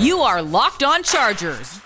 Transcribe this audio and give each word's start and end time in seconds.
You 0.00 0.20
are 0.20 0.40
Locked 0.40 0.84
On 0.84 1.02
Chargers, 1.02 1.80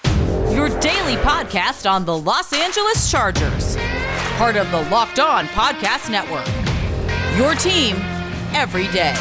your 0.53 0.69
daily 0.81 1.17
podcast 1.23 1.91
on 1.91 2.05
the 2.05 2.15
Los 2.15 2.53
Angeles 2.53 3.11
Chargers, 3.11 3.75
part 4.37 4.57
of 4.57 4.71
the 4.71 4.83
Locked 4.91 5.19
On 5.19 5.47
Podcast 5.47 6.11
Network. 6.11 6.47
Your 7.39 7.55
team 7.55 7.97
every 8.53 8.87
day. 8.89 9.15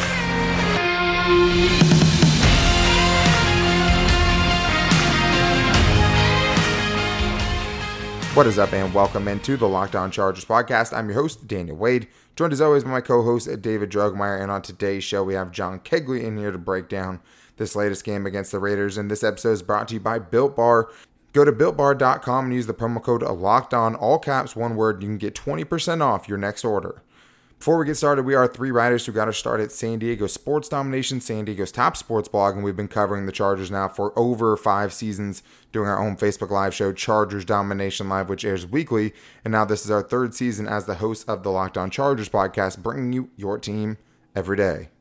What 8.34 8.46
is 8.46 8.58
up, 8.58 8.74
and 8.74 8.92
welcome 8.92 9.26
into 9.26 9.56
the 9.56 9.68
Locked 9.68 9.96
On 9.96 10.10
Chargers 10.10 10.44
podcast. 10.44 10.94
I'm 10.94 11.08
your 11.08 11.18
host, 11.18 11.48
Daniel 11.48 11.78
Wade, 11.78 12.08
joined 12.36 12.52
as 12.52 12.60
always 12.60 12.84
by 12.84 12.90
my 12.90 13.00
co 13.00 13.22
host, 13.22 13.48
David 13.62 13.90
Drugmeyer. 13.90 14.38
And 14.38 14.50
on 14.50 14.60
today's 14.60 15.02
show, 15.02 15.24
we 15.24 15.32
have 15.32 15.50
John 15.50 15.80
Kegley 15.80 16.22
in 16.24 16.36
here 16.36 16.50
to 16.52 16.58
break 16.58 16.90
down 16.90 17.20
this 17.62 17.76
latest 17.76 18.04
game 18.04 18.26
against 18.26 18.52
the 18.52 18.58
Raiders. 18.58 18.98
And 18.98 19.10
this 19.10 19.24
episode 19.24 19.52
is 19.52 19.62
brought 19.62 19.88
to 19.88 19.94
you 19.94 20.00
by 20.00 20.18
Built 20.18 20.56
Bar. 20.56 20.90
Go 21.32 21.44
to 21.44 21.52
builtbar.com 21.52 22.46
and 22.46 22.54
use 22.54 22.66
the 22.66 22.74
promo 22.74 23.02
code 23.02 23.22
locked 23.22 23.72
on, 23.72 23.94
all 23.94 24.18
caps, 24.18 24.54
one 24.54 24.76
word. 24.76 25.02
You 25.02 25.08
can 25.08 25.18
get 25.18 25.34
20% 25.34 26.02
off 26.02 26.28
your 26.28 26.38
next 26.38 26.64
order. 26.64 27.02
Before 27.58 27.78
we 27.78 27.86
get 27.86 27.96
started, 27.96 28.24
we 28.24 28.34
are 28.34 28.48
three 28.48 28.72
writers 28.72 29.06
who 29.06 29.12
got 29.12 29.28
our 29.28 29.32
start 29.32 29.60
at 29.60 29.70
San 29.70 30.00
Diego 30.00 30.26
Sports 30.26 30.68
Domination, 30.68 31.20
San 31.20 31.44
Diego's 31.44 31.70
top 31.70 31.96
sports 31.96 32.26
blog, 32.26 32.56
and 32.56 32.64
we've 32.64 32.74
been 32.74 32.88
covering 32.88 33.24
the 33.24 33.30
Chargers 33.30 33.70
now 33.70 33.86
for 33.86 34.12
over 34.18 34.56
five 34.56 34.92
seasons, 34.92 35.44
doing 35.70 35.88
our 35.88 36.04
own 36.04 36.16
Facebook 36.16 36.50
Live 36.50 36.74
show, 36.74 36.92
Chargers 36.92 37.44
Domination 37.44 38.08
Live, 38.08 38.28
which 38.28 38.44
airs 38.44 38.66
weekly. 38.66 39.14
And 39.44 39.52
now 39.52 39.64
this 39.64 39.84
is 39.84 39.92
our 39.92 40.02
third 40.02 40.34
season 40.34 40.66
as 40.66 40.86
the 40.86 40.96
host 40.96 41.28
of 41.28 41.44
the 41.44 41.52
Locked 41.52 41.78
On 41.78 41.88
Chargers 41.88 42.28
podcast, 42.28 42.82
bringing 42.82 43.12
you 43.12 43.30
your 43.36 43.58
team 43.58 43.96
every 44.34 44.56
day. 44.56 44.91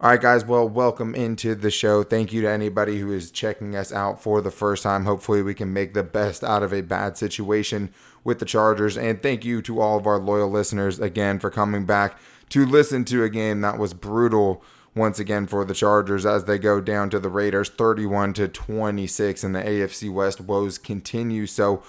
All 0.00 0.10
right, 0.10 0.20
guys. 0.20 0.44
Well, 0.44 0.68
welcome 0.68 1.12
into 1.16 1.56
the 1.56 1.72
show. 1.72 2.04
Thank 2.04 2.32
you 2.32 2.40
to 2.42 2.48
anybody 2.48 3.00
who 3.00 3.10
is 3.10 3.32
checking 3.32 3.74
us 3.74 3.92
out 3.92 4.22
for 4.22 4.40
the 4.40 4.52
first 4.52 4.84
time. 4.84 5.06
Hopefully, 5.06 5.42
we 5.42 5.54
can 5.54 5.72
make 5.72 5.92
the 5.92 6.04
best 6.04 6.44
out 6.44 6.62
of 6.62 6.72
a 6.72 6.82
bad 6.82 7.18
situation 7.18 7.90
with 8.22 8.38
the 8.38 8.44
Chargers. 8.44 8.96
And 8.96 9.20
thank 9.20 9.44
you 9.44 9.60
to 9.62 9.80
all 9.80 9.98
of 9.98 10.06
our 10.06 10.20
loyal 10.20 10.48
listeners 10.48 11.00
again 11.00 11.40
for 11.40 11.50
coming 11.50 11.84
back 11.84 12.16
to 12.50 12.64
listen 12.64 13.04
to 13.06 13.24
a 13.24 13.28
game 13.28 13.60
that 13.62 13.76
was 13.76 13.92
brutal 13.92 14.62
once 14.94 15.18
again 15.18 15.48
for 15.48 15.64
the 15.64 15.74
Chargers 15.74 16.24
as 16.24 16.44
they 16.44 16.58
go 16.60 16.80
down 16.80 17.10
to 17.10 17.18
the 17.18 17.28
Raiders 17.28 17.68
31 17.68 18.34
to 18.34 18.46
26 18.46 19.42
and 19.42 19.52
the 19.52 19.62
AFC 19.62 20.12
West 20.12 20.40
woes 20.40 20.78
continue. 20.78 21.44
So 21.44 21.82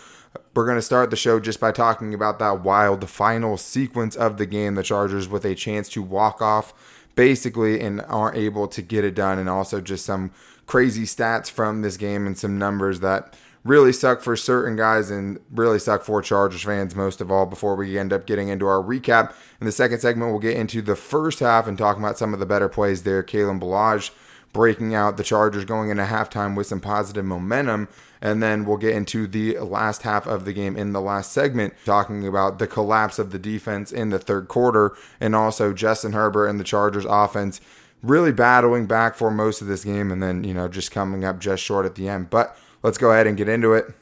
we're 0.55 0.66
going 0.66 0.79
to 0.79 0.81
start 0.81 1.11
the 1.11 1.16
show 1.16 1.39
just 1.39 1.59
by 1.59 1.71
talking 1.71 2.16
about 2.16 2.39
that 2.39 2.63
wild 2.63 3.07
final 3.07 3.55
sequence 3.55 4.16
of 4.16 4.38
the 4.38 4.47
game. 4.47 4.73
The 4.73 4.81
Chargers 4.81 5.27
with 5.27 5.45
a 5.45 5.53
chance 5.53 5.89
to 5.89 6.01
walk 6.01 6.41
off 6.41 6.73
basically 7.20 7.81
and 7.81 8.00
aren't 8.03 8.38
able 8.38 8.66
to 8.66 8.81
get 8.81 9.03
it 9.03 9.14
done. 9.14 9.38
And 9.38 9.50
also 9.50 9.81
just 9.81 10.06
some 10.06 10.31
crazy 10.66 11.03
stats 11.03 11.52
from 11.52 11.81
this 11.81 11.98
game 11.98 12.25
and 12.25 12.38
some 12.38 12.58
numbers 12.58 13.02
that 13.02 13.36
really 13.66 13.92
suck 13.92 14.22
for 14.22 14.38
certain 14.38 14.78
guys 14.78 15.09
and 15.12 15.38
really 15.52 15.80
suck 15.80 16.03
for 16.03 16.22
Chargers 16.22 16.64
fans 16.64 16.95
most 16.95 17.20
of 17.20 17.30
all 17.30 17.45
before 17.45 17.75
we 17.75 18.00
end 18.00 18.14
up 18.14 18.25
getting 18.25 18.47
into 18.47 18.66
our 18.67 18.81
recap. 18.81 19.34
In 19.59 19.66
the 19.66 19.73
second 19.73 20.00
segment, 20.00 20.31
we'll 20.31 20.40
get 20.40 20.56
into 20.56 20.81
the 20.81 20.95
first 20.95 21.42
half 21.42 21.67
and 21.67 21.78
talk 21.78 21.97
about 21.97 22.17
some 22.17 22.34
of 22.34 22.40
the 22.40 22.45
better 22.45 22.70
plays 22.70 23.03
there. 23.03 23.22
Kalen 23.22 23.59
Ballage 23.59 24.12
breaking 24.53 24.95
out 24.95 25.17
the 25.17 25.23
Chargers 25.23 25.66
going 25.66 25.90
into 25.90 26.03
halftime 26.03 26.56
with 26.56 26.67
some 26.67 26.80
positive 26.80 27.25
momentum. 27.25 27.90
And 28.22 28.44
then 28.44 28.66
we'll 28.66 28.78
get 28.78 28.95
into 28.95 29.28
the 29.28 29.59
last 29.59 30.02
half 30.02 30.28
of 30.28 30.45
the 30.45 30.53
game 30.53 30.75
in 30.75 30.92
the 30.92 31.02
last 31.02 31.31
segment, 31.31 31.73
talking 31.86 32.28
about 32.28 32.59
the 32.59 32.67
collapse 32.67 33.17
of 33.17 33.31
the 33.31 33.39
defense 33.39 33.92
in 33.92 34.09
the 34.09 34.20
third 34.20 34.48
quarter 34.48 34.95
and 35.20 35.36
also 35.36 35.73
Justin 35.73 36.14
Herbert 36.14 36.47
and 36.47 36.59
the 36.59 36.66
Chargers 36.66 37.06
offense 37.06 37.62
really 38.02 38.31
battling 38.31 38.86
back 38.88 39.16
for 39.16 39.30
most 39.30 39.62
of 39.62 39.67
this 39.67 39.84
game 39.84 40.12
and 40.12 40.22
then, 40.23 40.44
you 40.44 40.53
know, 40.53 40.67
just 40.67 40.92
coming 40.92 41.23
up 41.23 41.40
just 41.40 41.64
short 41.64 41.86
at 41.86 41.95
the 41.95 42.08
end. 42.08 42.30
But 42.30 42.58
let's 42.84 42.97
go 42.97 43.12
ahead 43.12 43.28
and 43.28 43.38
get 43.38 43.50
into 43.50 43.73
it. 43.73 43.94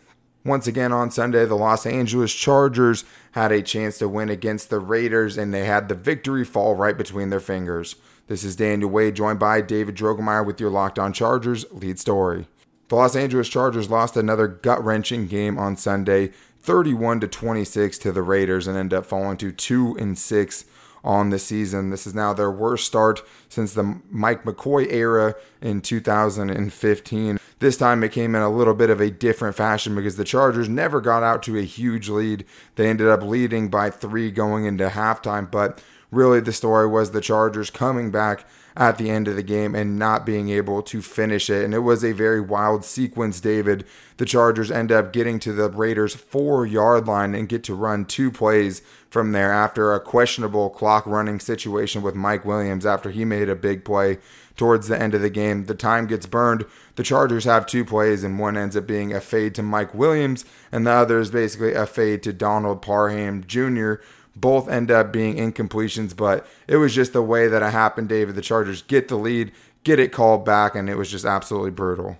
Once 0.45 0.65
again 0.65 0.93
on 0.93 1.11
Sunday, 1.11 1.45
the 1.45 1.55
Los 1.55 1.85
Angeles 1.85 2.33
Chargers 2.33 3.03
had 3.31 3.51
a 3.51 3.61
chance 3.61 3.97
to 3.97 4.07
win 4.07 4.29
against 4.29 4.69
the 4.69 4.79
Raiders 4.79 5.37
and 5.37 5.53
they 5.53 5.65
had 5.65 5.89
the 5.89 5.95
victory 5.95 6.45
fall 6.45 6.75
right 6.75 6.97
between 6.97 7.29
their 7.29 7.39
fingers. 7.39 7.95
This 8.27 8.43
is 8.43 8.55
Daniel 8.55 8.89
Wade, 8.89 9.15
joined 9.15 9.39
by 9.39 9.61
David 9.61 9.95
Drogemeyer 9.95 10.45
with 10.45 10.59
your 10.59 10.69
Locked 10.69 10.99
On 10.99 11.11
Chargers 11.11 11.65
lead 11.71 11.99
story. 11.99 12.47
The 12.89 12.95
Los 12.95 13.17
Angeles 13.17 13.49
Chargers 13.49 13.89
lost 13.89 14.15
another 14.15 14.47
gut 14.47 14.83
wrenching 14.83 15.27
game 15.27 15.57
on 15.57 15.75
Sunday, 15.75 16.31
31 16.61 17.19
to 17.19 17.27
26 17.27 17.97
to 17.97 18.11
the 18.13 18.21
Raiders, 18.21 18.65
and 18.65 18.77
end 18.77 18.93
up 18.93 19.05
falling 19.05 19.35
to 19.37 19.51
2 19.51 19.97
and 19.99 20.17
6 20.17 20.65
on 21.03 21.29
the 21.29 21.39
season. 21.39 21.89
This 21.89 22.07
is 22.07 22.15
now 22.15 22.33
their 22.33 22.51
worst 22.51 22.85
start 22.85 23.21
since 23.49 23.73
the 23.73 23.99
Mike 24.09 24.43
McCoy 24.43 24.91
era 24.91 25.35
in 25.61 25.81
2015. 25.81 27.39
This 27.59 27.77
time 27.77 28.03
it 28.03 28.11
came 28.13 28.35
in 28.35 28.41
a 28.41 28.49
little 28.49 28.73
bit 28.73 28.89
of 28.89 29.01
a 29.01 29.11
different 29.11 29.57
fashion 29.57 29.93
because 29.93 30.15
the 30.15 30.23
Chargers 30.23 30.69
never 30.69 31.01
got 31.01 31.23
out 31.23 31.43
to 31.43 31.57
a 31.57 31.63
huge 31.63 32.07
lead. 32.07 32.45
They 32.75 32.89
ended 32.89 33.07
up 33.07 33.21
leading 33.21 33.69
by 33.69 33.89
three 33.89 34.31
going 34.31 34.65
into 34.65 34.87
halftime, 34.87 35.49
but 35.51 35.83
really 36.09 36.39
the 36.39 36.53
story 36.53 36.87
was 36.87 37.11
the 37.11 37.21
Chargers 37.21 37.69
coming 37.69 38.11
back 38.11 38.45
at 38.77 38.99
the 38.99 39.09
end 39.09 39.27
of 39.27 39.35
the 39.35 39.43
game 39.43 39.73
and 39.73 39.97
not 39.97 40.23
being 40.23 40.49
able 40.49 40.83
to 40.83 41.01
finish 41.01 41.49
it. 41.49 41.65
And 41.65 41.73
it 41.73 41.79
was 41.79 42.05
a 42.05 42.11
very 42.11 42.39
wild 42.39 42.85
sequence, 42.85 43.39
David. 43.39 43.83
The 44.17 44.25
Chargers 44.25 44.69
end 44.69 44.91
up 44.91 45.11
getting 45.11 45.39
to 45.39 45.51
the 45.51 45.67
Raiders' 45.67 46.13
four 46.13 46.63
yard 46.63 47.07
line 47.07 47.33
and 47.33 47.49
get 47.49 47.63
to 47.65 47.73
run 47.73 48.05
two 48.05 48.31
plays 48.31 48.83
from 49.09 49.31
there 49.31 49.51
after 49.51 49.93
a 49.93 49.99
questionable 49.99 50.69
clock 50.69 51.07
running 51.07 51.39
situation 51.39 52.03
with 52.03 52.13
Mike 52.13 52.45
Williams 52.45 52.85
after 52.85 53.09
he 53.09 53.25
made 53.25 53.49
a 53.49 53.55
big 53.55 53.83
play 53.83 54.19
towards 54.55 54.87
the 54.87 55.01
end 55.01 55.15
of 55.15 55.21
the 55.21 55.29
game. 55.31 55.65
The 55.65 55.73
time 55.73 56.05
gets 56.05 56.27
burned. 56.27 56.63
The 56.95 57.03
Chargers 57.03 57.45
have 57.45 57.65
two 57.65 57.83
plays, 57.83 58.23
and 58.23 58.37
one 58.37 58.57
ends 58.57 58.77
up 58.77 58.85
being 58.85 59.11
a 59.11 59.21
fade 59.21 59.55
to 59.55 59.63
Mike 59.63 59.93
Williams, 59.95 60.45
and 60.71 60.85
the 60.85 60.91
other 60.91 61.19
is 61.19 61.31
basically 61.31 61.73
a 61.73 61.87
fade 61.87 62.21
to 62.23 62.33
Donald 62.33 62.83
Parham 62.83 63.43
Jr 63.47 63.95
both 64.39 64.69
end 64.69 64.91
up 64.91 65.11
being 65.11 65.35
incompletions, 65.35 66.15
but 66.15 66.47
it 66.67 66.77
was 66.77 66.93
just 66.93 67.13
the 67.13 67.21
way 67.21 67.47
that 67.47 67.63
it 67.63 67.71
happened, 67.71 68.09
David. 68.09 68.35
The 68.35 68.41
Chargers 68.41 68.81
get 68.81 69.07
the 69.07 69.17
lead, 69.17 69.51
get 69.83 69.99
it 69.99 70.11
called 70.11 70.45
back, 70.45 70.75
and 70.75 70.89
it 70.89 70.95
was 70.95 71.09
just 71.09 71.25
absolutely 71.25 71.71
brutal. 71.71 72.17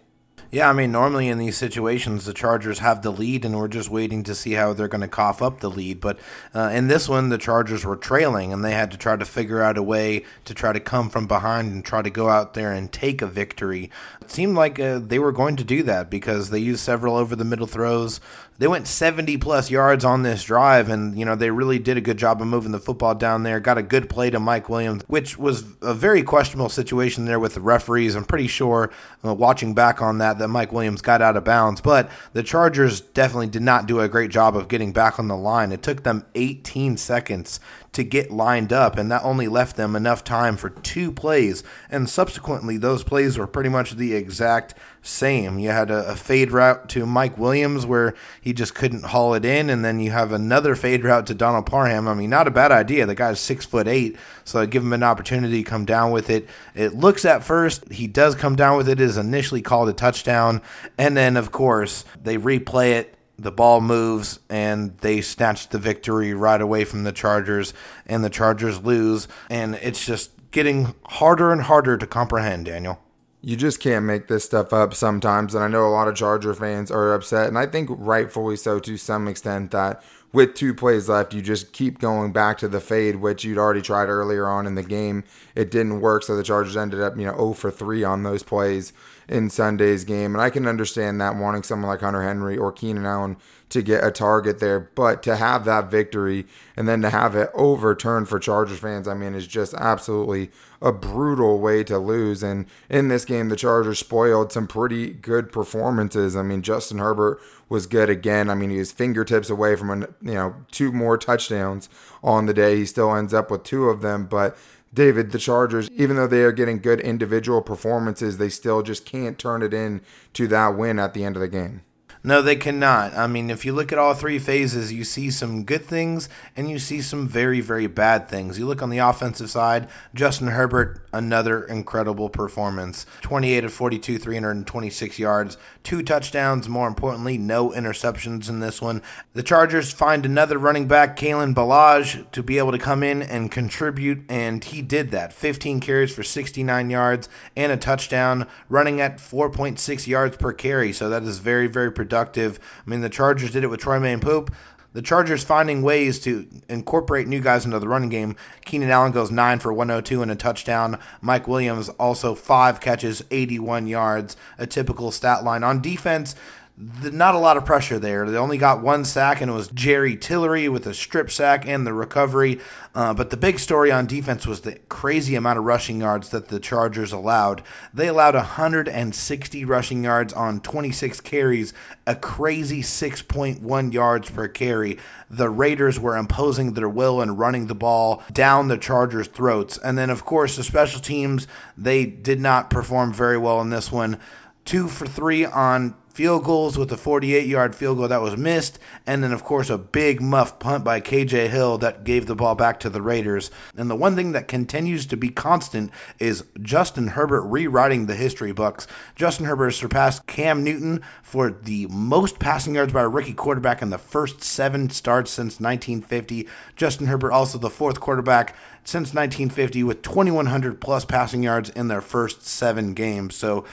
Yeah, 0.50 0.70
I 0.70 0.74
mean, 0.74 0.94
normally 0.94 1.28
in 1.28 1.40
these 1.40 1.58
situations, 1.58 2.24
the 2.24 2.34
Chargers 2.34 2.80
have 2.80 3.02
the 3.02 3.12
lead, 3.12 3.44
and 3.44 3.58
we're 3.58 3.68
just 3.68 3.90
waiting 3.90 4.24
to 4.24 4.34
see 4.34 4.54
how 4.54 4.72
they're 4.72 4.88
going 4.88 5.02
to 5.02 5.08
cough 5.10 5.42
up 5.42 5.60
the 5.60 5.70
lead. 5.70 6.00
But 6.00 6.18
uh, 6.56 6.70
in 6.74 6.88
this 6.88 7.10
one, 7.10 7.28
the 7.28 7.38
Chargers 7.38 7.84
were 7.84 7.98
trailing, 7.98 8.54
and 8.54 8.64
they 8.64 8.72
had 8.72 8.90
to 8.92 8.98
try 8.98 9.18
to 9.18 9.26
figure 9.26 9.62
out 9.62 9.78
a 9.78 9.84
way 9.84 10.24
to 10.46 10.54
try 10.54 10.72
to 10.72 10.80
come 10.80 11.10
from 11.10 11.28
behind 11.28 11.74
and 11.74 11.84
try 11.84 12.02
to 12.02 12.10
go 12.10 12.30
out 12.30 12.54
there 12.54 12.72
and 12.72 12.94
take 12.94 13.22
a 13.22 13.28
victory. 13.28 13.92
It 14.22 14.32
seemed 14.32 14.56
like 14.56 14.80
uh, 14.80 15.00
they 15.00 15.20
were 15.20 15.34
going 15.34 15.58
to 15.58 15.66
do 15.66 15.84
that 15.84 16.10
because 16.10 16.50
they 16.50 16.60
used 16.60 16.80
several 16.80 17.18
over 17.18 17.36
the 17.36 17.44
middle 17.44 17.68
throws 17.68 18.22
they 18.60 18.68
went 18.68 18.88
70 18.88 19.38
plus 19.38 19.70
yards 19.70 20.04
on 20.04 20.24
this 20.24 20.44
drive 20.44 20.90
and 20.90 21.18
you 21.18 21.26
know 21.26 21.36
they 21.36 21.52
really 21.52 21.80
did 21.80 21.98
a 21.98 22.02
good 22.02 22.18
job 22.18 22.42
of 22.42 22.48
moving 22.48 22.72
the 22.72 22.80
football 22.80 23.16
down 23.16 23.44
there. 23.44 23.60
Got 23.60 23.78
a 23.78 23.84
good 23.84 24.10
play 24.10 24.30
to 24.30 24.40
mike 24.40 24.70
williams 24.70 25.04
which 25.08 25.38
was 25.38 25.64
a 25.82 25.94
very 25.94 26.24
questionable 26.24 26.70
situation 26.70 27.26
there 27.26 27.40
with 27.40 27.54
the 27.54 27.62
referees. 27.62 28.16
I'm 28.16 28.26
pretty 28.26 28.48
sure 28.48 28.92
uh, 29.24 29.34
watching 29.34 29.74
back 29.74 30.02
on 30.02 30.18
that 30.20 30.40
that 30.40 30.48
mike 30.48 30.72
williams 30.72 31.02
got 31.02 31.22
out 31.22 31.38
of 31.38 31.44
bounds. 31.44 31.82
But 31.82 32.10
the 32.34 32.44
chargers 32.44 33.02
definitely 33.02 33.48
did 33.48 33.62
not 33.62 33.88
do 33.88 34.00
a 34.00 34.10
great 34.10 34.32
job 34.32 34.56
of 34.56 34.68
getting 34.68 34.92
back 34.92 35.20
on 35.20 35.28
the 35.28 35.38
line. 35.38 35.72
It 35.72 35.82
took 35.82 36.04
them 36.04 36.26
18 36.36 36.98
seconds 36.98 37.60
to 37.98 38.04
get 38.04 38.30
lined 38.30 38.72
up, 38.72 38.98
and 38.98 39.12
that 39.12 39.24
only 39.24 39.48
left 39.48 39.76
them 39.76 39.96
enough 39.96 40.24
time 40.24 40.56
for 40.56 40.70
two 40.70 41.12
plays. 41.12 41.64
And 41.90 42.08
subsequently, 42.08 42.78
those 42.78 43.04
plays 43.04 43.40
were 43.40 43.48
pretty 43.48 43.70
much 43.70 43.94
the 43.94 44.14
exact 44.14 44.76
same. 45.08 45.60
You 45.60 45.70
had 45.70 45.90
a, 45.90 46.10
a, 46.10 46.16
fade 46.16 46.52
route 46.52 46.90
to 46.90 47.06
Mike 47.06 47.38
Williams 47.38 47.86
where 47.86 48.14
he 48.42 48.54
just 48.54 48.76
couldn't 48.76 49.06
haul 49.06 49.34
it 49.34 49.46
in, 49.46 49.70
and 49.70 49.84
then 49.84 50.00
you 50.00 50.12
have 50.12 50.32
another 50.32 50.76
fade 50.76 51.04
route 51.04 51.26
to 51.28 51.34
Donald 51.34 51.66
Parham. 51.66 52.08
I 52.08 52.14
mean, 52.14 52.30
not 52.30 52.48
a 52.48 52.52
bad 52.52 52.72
idea. 52.72 53.06
The 53.06 53.16
guy's 53.16 53.40
six 53.40 53.66
foot 53.66 53.88
eight, 53.88 54.18
so 54.44 54.66
give 54.66 54.84
him 54.84 54.94
an 54.94 55.04
opportunity 55.04 55.64
to 55.64 55.70
come 55.70 55.86
down 55.86 56.12
with 56.12 56.30
it. 56.30 56.48
It 56.76 56.94
looks 56.94 57.26
at 57.26 57.44
first 57.44 57.92
he 57.92 58.08
does 58.08 58.36
come 58.36 58.56
down 58.56 58.78
with 58.78 58.90
it. 58.90 59.00
it. 59.00 59.08
Is 59.08 59.18
initially 59.18 59.62
called 59.62 59.90
a 59.90 59.94
touchdown, 59.94 60.62
and 60.98 61.16
then 61.16 61.38
of 61.38 61.52
course 61.52 62.04
they 62.22 62.38
replay 62.38 62.92
it 62.94 63.18
the 63.40 63.52
ball 63.52 63.82
moves 63.82 64.40
and 64.50 64.98
they 65.00 65.22
snatch 65.22 65.70
the 65.70 65.78
victory 65.78 66.34
right 66.34 66.60
away 66.60 66.84
from 66.84 67.04
the 67.04 67.12
Chargers, 67.12 67.74
and 68.06 68.24
the 68.24 68.30
Chargers 68.30 68.82
lose. 68.82 69.28
And 69.50 69.76
it's 69.76 70.06
just 70.06 70.32
getting 70.52 70.96
harder 71.06 71.52
and 71.52 71.62
harder 71.62 71.98
to 71.98 72.08
comprehend, 72.08 72.66
Daniel. 72.66 73.00
You 73.48 73.56
just 73.56 73.80
can't 73.80 74.04
make 74.04 74.28
this 74.28 74.44
stuff 74.44 74.74
up 74.74 74.94
sometimes. 74.94 75.56
And 75.56 75.64
I 75.64 75.70
know 75.70 75.88
a 75.88 75.88
lot 75.88 76.10
of 76.10 76.16
Charger 76.16 76.54
fans 76.54 76.92
are 76.92 77.14
upset, 77.14 77.48
and 77.48 77.58
I 77.58 77.66
think 77.66 77.88
rightfully 77.90 78.58
so 78.58 78.78
to 78.82 78.98
some 78.98 79.26
extent, 79.26 79.72
that 79.72 80.04
with 80.34 80.54
two 80.54 80.74
plays 80.74 81.08
left, 81.08 81.34
you 81.34 81.42
just 81.42 81.72
keep 81.72 82.00
going 82.00 82.34
back 82.34 82.58
to 82.58 82.68
the 82.68 82.82
fade, 82.82 83.16
which 83.16 83.46
you'd 83.46 83.58
already 83.58 83.82
tried 83.82 84.10
earlier 84.10 84.50
on 84.50 84.68
in 84.68 84.76
the 84.76 84.84
game. 84.84 85.24
It 85.56 85.72
didn't 85.72 86.02
work, 86.02 86.24
so 86.24 86.36
the 86.36 86.44
Chargers 86.44 86.76
ended 86.76 87.00
up, 87.00 87.16
you 87.16 87.24
know, 87.26 87.38
0 87.38 87.54
for 87.54 87.72
3 87.72 88.04
on 88.04 88.24
those 88.24 88.44
plays 88.44 88.92
in 89.30 89.50
Sunday's 89.50 90.04
game. 90.04 90.36
And 90.36 90.42
I 90.42 90.50
can 90.50 90.68
understand 90.68 91.22
that 91.22 91.38
wanting 91.38 91.64
someone 91.64 91.90
like 91.90 92.02
Hunter 92.02 92.24
Henry 92.24 92.58
or 92.58 92.74
Keenan 92.74 93.06
Allen 93.06 93.38
to 93.70 93.82
get 93.82 94.04
a 94.04 94.12
target 94.12 94.60
there, 94.60 94.82
but 94.94 95.24
to 95.24 95.38
have 95.38 95.64
that 95.64 95.90
victory 95.90 96.46
and 96.76 96.86
then 96.86 97.02
to 97.02 97.10
have 97.10 97.34
it 97.34 97.50
overturned 97.54 98.28
for 98.28 98.40
Chargers 98.40 98.80
fans, 98.80 99.08
I 99.08 99.14
mean, 99.14 99.36
is 99.36 99.48
just 99.48 99.74
absolutely 99.76 100.52
a 100.82 100.92
brutal 100.92 101.60
way 101.60 101.84
to 101.84 101.98
lose. 101.98 102.44
And 102.44 102.66
in 102.90 103.08
this 103.08 103.26
game, 103.26 103.50
the 103.50 103.56
Chargers 103.56 104.00
spoiled 104.00 104.52
some 104.52 104.68
pretty 104.68 105.12
good 105.12 105.52
performances. 105.52 106.36
I 106.36 106.44
mean, 106.44 106.62
Justin 106.62 107.00
Herbert 107.00 107.40
was 107.70 107.88
good 107.88 108.10
again. 108.10 108.50
I 108.50 108.56
mean, 108.56 108.70
he 108.70 108.78
was 108.78 108.92
fingertips 108.92 109.50
away 109.50 109.76
from 109.76 110.02
you 110.22 110.34
know 110.34 110.56
two 110.72 110.92
more 110.92 111.18
touchdowns 111.18 111.90
on 112.24 112.46
the 112.46 112.54
day. 112.54 112.78
He 112.78 112.86
still 112.86 113.16
ends 113.16 113.34
up 113.34 113.52
with 113.52 113.64
two 113.64 113.90
of 113.90 114.02
them, 114.02 114.26
but 114.26 114.58
David, 114.94 115.32
the 115.32 115.38
Chargers, 115.38 115.90
even 115.92 116.16
though 116.16 116.28
they 116.28 116.42
are 116.42 116.52
getting 116.52 116.80
good 116.80 117.00
individual 117.02 117.62
performances, 117.62 118.38
they 118.38 118.50
still 118.50 118.82
just 118.82 119.06
can't 119.06 119.38
turn 119.38 119.62
it 119.62 119.74
in 119.74 120.02
to 120.34 120.48
that 120.48 120.78
win 120.78 120.98
at 120.98 121.14
the 121.14 121.24
end 121.24 121.36
of 121.36 121.42
the 121.42 121.48
game. 121.48 121.82
No, 122.24 122.42
they 122.42 122.56
cannot. 122.56 123.16
I 123.16 123.28
mean, 123.28 123.50
if 123.50 123.64
you 123.64 123.74
look 123.74 123.92
at 123.92 123.98
all 123.98 124.14
three 124.14 124.40
phases, 124.40 124.92
you 124.92 125.04
see 125.04 125.30
some 125.30 125.64
good 125.64 125.86
things 125.86 126.28
and 126.56 126.70
you 126.70 126.80
see 126.80 127.02
some 127.02 127.28
very, 127.28 127.62
very 127.62 127.88
bad 127.88 128.28
things. 128.28 128.58
You 128.58 128.66
look 128.66 128.82
on 128.82 128.90
the 128.90 128.98
offensive 128.98 129.50
side, 129.50 129.88
Justin 130.14 130.48
Herbert, 130.48 131.08
another 131.14 131.64
incredible 131.64 132.30
performance 132.30 133.06
28 133.22 133.64
of 133.64 133.74
42, 133.74 134.18
326 134.18 135.20
yards, 135.20 135.58
two 135.84 136.02
touchdowns. 136.02 136.68
More 136.68 136.88
importantly, 136.88 137.38
no 137.38 137.70
interceptions 137.70 138.50
in 138.50 138.60
this 138.60 138.82
one. 138.82 139.02
The 139.34 139.44
Chargers 139.44 139.92
find 139.92 140.26
another 140.26 140.58
running 140.58 140.88
back, 140.88 141.18
Kalen 141.18 141.54
Ballage, 141.54 142.30
to 142.32 142.44
be 142.44 142.58
able 142.58 142.72
to 142.72 142.80
come 142.80 143.04
in 143.04 143.22
and 143.22 143.52
contribute, 143.52 144.24
and 144.28 144.64
he 144.64 144.82
did 144.82 145.12
that 145.12 145.34
15 145.34 145.80
carries 145.80 146.14
for 146.14 146.24
69 146.24 146.90
yards 146.90 147.30
and 147.56 147.72
a 147.72 147.78
touchdown, 147.78 148.48
running 148.70 149.00
at 149.00 149.18
4.6 149.18 150.08
yards 150.08 150.38
per 150.38 150.52
carry. 150.52 150.92
So 150.92 151.10
that 151.10 151.24
is 151.24 151.40
very, 151.40 151.68
very 151.68 151.92
productive 151.92 152.17
productive. 152.18 152.60
I 152.86 152.90
mean, 152.90 153.02
the 153.02 153.10
Chargers 153.10 153.52
did 153.52 153.64
it 153.64 153.68
with 153.68 153.82
Troymaine 153.82 154.22
Pope. 154.22 154.52
The 154.94 155.02
Chargers 155.04 155.44
finding 155.44 155.84
ways 155.84 156.20
to 156.22 156.48
incorporate 156.68 157.28
new 157.28 157.40
guys 157.40 157.66
into 157.66 157.78
the 157.78 157.88
running 157.88 158.10
game. 158.10 158.36
Keenan 158.66 158.90
Allen 158.90 159.12
goes 159.12 159.30
9 159.30 159.60
for 159.60 159.72
102 159.72 160.24
and 160.24 160.32
a 160.32 160.36
touchdown. 160.36 160.98
Mike 161.22 161.48
Williams 161.48 161.90
also 161.90 162.34
5 162.34 162.80
catches, 162.80 163.24
81 163.30 163.86
yards, 163.86 164.36
a 164.58 164.66
typical 164.66 165.12
stat 165.12 165.44
line. 165.44 165.64
On 165.64 165.80
defense, 165.80 166.36
the, 166.78 167.10
not 167.10 167.34
a 167.34 167.40
lot 167.40 167.58
of 167.58 167.66
pressure 167.66 167.98
there. 167.98 168.30
They 168.30 168.38
only 168.38 168.60
got 168.60 168.84
one 168.84 169.04
sack, 169.04 169.42
and 169.42 169.50
it 169.50 169.54
was 169.54 169.70
Jerry 169.70 170.16
Tillery 170.16 170.70
with 170.70 170.86
a 170.86 170.94
strip 170.94 171.32
sack 171.32 171.68
and 171.68 171.88
the 171.88 171.94
recovery. 171.94 172.60
Uh, 172.94 173.16
but 173.16 173.32
the 173.32 173.38
big 173.38 173.58
story 173.58 173.92
on 173.92 174.06
defense 174.06 174.46
was 174.46 174.62
the 174.62 174.76
crazy 174.88 175.34
amount 175.34 175.58
of 175.58 175.66
rushing 175.66 176.02
yards 176.02 176.30
that 176.30 176.50
the 176.50 176.60
Chargers 176.60 177.12
allowed. 177.12 177.64
They 177.96 178.08
allowed 178.08 178.36
160 178.36 179.66
rushing 179.66 180.04
yards 180.04 180.34
on 180.34 180.60
26 180.60 181.20
carries, 181.22 181.74
a 182.06 182.16
crazy 182.16 182.84
6.1 182.84 183.92
yards 183.92 184.30
per 184.30 184.48
carry. 184.48 185.00
The 185.32 185.50
Raiders 185.50 186.00
were 186.00 186.16
imposing 186.16 186.74
their 186.74 186.90
will 186.90 187.22
and 187.22 187.40
running 187.40 187.68
the 187.68 187.76
ball 187.76 188.22
down 188.32 188.68
the 188.68 188.78
Chargers' 188.78 189.28
throats. 189.28 189.80
And 189.80 189.98
then, 189.98 190.12
of 190.12 190.26
course, 190.26 190.56
the 190.56 190.64
special 190.64 191.02
teams, 191.02 191.48
they 191.76 192.06
did 192.06 192.40
not 192.40 192.70
perform 192.70 193.14
very 193.14 193.38
well 193.40 193.62
in 193.62 193.72
this 193.72 193.92
one. 193.92 194.20
Two 194.64 194.88
for 194.88 195.08
three 195.08 195.46
on 195.46 195.96
field 196.18 196.44
goals 196.44 196.80
with 196.80 196.92
a 196.92 196.98
48 196.98 197.46
yard 197.46 197.76
field 197.76 198.00
goal 198.00 198.08
that 198.08 198.24
was 198.24 198.36
missed, 198.36 198.80
and 199.06 199.24
then, 199.24 199.32
of 199.32 199.44
course, 199.44 199.70
a 199.70 199.78
big 199.78 200.20
muff 200.20 200.58
punt 200.58 200.84
by 200.84 201.00
KJ 201.00 201.48
Hill 201.48 201.78
that 201.78 202.04
gave 202.04 202.26
the 202.26 202.34
ball 202.34 202.56
back 202.56 202.80
to 202.80 202.90
the 202.90 203.04
Raiders. 203.04 203.52
And 203.78 203.88
the 203.88 203.96
one 203.96 204.16
thing 204.16 204.32
that 204.32 204.48
continues 204.48 205.06
to 205.06 205.16
be 205.16 205.30
constant 205.30 205.92
is 206.18 206.44
Justin 206.60 207.10
Herbert 207.10 207.44
rewriting 207.44 208.08
the 208.08 208.16
history 208.16 208.52
books. 208.52 208.88
Justin 209.16 209.46
Herbert 209.46 209.70
surpassed 209.74 210.26
Cam 210.26 210.64
Newton 210.64 211.04
for 211.22 211.52
the 211.52 211.86
most 211.86 212.40
passing 212.40 212.74
yards 212.74 212.94
by 212.94 213.04
a 213.04 213.08
rookie 213.08 213.36
quarterback 213.36 213.84
in 213.84 213.92
the 213.92 214.00
first 214.00 214.42
seven 214.42 214.90
starts 214.90 215.30
since 215.30 215.60
1950. 215.60 216.48
Justin 216.76 217.06
Herbert, 217.06 217.32
also 217.32 217.60
the 217.60 217.70
fourth 217.70 218.00
quarterback 218.00 218.56
since 218.84 219.14
1950 219.14 219.84
with 219.84 220.02
2,100 220.02 220.82
plus 220.82 221.06
passing 221.06 221.44
yards 221.44 221.70
in 221.70 221.90
their 221.90 222.02
first 222.02 222.48
seven 222.48 222.96
games. 222.96 223.36
So, 223.36 223.66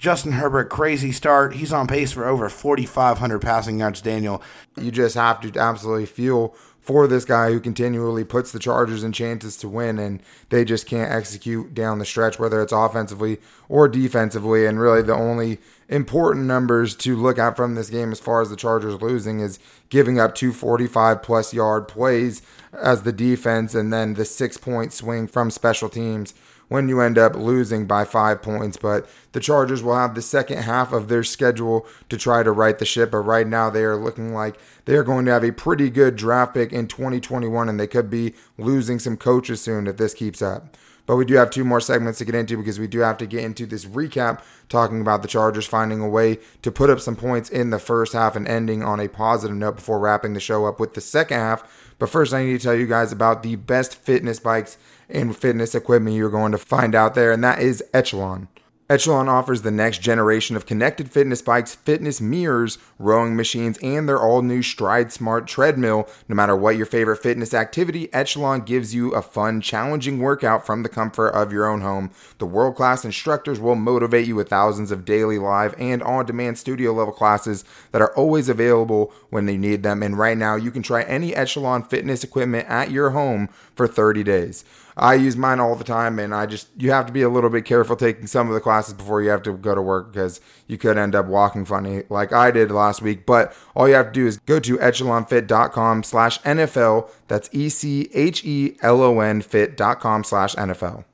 Justin 0.00 0.32
Herbert, 0.32 0.70
crazy 0.70 1.12
start. 1.12 1.56
He's 1.56 1.74
on 1.74 1.86
pace 1.86 2.10
for 2.10 2.26
over 2.26 2.48
4,500 2.48 3.38
passing 3.38 3.80
yards, 3.80 4.00
Daniel. 4.00 4.42
You 4.74 4.90
just 4.90 5.14
have 5.14 5.42
to 5.42 5.60
absolutely 5.60 6.06
feel 6.06 6.54
for 6.80 7.06
this 7.06 7.26
guy 7.26 7.50
who 7.50 7.60
continually 7.60 8.24
puts 8.24 8.50
the 8.50 8.58
Chargers 8.58 9.04
in 9.04 9.12
chances 9.12 9.58
to 9.58 9.68
win, 9.68 9.98
and 9.98 10.22
they 10.48 10.64
just 10.64 10.86
can't 10.86 11.12
execute 11.12 11.74
down 11.74 11.98
the 11.98 12.06
stretch, 12.06 12.38
whether 12.38 12.62
it's 12.62 12.72
offensively 12.72 13.40
or 13.68 13.88
defensively. 13.88 14.64
And 14.64 14.80
really, 14.80 15.02
the 15.02 15.14
only 15.14 15.58
important 15.90 16.46
numbers 16.46 16.96
to 16.96 17.14
look 17.14 17.38
at 17.38 17.54
from 17.54 17.74
this 17.74 17.90
game 17.90 18.10
as 18.10 18.20
far 18.20 18.40
as 18.40 18.48
the 18.48 18.56
Chargers 18.56 19.02
losing 19.02 19.40
is 19.40 19.58
giving 19.90 20.18
up 20.18 20.34
245 20.34 21.22
plus 21.22 21.52
yard 21.52 21.88
plays 21.88 22.40
as 22.72 23.02
the 23.02 23.12
defense, 23.12 23.74
and 23.74 23.92
then 23.92 24.14
the 24.14 24.24
six 24.24 24.56
point 24.56 24.94
swing 24.94 25.26
from 25.26 25.50
special 25.50 25.90
teams 25.90 26.32
when 26.70 26.88
you 26.88 27.00
end 27.00 27.18
up 27.18 27.34
losing 27.34 27.84
by 27.84 28.04
five 28.04 28.40
points. 28.40 28.78
But 28.78 29.06
the 29.32 29.40
Chargers 29.40 29.82
will 29.82 29.96
have 29.96 30.14
the 30.14 30.22
second 30.22 30.58
half 30.58 30.92
of 30.92 31.08
their 31.08 31.24
schedule 31.24 31.86
to 32.08 32.16
try 32.16 32.42
to 32.42 32.52
right 32.52 32.78
the 32.78 32.86
ship. 32.86 33.10
But 33.10 33.18
right 33.18 33.46
now, 33.46 33.68
they 33.68 33.84
are 33.84 33.96
looking 33.96 34.32
like 34.32 34.58
they 34.86 34.94
are 34.94 35.02
going 35.02 35.26
to 35.26 35.32
have 35.32 35.44
a 35.44 35.52
pretty 35.52 35.90
good 35.90 36.16
draft 36.16 36.54
pick 36.54 36.72
in 36.72 36.86
2021, 36.86 37.68
and 37.68 37.78
they 37.78 37.88
could 37.88 38.08
be 38.08 38.34
losing 38.56 38.98
some 38.98 39.16
coaches 39.16 39.60
soon 39.60 39.86
if 39.86 39.98
this 39.98 40.14
keeps 40.14 40.40
up. 40.40 40.76
But 41.06 41.16
we 41.16 41.24
do 41.24 41.34
have 41.34 41.50
two 41.50 41.64
more 41.64 41.80
segments 41.80 42.18
to 42.18 42.24
get 42.24 42.36
into 42.36 42.56
because 42.56 42.78
we 42.78 42.86
do 42.86 43.00
have 43.00 43.18
to 43.18 43.26
get 43.26 43.42
into 43.42 43.66
this 43.66 43.84
recap 43.84 44.42
talking 44.68 45.00
about 45.00 45.22
the 45.22 45.28
Chargers 45.28 45.66
finding 45.66 46.00
a 46.00 46.08
way 46.08 46.38
to 46.62 46.70
put 46.70 46.88
up 46.88 47.00
some 47.00 47.16
points 47.16 47.50
in 47.50 47.70
the 47.70 47.80
first 47.80 48.12
half 48.12 48.36
and 48.36 48.46
ending 48.46 48.84
on 48.84 49.00
a 49.00 49.08
positive 49.08 49.56
note 49.56 49.74
before 49.74 49.98
wrapping 49.98 50.34
the 50.34 50.40
show 50.40 50.66
up 50.66 50.78
with 50.78 50.94
the 50.94 51.00
second 51.00 51.38
half. 51.38 51.94
But 51.98 52.10
first, 52.10 52.32
I 52.32 52.44
need 52.44 52.60
to 52.60 52.62
tell 52.64 52.76
you 52.76 52.86
guys 52.86 53.10
about 53.10 53.42
the 53.42 53.56
best 53.56 53.96
fitness 53.96 54.38
bikes 54.38 54.78
and 55.12 55.36
fitness 55.36 55.74
equipment 55.74 56.16
you're 56.16 56.30
going 56.30 56.52
to 56.52 56.58
find 56.58 56.94
out 56.94 57.14
there, 57.14 57.32
and 57.32 57.42
that 57.44 57.60
is 57.60 57.82
Echelon. 57.92 58.48
Echelon 58.90 59.28
offers 59.28 59.62
the 59.62 59.70
next 59.70 60.02
generation 60.02 60.56
of 60.56 60.66
connected 60.66 61.12
fitness 61.12 61.40
bikes, 61.40 61.76
fitness 61.76 62.20
mirrors, 62.20 62.76
rowing 62.98 63.36
machines, 63.36 63.78
and 63.84 64.08
their 64.08 64.20
all 64.20 64.42
new 64.42 64.62
Stride 64.62 65.12
Smart 65.12 65.46
treadmill. 65.46 66.08
No 66.28 66.34
matter 66.34 66.56
what 66.56 66.76
your 66.76 66.86
favorite 66.86 67.22
fitness 67.22 67.54
activity, 67.54 68.12
Echelon 68.12 68.62
gives 68.62 68.92
you 68.92 69.14
a 69.14 69.22
fun, 69.22 69.60
challenging 69.60 70.18
workout 70.18 70.66
from 70.66 70.82
the 70.82 70.88
comfort 70.88 71.28
of 71.28 71.52
your 71.52 71.68
own 71.68 71.82
home. 71.82 72.10
The 72.38 72.46
world 72.46 72.74
class 72.74 73.04
instructors 73.04 73.60
will 73.60 73.76
motivate 73.76 74.26
you 74.26 74.34
with 74.34 74.48
thousands 74.48 74.90
of 74.90 75.04
daily 75.04 75.38
live 75.38 75.72
and 75.78 76.02
on 76.02 76.26
demand 76.26 76.58
studio 76.58 76.92
level 76.92 77.14
classes 77.14 77.64
that 77.92 78.02
are 78.02 78.12
always 78.16 78.48
available 78.48 79.12
when 79.28 79.46
you 79.46 79.56
need 79.56 79.84
them. 79.84 80.02
And 80.02 80.18
right 80.18 80.36
now, 80.36 80.56
you 80.56 80.72
can 80.72 80.82
try 80.82 81.04
any 81.04 81.32
Echelon 81.32 81.84
fitness 81.84 82.24
equipment 82.24 82.68
at 82.68 82.90
your 82.90 83.10
home 83.10 83.50
for 83.76 83.86
30 83.86 84.24
days. 84.24 84.64
I 85.00 85.14
use 85.14 85.34
mine 85.34 85.60
all 85.60 85.74
the 85.76 85.82
time, 85.82 86.18
and 86.18 86.34
I 86.34 86.44
just 86.44 86.68
you 86.76 86.90
have 86.90 87.06
to 87.06 87.12
be 87.12 87.22
a 87.22 87.30
little 87.30 87.48
bit 87.48 87.64
careful 87.64 87.96
taking 87.96 88.26
some 88.26 88.48
of 88.48 88.54
the 88.54 88.60
classes 88.60 88.92
before 88.92 89.22
you 89.22 89.30
have 89.30 89.42
to 89.44 89.54
go 89.54 89.74
to 89.74 89.80
work 89.80 90.12
because 90.12 90.42
you 90.66 90.76
could 90.76 90.98
end 90.98 91.14
up 91.14 91.24
walking 91.24 91.64
funny 91.64 92.02
like 92.10 92.34
I 92.34 92.50
did 92.50 92.70
last 92.70 93.00
week. 93.00 93.24
But 93.24 93.56
all 93.74 93.88
you 93.88 93.94
have 93.94 94.08
to 94.08 94.12
do 94.12 94.26
is 94.26 94.36
go 94.40 94.60
to 94.60 94.76
echelonfit.com 94.76 96.02
slash 96.02 96.38
NFL. 96.42 97.08
That's 97.28 97.48
E 97.50 97.70
C 97.70 98.10
H 98.12 98.44
E 98.44 98.76
L 98.82 99.02
O 99.02 99.20
N 99.20 99.40
fit.com 99.40 100.22
slash 100.22 100.54
NFL. 100.56 101.04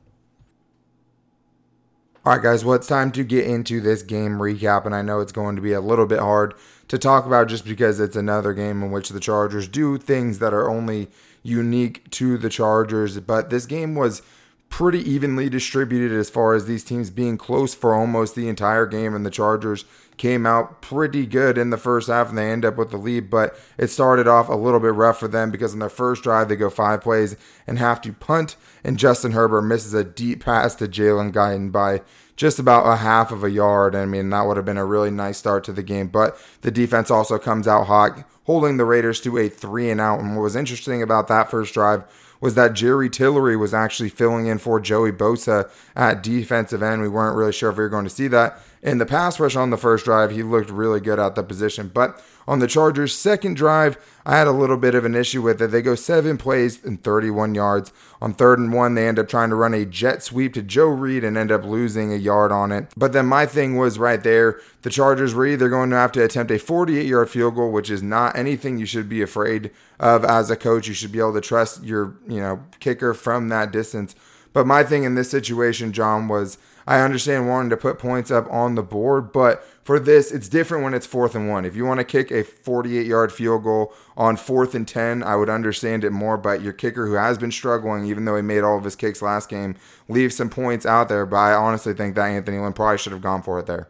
All 2.25 2.33
right, 2.33 2.43
guys, 2.43 2.64
well, 2.64 2.75
it's 2.75 2.88
time 2.88 3.12
to 3.12 3.23
get 3.23 3.47
into 3.47 3.81
this 3.81 4.02
game 4.02 4.38
recap, 4.38 4.85
and 4.85 4.97
I 4.97 5.02
know 5.02 5.21
it's 5.21 5.31
going 5.31 5.55
to 5.55 5.62
be 5.62 5.73
a 5.73 5.81
little 5.81 6.07
bit 6.07 6.19
hard 6.19 6.55
to 6.88 6.99
talk 6.99 7.25
about 7.25 7.47
just 7.47 7.64
because 7.64 8.00
it's 8.00 8.16
another 8.16 8.52
game 8.52 8.83
in 8.83 8.90
which 8.90 9.11
the 9.11 9.21
Chargers 9.21 9.69
do 9.69 9.97
things 9.97 10.40
that 10.40 10.52
are 10.52 10.69
only 10.69 11.07
unique 11.47 12.11
to 12.11 12.37
the 12.37 12.49
Chargers. 12.49 13.19
But 13.21 13.50
this 13.50 13.67
game 13.67 13.95
was 13.95 14.23
pretty 14.69 14.99
evenly 14.99 15.49
distributed 15.49 16.12
as 16.12 16.29
far 16.29 16.55
as 16.55 16.67
these 16.67 16.85
teams 16.85 17.11
being 17.11 17.38
close 17.38 17.75
for 17.75 17.95
almost 17.95 18.35
the 18.35 18.49
entire 18.49 18.87
game, 18.87 19.15
and 19.15 19.25
the 19.25 19.31
Chargers 19.31 19.85
came 20.17 20.47
out 20.47 20.81
pretty 20.81 21.26
good 21.26 21.59
in 21.59 21.71
the 21.71 21.76
first 21.76 22.09
half 22.09 22.31
and 22.31 22.38
they 22.38 22.50
end 22.50 22.65
up 22.65 22.76
with 22.76 22.91
the 22.91 22.97
lead. 22.97 23.31
But 23.31 23.59
it 23.79 23.88
started 23.88 24.26
off 24.26 24.49
a 24.49 24.55
little 24.55 24.81
bit 24.81 24.95
rough 24.95 25.21
for 25.21 25.29
them 25.29 25.50
because 25.50 25.73
in 25.73 25.79
their 25.79 25.88
first 25.88 26.23
drive, 26.23 26.49
they 26.49 26.57
go 26.57 26.71
five 26.71 27.03
plays 27.03 27.37
and 27.67 27.79
have 27.79 28.00
to 28.03 28.12
punt, 28.12 28.57
and 28.83 28.99
Justin 28.99 29.33
Herbert 29.33 29.62
misses 29.62 29.95
a 29.95 30.05
deep 30.05 30.45
pass 30.45 30.75
to 30.76 30.88
Jalen 30.88 31.33
Guyton 31.33 31.71
by 31.71 32.03
just 32.37 32.59
about 32.59 32.87
a 32.87 32.97
half 32.97 33.33
of 33.33 33.43
a 33.43 33.50
yard. 33.50 33.95
I 33.95 34.05
mean, 34.05 34.31
that 34.31 34.47
would 34.47 34.57
have 34.57 34.66
been 34.66 34.76
a 34.76 34.85
really 34.85 35.11
nice 35.11 35.38
start 35.38 35.64
to 35.64 35.73
the 35.73 35.83
game. 35.83 36.09
But 36.09 36.38
the 36.61 36.71
defense 36.71 37.11
also 37.11 37.38
comes 37.38 37.66
out 37.66 37.87
hot, 37.87 38.25
holding 38.45 38.76
the 38.76 38.85
Raiders 38.85 39.21
to 39.23 39.38
a 39.38 39.49
three 39.49 39.90
and 39.90 40.00
out. 40.00 40.21
And 40.21 40.37
what 40.37 40.43
was 40.43 40.57
interesting 40.57 41.02
about 41.02 41.28
that 41.28 41.50
first 41.50 41.75
drive 41.75 42.05
was 42.40 42.55
that 42.55 42.75
Jerry 42.75 43.09
Tillery 43.09 43.57
was 43.57 43.73
actually 43.73 44.11
filling 44.11 44.47
in 44.47 44.59
for 44.59 44.78
Joey 44.78 45.12
Bosa 45.12 45.71
at 45.95 46.23
defensive 46.23 46.83
end. 46.83 47.00
We 47.02 47.09
weren't 47.09 47.37
really 47.37 47.52
sure 47.52 47.71
if 47.71 47.76
we 47.76 47.85
were 47.85 47.88
going 47.88 48.05
to 48.05 48.11
see 48.11 48.28
that 48.28 48.61
in 48.87 48.99
the 48.99 49.05
pass 49.05 49.40
rush 49.40 49.57
on 49.57 49.71
the 49.71 49.76
first 49.76 50.05
drive, 50.05 50.31
he 50.31 50.45
looked 50.45 50.71
really 50.71 51.00
good 51.00 51.19
at 51.19 51.35
the 51.35 51.43
position. 51.43 51.90
But 51.93 52.23
on 52.47 52.61
the 52.61 52.69
Chargers' 52.69 53.19
second 53.19 53.57
drive, 53.57 53.99
I 54.25 54.38
had 54.38 54.47
a 54.47 54.52
little 54.52 54.76
bit 54.76 54.95
of 54.95 55.05
an 55.05 55.16
issue 55.16 55.43
with 55.43 55.61
it. 55.61 55.73
They 55.73 55.83
go 55.83 55.97
seven 55.97 56.38
plays 56.38 56.85
and 56.85 57.02
31 57.02 57.57
yards. 57.57 57.93
On 58.23 58.33
third 58.33 58.61
and 58.61 58.73
one, 58.73 58.95
they 58.95 59.09
end 59.09 59.19
up 59.19 59.28
trying 59.28 59.50
to 59.50 59.57
run 59.57 59.75
a 59.75 59.85
jet 59.85 60.23
sweep 60.23 60.55
to 60.55 60.62
Joe 60.62 60.87
Reed 60.87 61.25
and 61.25 61.37
end 61.37 61.50
up 61.50 61.64
losing 61.64 62.12
a 62.12 62.16
yard 62.16 62.52
on 62.52 62.71
it. 62.71 62.93
But 62.97 63.12
then 63.12 63.26
my 63.26 63.45
thing 63.45 63.76
was 63.76 63.99
right 63.99 64.23
there 64.23 64.61
the 64.83 64.90
Chargers 64.90 65.35
were 65.35 65.47
either 65.47 65.69
going 65.69 65.90
to 65.90 65.97
have 65.97 66.12
to 66.12 66.23
attempt 66.23 66.52
a 66.52 66.59
48 66.61 67.07
yard 67.07 67.28
field 67.28 67.57
goal, 67.57 67.73
which 67.73 67.90
is 67.90 68.05
not 68.05 68.37
anything 68.37 68.78
you 68.78 68.87
should 68.87 69.09
be 69.09 69.21
afraid 69.21 69.73
of 69.99 70.25
as 70.25 70.49
a 70.49 70.55
coach. 70.55 70.87
You 70.87 70.95
should 70.95 71.11
be 71.11 71.19
able 71.19 71.35
to 71.35 71.40
trust 71.40 71.83
your, 71.83 72.14
you 72.28 72.38
know, 72.38 72.62
kicker 72.78 73.12
from 73.14 73.49
that 73.49 73.73
distance. 73.73 74.14
But 74.52 74.64
my 74.64 74.85
thing 74.85 75.02
in 75.02 75.16
this 75.16 75.28
situation, 75.28 75.93
John, 75.93 76.28
was 76.28 76.57
I 76.87 77.00
understand 77.00 77.49
wanting 77.49 77.71
to 77.71 77.76
put 77.76 77.99
points 77.99 78.31
up 78.31 78.47
on 78.50 78.76
the 78.76 78.83
board, 78.83 79.33
but 79.33 79.66
for 79.83 79.99
this, 79.99 80.31
it's 80.31 80.49
different 80.49 80.85
when 80.85 80.95
it's 80.95 81.07
fourth 81.07 81.35
and 81.35 81.49
one. 81.49 81.64
If 81.64 81.75
you 81.75 81.85
want 81.85 81.99
to 81.99 82.05
kick 82.05 82.31
a 82.31 82.45
48 82.45 83.07
yard 83.07 83.33
field 83.33 83.64
goal 83.64 83.93
on 84.16 84.37
fourth 84.37 84.75
and 84.75 84.87
10, 84.87 85.23
I 85.23 85.37
would 85.37 85.50
understand 85.50 86.05
it 86.05 86.11
more. 86.11 86.37
But 86.37 86.62
your 86.62 86.73
kicker, 86.73 87.07
who 87.07 87.14
has 87.14 87.38
been 87.38 87.50
struggling, 87.50 88.05
even 88.07 88.25
though 88.25 88.37
he 88.37 88.43
made 88.43 88.62
all 88.62 88.78
of 88.78 88.85
his 88.85 88.97
kicks 88.97 89.23
last 89.23 89.49
game, 89.49 89.75
leaves 90.09 90.37
some 90.37 90.50
points 90.50 90.87
out 90.87 91.09
there. 91.09 91.26
But 91.26 91.37
I 91.37 91.55
honestly 91.55 91.93
think 91.93 92.14
that 92.14 92.26
Anthony 92.26 92.59
Lynn 92.59 92.73
probably 92.73 92.99
should 92.99 93.12
have 93.12 93.23
gone 93.23 93.43
for 93.43 93.59
it 93.59 93.66
there. 93.66 93.88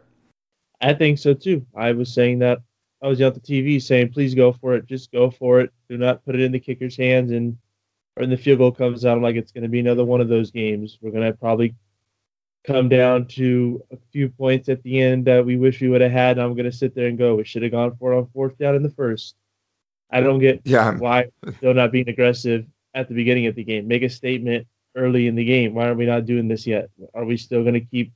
I 0.80 0.94
think 0.94 1.18
so 1.18 1.34
too. 1.34 1.66
I 1.74 1.92
was 1.92 2.12
saying 2.12 2.38
that 2.40 2.58
I 3.02 3.08
was 3.08 3.20
on 3.20 3.34
the 3.34 3.40
TV 3.40 3.80
saying, 3.80 4.12
please 4.12 4.34
go 4.34 4.52
for 4.52 4.74
it. 4.74 4.86
Just 4.86 5.12
go 5.12 5.30
for 5.30 5.60
it. 5.60 5.70
Do 5.88 5.98
not 5.98 6.24
put 6.24 6.34
it 6.34 6.40
in 6.40 6.52
the 6.52 6.60
kicker's 6.60 6.96
hands. 6.96 7.30
And 7.30 7.56
when 8.14 8.30
the 8.30 8.36
field 8.36 8.58
goal 8.58 8.72
comes 8.72 9.04
out, 9.04 9.16
I'm 9.16 9.22
like, 9.22 9.36
it's 9.36 9.52
going 9.52 9.62
to 9.62 9.68
be 9.68 9.80
another 9.80 10.04
one 10.04 10.20
of 10.20 10.28
those 10.28 10.50
games. 10.50 10.98
We're 11.00 11.10
going 11.10 11.30
to 11.30 11.36
probably 11.36 11.74
come 12.66 12.88
down 12.88 13.26
to 13.26 13.82
a 13.92 13.96
few 14.12 14.28
points 14.28 14.68
at 14.68 14.82
the 14.82 15.00
end 15.00 15.24
that 15.26 15.44
we 15.44 15.56
wish 15.56 15.80
we 15.80 15.88
would 15.88 16.00
have 16.00 16.10
had. 16.10 16.38
I'm 16.38 16.54
going 16.54 16.70
to 16.70 16.76
sit 16.76 16.94
there 16.94 17.06
and 17.06 17.16
go, 17.16 17.36
we 17.36 17.44
should 17.44 17.62
have 17.62 17.72
gone 17.72 17.96
for 17.96 18.12
it 18.12 18.18
on 18.18 18.26
fourth 18.34 18.58
down 18.58 18.74
in 18.74 18.82
the 18.82 18.90
first. 18.90 19.36
I 20.10 20.20
don't 20.20 20.40
get 20.40 20.62
yeah. 20.64 20.96
why 20.96 21.26
they're 21.60 21.74
not 21.74 21.92
being 21.92 22.08
aggressive 22.08 22.66
at 22.94 23.08
the 23.08 23.14
beginning 23.14 23.46
of 23.46 23.54
the 23.54 23.64
game. 23.64 23.86
Make 23.86 24.02
a 24.02 24.08
statement 24.08 24.66
early 24.96 25.26
in 25.28 25.36
the 25.36 25.44
game. 25.44 25.74
Why 25.74 25.88
are 25.88 25.94
we 25.94 26.06
not 26.06 26.26
doing 26.26 26.48
this 26.48 26.66
yet? 26.66 26.90
Are 27.14 27.24
we 27.24 27.36
still 27.36 27.62
going 27.62 27.74
to 27.74 27.80
keep 27.80 28.12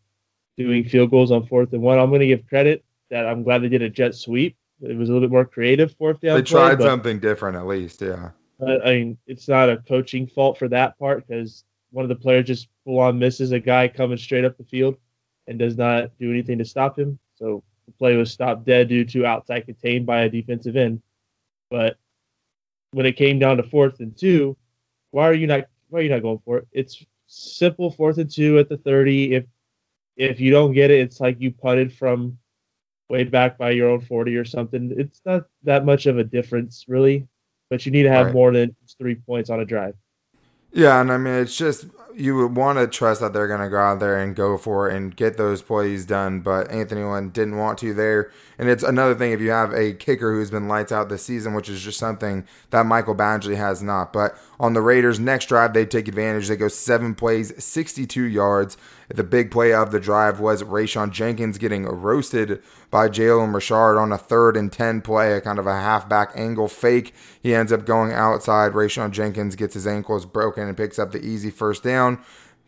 doing 0.56 0.84
field 0.84 1.10
goals 1.10 1.30
on 1.30 1.46
fourth 1.46 1.72
and 1.72 1.82
one? 1.82 1.98
I'm 1.98 2.08
going 2.08 2.20
to 2.20 2.26
give 2.26 2.46
credit 2.48 2.84
that 3.10 3.26
I'm 3.26 3.42
glad 3.42 3.62
they 3.62 3.68
did 3.68 3.82
a 3.82 3.90
jet 3.90 4.14
sweep. 4.14 4.56
It 4.82 4.96
was 4.96 5.10
a 5.10 5.12
little 5.12 5.28
bit 5.28 5.32
more 5.32 5.44
creative 5.44 5.94
fourth 5.96 6.20
down. 6.20 6.36
They 6.36 6.42
tried 6.42 6.78
play, 6.78 6.86
something 6.86 7.20
different 7.20 7.56
at 7.56 7.66
least, 7.66 8.00
yeah. 8.00 8.30
But, 8.58 8.86
I 8.86 8.92
mean, 8.92 9.18
it's 9.26 9.48
not 9.48 9.68
a 9.68 9.76
coaching 9.76 10.26
fault 10.26 10.58
for 10.58 10.68
that 10.68 10.98
part 10.98 11.26
because 11.26 11.64
one 11.90 12.04
of 12.04 12.08
the 12.08 12.14
players 12.14 12.46
just 12.46 12.68
full 12.84 12.98
on 12.98 13.18
misses 13.18 13.52
a 13.52 13.60
guy 13.60 13.88
coming 13.88 14.18
straight 14.18 14.44
up 14.44 14.56
the 14.56 14.64
field 14.64 14.96
and 15.46 15.58
does 15.58 15.76
not 15.76 16.10
do 16.18 16.30
anything 16.30 16.58
to 16.58 16.64
stop 16.64 16.98
him. 16.98 17.18
So 17.34 17.62
the 17.86 17.92
play 17.92 18.16
was 18.16 18.30
stopped 18.30 18.64
dead 18.64 18.88
due 18.88 19.04
to 19.04 19.26
outside 19.26 19.66
contained 19.66 20.06
by 20.06 20.22
a 20.22 20.30
defensive 20.30 20.76
end. 20.76 21.02
But 21.70 21.96
when 22.92 23.06
it 23.06 23.16
came 23.16 23.38
down 23.38 23.56
to 23.56 23.62
fourth 23.62 24.00
and 24.00 24.16
two, 24.16 24.56
why 25.10 25.28
are 25.28 25.34
you 25.34 25.46
not 25.46 25.64
why 25.88 26.00
are 26.00 26.02
you 26.02 26.10
not 26.10 26.22
going 26.22 26.40
for 26.44 26.58
it? 26.58 26.68
It's 26.72 27.04
simple 27.26 27.90
fourth 27.90 28.18
and 28.18 28.30
two 28.30 28.58
at 28.58 28.68
the 28.68 28.76
thirty. 28.76 29.34
If 29.34 29.44
if 30.16 30.40
you 30.40 30.50
don't 30.50 30.72
get 30.72 30.90
it, 30.90 31.00
it's 31.00 31.20
like 31.20 31.40
you 31.40 31.50
punted 31.50 31.92
from 31.92 32.38
way 33.08 33.24
back 33.24 33.58
by 33.58 33.70
your 33.70 33.90
own 33.90 34.00
forty 34.00 34.36
or 34.36 34.44
something. 34.44 34.94
It's 34.96 35.20
not 35.24 35.44
that 35.64 35.84
much 35.84 36.06
of 36.06 36.18
a 36.18 36.24
difference 36.24 36.84
really, 36.88 37.26
but 37.70 37.86
you 37.86 37.92
need 37.92 38.04
to 38.04 38.12
have 38.12 38.26
right. 38.26 38.34
more 38.34 38.52
than 38.52 38.76
three 38.98 39.16
points 39.16 39.50
on 39.50 39.60
a 39.60 39.64
drive. 39.64 39.94
Yeah, 40.72 41.00
and 41.00 41.12
I 41.12 41.18
mean 41.18 41.34
it's 41.34 41.56
just 41.56 41.86
you 42.14 42.36
would 42.36 42.56
want 42.56 42.78
to 42.78 42.86
trust 42.86 43.20
that 43.20 43.32
they're 43.32 43.48
going 43.48 43.60
to 43.60 43.68
go 43.68 43.78
out 43.78 44.00
there 44.00 44.18
and 44.18 44.34
go 44.34 44.56
for 44.56 44.88
it 44.88 44.96
and 44.96 45.14
get 45.14 45.36
those 45.36 45.62
plays 45.62 46.04
done, 46.04 46.40
but 46.40 46.70
Anthony 46.70 47.02
Lynn 47.02 47.30
didn't 47.30 47.56
want 47.56 47.78
to 47.78 47.94
there. 47.94 48.30
And 48.58 48.68
it's 48.68 48.82
another 48.82 49.14
thing 49.14 49.32
if 49.32 49.40
you 49.40 49.50
have 49.50 49.72
a 49.72 49.94
kicker 49.94 50.32
who's 50.32 50.50
been 50.50 50.68
lights 50.68 50.92
out 50.92 51.08
this 51.08 51.24
season, 51.24 51.54
which 51.54 51.68
is 51.68 51.82
just 51.82 51.98
something 51.98 52.46
that 52.70 52.84
Michael 52.84 53.14
Badgley 53.14 53.56
has 53.56 53.82
not. 53.82 54.12
But 54.12 54.36
on 54.58 54.74
the 54.74 54.82
Raiders' 54.82 55.18
next 55.18 55.46
drive, 55.46 55.72
they 55.72 55.86
take 55.86 56.08
advantage. 56.08 56.48
They 56.48 56.56
go 56.56 56.68
seven 56.68 57.14
plays, 57.14 57.52
62 57.62 58.22
yards. 58.22 58.76
The 59.08 59.24
big 59.24 59.50
play 59.50 59.72
of 59.72 59.90
the 59.90 59.98
drive 59.98 60.40
was 60.40 60.62
Rayshawn 60.62 61.10
Jenkins 61.10 61.56
getting 61.56 61.84
roasted 61.86 62.62
by 62.90 63.08
Jalen 63.08 63.54
Richard 63.54 63.98
on 63.98 64.12
a 64.12 64.18
third 64.18 64.56
and 64.56 64.70
10 64.70 65.00
play, 65.00 65.32
a 65.32 65.40
kind 65.40 65.58
of 65.58 65.66
a 65.66 65.80
halfback 65.80 66.32
angle 66.34 66.68
fake. 66.68 67.14
He 67.42 67.54
ends 67.54 67.72
up 67.72 67.86
going 67.86 68.12
outside. 68.12 68.72
Rayshawn 68.72 69.12
Jenkins 69.12 69.56
gets 69.56 69.74
his 69.74 69.86
ankles 69.86 70.26
broken 70.26 70.68
and 70.68 70.76
picks 70.76 70.98
up 70.98 71.12
the 71.12 71.24
easy 71.24 71.50
first 71.50 71.82
down. 71.82 71.99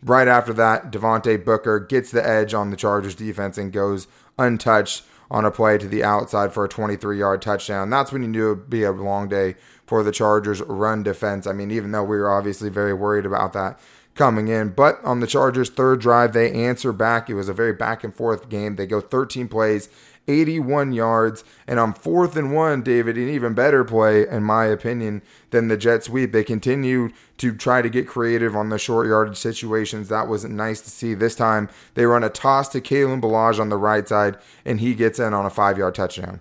Right 0.05 0.27
after 0.27 0.53
that, 0.55 0.91
Devontae 0.91 1.45
Booker 1.45 1.79
gets 1.79 2.11
the 2.11 2.27
edge 2.27 2.55
on 2.55 2.71
the 2.71 2.77
Chargers 2.77 3.15
defense 3.15 3.57
and 3.57 3.73
goes 3.73 4.09
untouched 4.39 5.05
on 5.31 5.45
a 5.45 5.51
play 5.51 5.79
to 5.79 5.89
the 5.89 6.05
outside 6.05 6.53
for 6.53 6.65
a 6.65 6.69
23 6.69 7.19
yard 7.19 7.41
touchdown. 7.41 7.89
That's 7.89 8.13
when 8.13 8.23
you 8.23 8.29
knew 8.29 8.47
it 8.51 8.55
would 8.57 8.71
be 8.71 8.83
a 8.83 8.93
long 8.93 9.29
day 9.29 9.55
for 9.87 10.03
the 10.03 10.13
Chargers' 10.13 10.61
run 10.63 11.03
defense. 11.03 11.47
I 11.47 11.53
mean, 11.53 11.71
even 11.71 11.93
though 11.93 12.05
we 12.05 12.19
were 12.19 12.31
obviously 12.31 12.69
very 12.69 12.93
worried 12.93 13.27
about 13.27 13.53
that 13.55 13.79
coming 14.15 14.49
in. 14.49 14.71
But 14.71 15.03
on 15.05 15.21
the 15.21 15.27
Chargers' 15.27 15.71
third 15.71 16.01
drive, 16.01 16.33
they 16.33 16.53
answer 16.53 16.93
back. 16.93 17.31
It 17.31 17.35
was 17.35 17.49
a 17.49 17.55
very 17.55 17.73
back 17.73 18.05
and 18.05 18.15
forth 18.15 18.49
game. 18.49 18.77
They 18.77 18.87
go 18.87 19.01
13 19.01 19.49
plays, 19.49 19.89
81 20.29 20.93
yards, 20.93 21.45
and 21.67 21.81
on 21.81 21.95
fourth 21.95 22.37
and 22.37 22.55
one, 22.55 22.83
David, 22.83 23.17
an 23.17 23.29
even 23.29 23.55
better 23.55 23.85
play, 23.85 24.27
in 24.29 24.45
my 24.45 24.67
opinion, 24.67 25.23
than 25.51 25.69
the 25.69 25.77
jet 25.77 26.05
sweep. 26.05 26.33
They 26.33 26.45
continue 26.45 27.11
to 27.39 27.55
try 27.55 27.83
to 27.83 27.91
get 27.91 28.07
creative 28.07 28.55
on 28.55 28.69
the 28.69 28.79
short 28.79 29.07
yardage 29.07 29.37
situations. 29.37 30.09
That 30.09 30.29
was 30.29 30.45
nice 30.45 30.81
to 30.83 30.91
see. 30.91 31.15
This 31.15 31.35
time, 31.35 31.69
they 31.95 32.07
run 32.07 32.25
a 32.25 32.29
toss 32.29 32.69
to 32.71 32.81
Kalen 32.81 33.21
Ballage 33.21 33.59
on 33.59 33.69
the 33.69 33.77
right 33.77 34.07
side, 34.07 34.39
and 34.65 34.81
he 34.81 34.95
gets 34.95 35.19
in 35.19 35.35
on 35.35 35.45
a 35.45 35.51
five 35.51 35.79
yard 35.79 35.95
touchdown. 35.95 36.41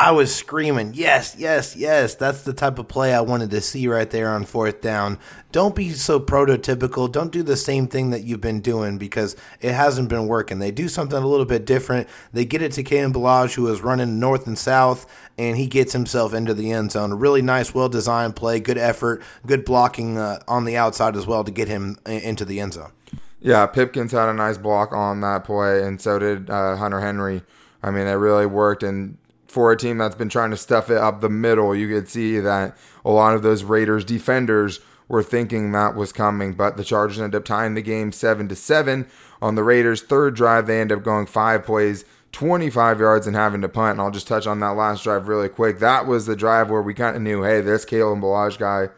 I 0.00 0.12
was 0.12 0.34
screaming, 0.34 0.92
yes, 0.94 1.36
yes, 1.36 1.76
yes. 1.76 2.14
That's 2.14 2.42
the 2.42 2.54
type 2.54 2.78
of 2.78 2.88
play 2.88 3.12
I 3.12 3.20
wanted 3.20 3.50
to 3.50 3.60
see 3.60 3.86
right 3.86 4.08
there 4.08 4.30
on 4.30 4.46
fourth 4.46 4.80
down. 4.80 5.18
Don't 5.52 5.74
be 5.74 5.90
so 5.90 6.18
prototypical. 6.18 7.12
Don't 7.12 7.30
do 7.30 7.42
the 7.42 7.54
same 7.54 7.86
thing 7.86 8.08
that 8.08 8.24
you've 8.24 8.40
been 8.40 8.62
doing 8.62 8.96
because 8.96 9.36
it 9.60 9.74
hasn't 9.74 10.08
been 10.08 10.26
working. 10.26 10.58
They 10.58 10.70
do 10.70 10.88
something 10.88 11.22
a 11.22 11.26
little 11.26 11.44
bit 11.44 11.66
different. 11.66 12.08
They 12.32 12.46
get 12.46 12.62
it 12.62 12.72
to 12.72 12.82
Kalen 12.82 13.12
Ballage, 13.12 13.56
who 13.56 13.70
is 13.70 13.82
running 13.82 14.18
north 14.18 14.46
and 14.46 14.56
south, 14.56 15.04
and 15.36 15.58
he 15.58 15.66
gets 15.66 15.92
himself 15.92 16.32
into 16.32 16.54
the 16.54 16.72
end 16.72 16.92
zone. 16.92 17.12
A 17.12 17.14
really 17.14 17.42
nice, 17.42 17.74
well 17.74 17.90
designed 17.90 18.36
play, 18.36 18.58
good 18.58 18.78
effort, 18.78 19.22
good 19.44 19.66
blocking 19.66 20.16
uh, 20.16 20.40
on 20.48 20.64
the 20.64 20.78
outside 20.78 21.14
as 21.14 21.26
well 21.26 21.44
to 21.44 21.50
get 21.50 21.68
him 21.68 21.98
into 22.06 22.46
the 22.46 22.58
end 22.58 22.72
zone. 22.72 22.92
Yeah, 23.42 23.66
Pipkins 23.66 24.12
had 24.12 24.30
a 24.30 24.34
nice 24.34 24.56
block 24.56 24.94
on 24.94 25.20
that 25.20 25.44
play, 25.44 25.82
and 25.82 26.00
so 26.00 26.18
did 26.18 26.48
uh, 26.48 26.76
Hunter 26.76 27.00
Henry. 27.00 27.42
I 27.82 27.90
mean, 27.90 28.06
it 28.06 28.12
really 28.12 28.46
worked, 28.46 28.82
and 28.82 29.18
for 29.50 29.72
a 29.72 29.76
team 29.76 29.98
that's 29.98 30.14
been 30.14 30.28
trying 30.28 30.50
to 30.50 30.56
stuff 30.56 30.90
it 30.90 30.96
up 30.96 31.20
the 31.20 31.28
middle, 31.28 31.74
you 31.74 31.88
could 31.88 32.08
see 32.08 32.38
that 32.38 32.76
a 33.04 33.10
lot 33.10 33.34
of 33.34 33.42
those 33.42 33.64
Raiders 33.64 34.04
defenders 34.04 34.80
were 35.08 35.22
thinking 35.24 35.72
that 35.72 35.96
was 35.96 36.12
coming, 36.12 36.52
but 36.52 36.76
the 36.76 36.84
Chargers 36.84 37.18
ended 37.18 37.34
up 37.34 37.44
tying 37.44 37.74
the 37.74 37.82
game 37.82 38.12
7 38.12 38.46
to 38.48 38.54
7. 38.54 39.08
On 39.42 39.56
the 39.56 39.64
Raiders' 39.64 40.02
third 40.02 40.36
drive, 40.36 40.68
they 40.68 40.80
end 40.80 40.92
up 40.92 41.02
going 41.02 41.26
5 41.26 41.64
plays, 41.64 42.04
25 42.30 43.00
yards 43.00 43.26
and 43.26 43.34
having 43.34 43.60
to 43.62 43.68
punt. 43.68 43.92
And 43.92 44.00
I'll 44.00 44.12
just 44.12 44.28
touch 44.28 44.46
on 44.46 44.60
that 44.60 44.76
last 44.76 45.02
drive 45.02 45.26
really 45.26 45.48
quick. 45.48 45.80
That 45.80 46.06
was 46.06 46.26
the 46.26 46.36
drive 46.36 46.70
where 46.70 46.80
we 46.80 46.94
kind 46.94 47.16
of 47.16 47.22
knew, 47.22 47.42
hey, 47.42 47.60
this 47.60 47.84
Kalen 47.84 48.20
Ballage 48.20 48.56
guy 48.56 48.90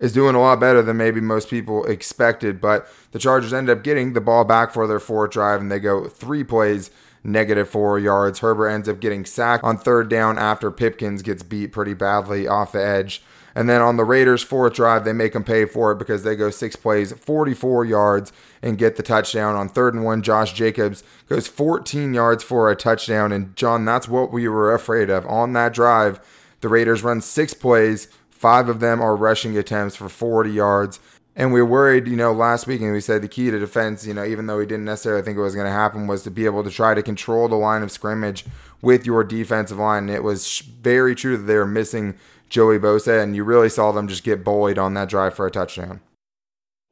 is 0.00 0.12
doing 0.12 0.34
a 0.34 0.40
lot 0.40 0.58
better 0.58 0.80
than 0.80 0.96
maybe 0.96 1.20
most 1.20 1.50
people 1.50 1.84
expected. 1.84 2.62
But 2.62 2.88
the 3.12 3.18
Chargers 3.18 3.52
end 3.52 3.68
up 3.68 3.82
getting 3.82 4.14
the 4.14 4.22
ball 4.22 4.44
back 4.44 4.72
for 4.72 4.86
their 4.86 5.00
fourth 5.00 5.32
drive, 5.32 5.60
and 5.60 5.70
they 5.70 5.80
go 5.80 6.08
three 6.08 6.44
plays, 6.44 6.90
negative 7.24 7.68
four 7.68 7.98
yards. 7.98 8.40
Herbert 8.40 8.68
ends 8.68 8.88
up 8.88 9.00
getting 9.00 9.24
sacked 9.24 9.64
on 9.64 9.78
third 9.78 10.08
down 10.08 10.38
after 10.38 10.70
Pipkins 10.70 11.22
gets 11.22 11.42
beat 11.42 11.72
pretty 11.72 11.94
badly 11.94 12.46
off 12.46 12.72
the 12.72 12.84
edge. 12.84 13.22
And 13.54 13.68
then 13.68 13.80
on 13.80 13.96
the 13.96 14.04
Raiders' 14.04 14.42
fourth 14.42 14.74
drive, 14.74 15.04
they 15.04 15.12
make 15.12 15.32
them 15.32 15.42
pay 15.42 15.64
for 15.64 15.90
it 15.90 15.98
because 15.98 16.22
they 16.22 16.36
go 16.36 16.48
six 16.48 16.76
plays, 16.76 17.12
44 17.12 17.84
yards, 17.84 18.32
and 18.62 18.78
get 18.78 18.94
the 18.94 19.02
touchdown. 19.02 19.56
On 19.56 19.68
third 19.68 19.94
and 19.94 20.04
one, 20.04 20.22
Josh 20.22 20.52
Jacobs 20.52 21.02
goes 21.28 21.48
14 21.48 22.14
yards 22.14 22.44
for 22.44 22.70
a 22.70 22.76
touchdown. 22.76 23.32
And 23.32 23.56
John, 23.56 23.84
that's 23.84 24.08
what 24.08 24.32
we 24.32 24.46
were 24.46 24.72
afraid 24.72 25.10
of. 25.10 25.26
On 25.26 25.54
that 25.54 25.74
drive, 25.74 26.20
the 26.60 26.68
Raiders 26.68 27.02
run 27.02 27.20
six 27.20 27.52
plays, 27.52 28.06
five 28.30 28.68
of 28.68 28.78
them 28.80 29.00
are 29.00 29.16
rushing 29.16 29.56
attempts 29.58 29.96
for 29.96 30.08
40 30.08 30.50
yards. 30.50 31.00
And 31.38 31.52
we 31.52 31.62
were 31.62 31.68
worried, 31.68 32.08
you 32.08 32.16
know, 32.16 32.32
last 32.32 32.66
week, 32.66 32.80
and 32.80 32.92
we 32.92 33.00
said 33.00 33.22
the 33.22 33.28
key 33.28 33.48
to 33.48 33.60
defense, 33.60 34.04
you 34.04 34.12
know, 34.12 34.24
even 34.24 34.48
though 34.48 34.58
we 34.58 34.66
didn't 34.66 34.86
necessarily 34.86 35.22
think 35.22 35.38
it 35.38 35.40
was 35.40 35.54
going 35.54 35.68
to 35.68 35.72
happen, 35.72 36.08
was 36.08 36.24
to 36.24 36.32
be 36.32 36.46
able 36.46 36.64
to 36.64 36.70
try 36.70 36.94
to 36.94 37.02
control 37.02 37.46
the 37.46 37.54
line 37.54 37.84
of 37.84 37.92
scrimmage 37.92 38.44
with 38.82 39.06
your 39.06 39.22
defensive 39.22 39.78
line. 39.78 40.08
And 40.08 40.10
it 40.10 40.24
was 40.24 40.58
very 40.58 41.14
true 41.14 41.36
that 41.36 41.44
they 41.44 41.54
were 41.54 41.64
missing 41.64 42.16
Joey 42.48 42.80
Bosa, 42.80 43.22
and 43.22 43.36
you 43.36 43.44
really 43.44 43.68
saw 43.68 43.92
them 43.92 44.08
just 44.08 44.24
get 44.24 44.42
bullied 44.42 44.78
on 44.78 44.94
that 44.94 45.08
drive 45.08 45.34
for 45.34 45.46
a 45.46 45.50
touchdown. 45.50 46.00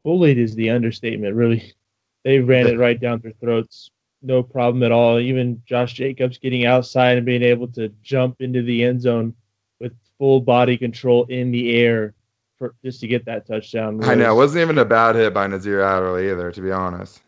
Bullied 0.05 0.39
is 0.39 0.55
the 0.55 0.71
understatement, 0.71 1.35
really. 1.35 1.75
They 2.23 2.39
ran 2.39 2.69
it 2.69 2.79
right 2.79 3.01
down 3.01 3.21
their 3.25 3.33
throats, 3.41 3.91
no 4.23 4.45
problem 4.45 4.85
at 4.85 4.93
all. 4.93 5.19
Even 5.19 5.61
Josh 5.67 5.95
Jacobs 5.95 6.39
getting 6.39 6.67
outside 6.67 7.17
and 7.17 7.27
being 7.27 7.43
able 7.43 7.67
to 7.69 7.89
jump 8.03 8.41
into 8.41 8.63
the 8.63 8.85
end 8.85 9.03
zone 9.03 9.35
with 9.81 9.93
full 10.19 10.41
body 10.41 10.77
control 10.77 11.25
in 11.25 11.51
the 11.51 11.75
air 11.75 12.15
for 12.59 12.75
just 12.85 13.01
to 13.01 13.07
get 13.07 13.25
that 13.27 13.47
touchdown. 13.47 13.99
Was, 13.99 14.09
I 14.09 14.15
know 14.15 14.33
it 14.33 14.37
wasn't 14.37 14.63
even 14.63 14.79
a 14.79 14.85
bad 14.85 15.17
hit 15.17 15.35
by 15.35 15.47
Nasir 15.47 15.81
Adderley 15.81 16.31
either, 16.31 16.51
to 16.53 16.61
be 16.61 16.73
honest. 16.73 17.23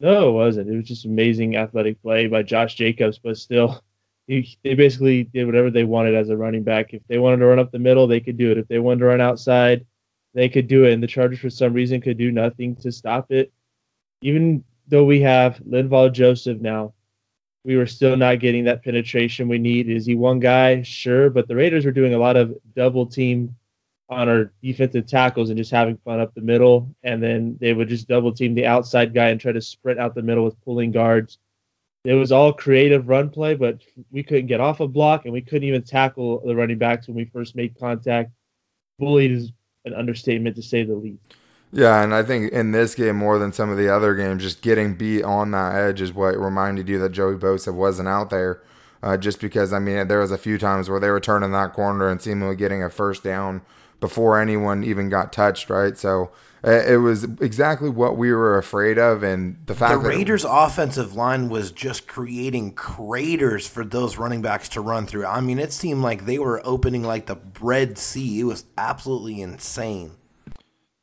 No, 0.00 0.30
it 0.30 0.32
wasn't. 0.32 0.70
It 0.70 0.76
was 0.76 0.86
just 0.86 1.04
amazing 1.04 1.56
athletic 1.56 2.00
play 2.02 2.26
by 2.26 2.42
Josh 2.42 2.74
Jacobs, 2.74 3.18
but 3.18 3.36
still, 3.36 3.82
he, 4.26 4.56
they 4.64 4.74
basically 4.74 5.24
did 5.24 5.44
whatever 5.44 5.70
they 5.70 5.84
wanted 5.84 6.14
as 6.14 6.30
a 6.30 6.36
running 6.36 6.62
back. 6.62 6.94
If 6.94 7.02
they 7.08 7.18
wanted 7.18 7.38
to 7.38 7.46
run 7.46 7.58
up 7.58 7.70
the 7.70 7.78
middle, 7.78 8.06
they 8.06 8.20
could 8.20 8.38
do 8.38 8.50
it. 8.50 8.58
If 8.58 8.68
they 8.68 8.78
wanted 8.78 9.00
to 9.00 9.06
run 9.06 9.20
outside, 9.20 9.84
they 10.32 10.48
could 10.48 10.68
do 10.68 10.84
it. 10.84 10.92
And 10.92 11.02
the 11.02 11.06
Chargers, 11.06 11.40
for 11.40 11.50
some 11.50 11.74
reason, 11.74 12.00
could 12.00 12.16
do 12.16 12.30
nothing 12.30 12.76
to 12.76 12.92
stop 12.92 13.30
it. 13.30 13.52
Even 14.22 14.64
though 14.88 15.04
we 15.04 15.20
have 15.20 15.58
Linval 15.58 16.12
Joseph 16.12 16.60
now, 16.60 16.94
we 17.64 17.76
were 17.76 17.86
still 17.86 18.16
not 18.16 18.40
getting 18.40 18.64
that 18.64 18.82
penetration 18.82 19.48
we 19.48 19.58
need. 19.58 19.90
Is 19.90 20.06
he 20.06 20.14
one 20.14 20.40
guy? 20.40 20.80
Sure. 20.80 21.28
But 21.28 21.46
the 21.46 21.56
Raiders 21.56 21.84
were 21.84 21.92
doing 21.92 22.14
a 22.14 22.18
lot 22.18 22.36
of 22.36 22.54
double 22.74 23.04
team 23.04 23.54
on 24.10 24.28
our 24.28 24.52
defensive 24.62 25.06
tackles 25.06 25.50
and 25.50 25.56
just 25.56 25.70
having 25.70 25.96
fun 25.98 26.20
up 26.20 26.34
the 26.34 26.40
middle. 26.40 26.92
And 27.04 27.22
then 27.22 27.56
they 27.60 27.72
would 27.72 27.88
just 27.88 28.08
double 28.08 28.32
team 28.32 28.54
the 28.54 28.66
outside 28.66 29.14
guy 29.14 29.28
and 29.28 29.40
try 29.40 29.52
to 29.52 29.60
sprint 29.60 30.00
out 30.00 30.14
the 30.14 30.22
middle 30.22 30.44
with 30.44 30.62
pulling 30.64 30.90
guards. 30.90 31.38
It 32.04 32.14
was 32.14 32.32
all 32.32 32.52
creative 32.52 33.08
run 33.08 33.30
play, 33.30 33.54
but 33.54 33.80
we 34.10 34.22
couldn't 34.22 34.46
get 34.46 34.60
off 34.60 34.80
a 34.80 34.88
block 34.88 35.24
and 35.24 35.32
we 35.32 35.42
couldn't 35.42 35.68
even 35.68 35.82
tackle 35.82 36.42
the 36.44 36.56
running 36.56 36.78
backs 36.78 37.06
when 37.06 37.16
we 37.16 37.26
first 37.26 37.54
made 37.54 37.78
contact. 37.78 38.30
Bullied 38.98 39.30
is 39.30 39.52
an 39.84 39.94
understatement 39.94 40.56
to 40.56 40.62
say 40.62 40.82
the 40.82 40.94
least. 40.94 41.22
Yeah, 41.72 42.02
and 42.02 42.12
I 42.12 42.24
think 42.24 42.52
in 42.52 42.72
this 42.72 42.96
game 42.96 43.16
more 43.16 43.38
than 43.38 43.52
some 43.52 43.70
of 43.70 43.76
the 43.76 43.88
other 43.88 44.16
games, 44.16 44.42
just 44.42 44.60
getting 44.60 44.94
beat 44.94 45.22
on 45.22 45.52
that 45.52 45.76
edge 45.76 46.00
is 46.00 46.12
what 46.12 46.36
reminded 46.36 46.88
you 46.88 46.98
that 46.98 47.12
Joey 47.12 47.36
Bosa 47.36 47.72
wasn't 47.72 48.08
out 48.08 48.30
there. 48.30 48.60
Uh, 49.02 49.16
just 49.16 49.40
because 49.40 49.72
I 49.72 49.78
mean, 49.78 50.08
there 50.08 50.20
was 50.20 50.32
a 50.32 50.36
few 50.36 50.58
times 50.58 50.90
where 50.90 51.00
they 51.00 51.10
were 51.10 51.20
turning 51.20 51.52
that 51.52 51.72
corner 51.72 52.08
and 52.08 52.20
seemingly 52.20 52.56
getting 52.56 52.82
a 52.82 52.90
first 52.90 53.22
down 53.22 53.62
before 54.00 54.40
anyone 54.40 54.82
even 54.82 55.08
got 55.08 55.32
touched, 55.32 55.70
right? 55.70 55.96
So 55.96 56.32
uh, 56.66 56.70
it 56.86 56.96
was 56.96 57.24
exactly 57.24 57.88
what 57.88 58.16
we 58.16 58.32
were 58.32 58.58
afraid 58.58 58.98
of, 58.98 59.22
and 59.22 59.56
the 59.66 59.74
fact 59.74 60.02
the 60.02 60.08
Raiders' 60.08 60.44
offensive 60.44 61.14
line 61.14 61.48
was 61.48 61.72
just 61.72 62.06
creating 62.06 62.74
craters 62.74 63.66
for 63.66 63.84
those 63.84 64.18
running 64.18 64.42
backs 64.42 64.68
to 64.70 64.80
run 64.80 65.06
through. 65.06 65.24
I 65.24 65.40
mean, 65.40 65.58
it 65.58 65.72
seemed 65.72 66.02
like 66.02 66.26
they 66.26 66.38
were 66.38 66.60
opening 66.64 67.02
like 67.02 67.26
the 67.26 67.38
Red 67.60 67.96
Sea. 67.96 68.40
It 68.40 68.44
was 68.44 68.64
absolutely 68.76 69.40
insane. 69.40 70.12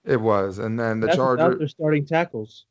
It 0.06 0.22
was, 0.22 0.60
and 0.60 0.80
then 0.80 1.00
the 1.00 1.08
That's 1.08 1.18
Chargers. 1.18 1.58
their 1.58 1.68
starting 1.68 2.06
tackles. 2.06 2.66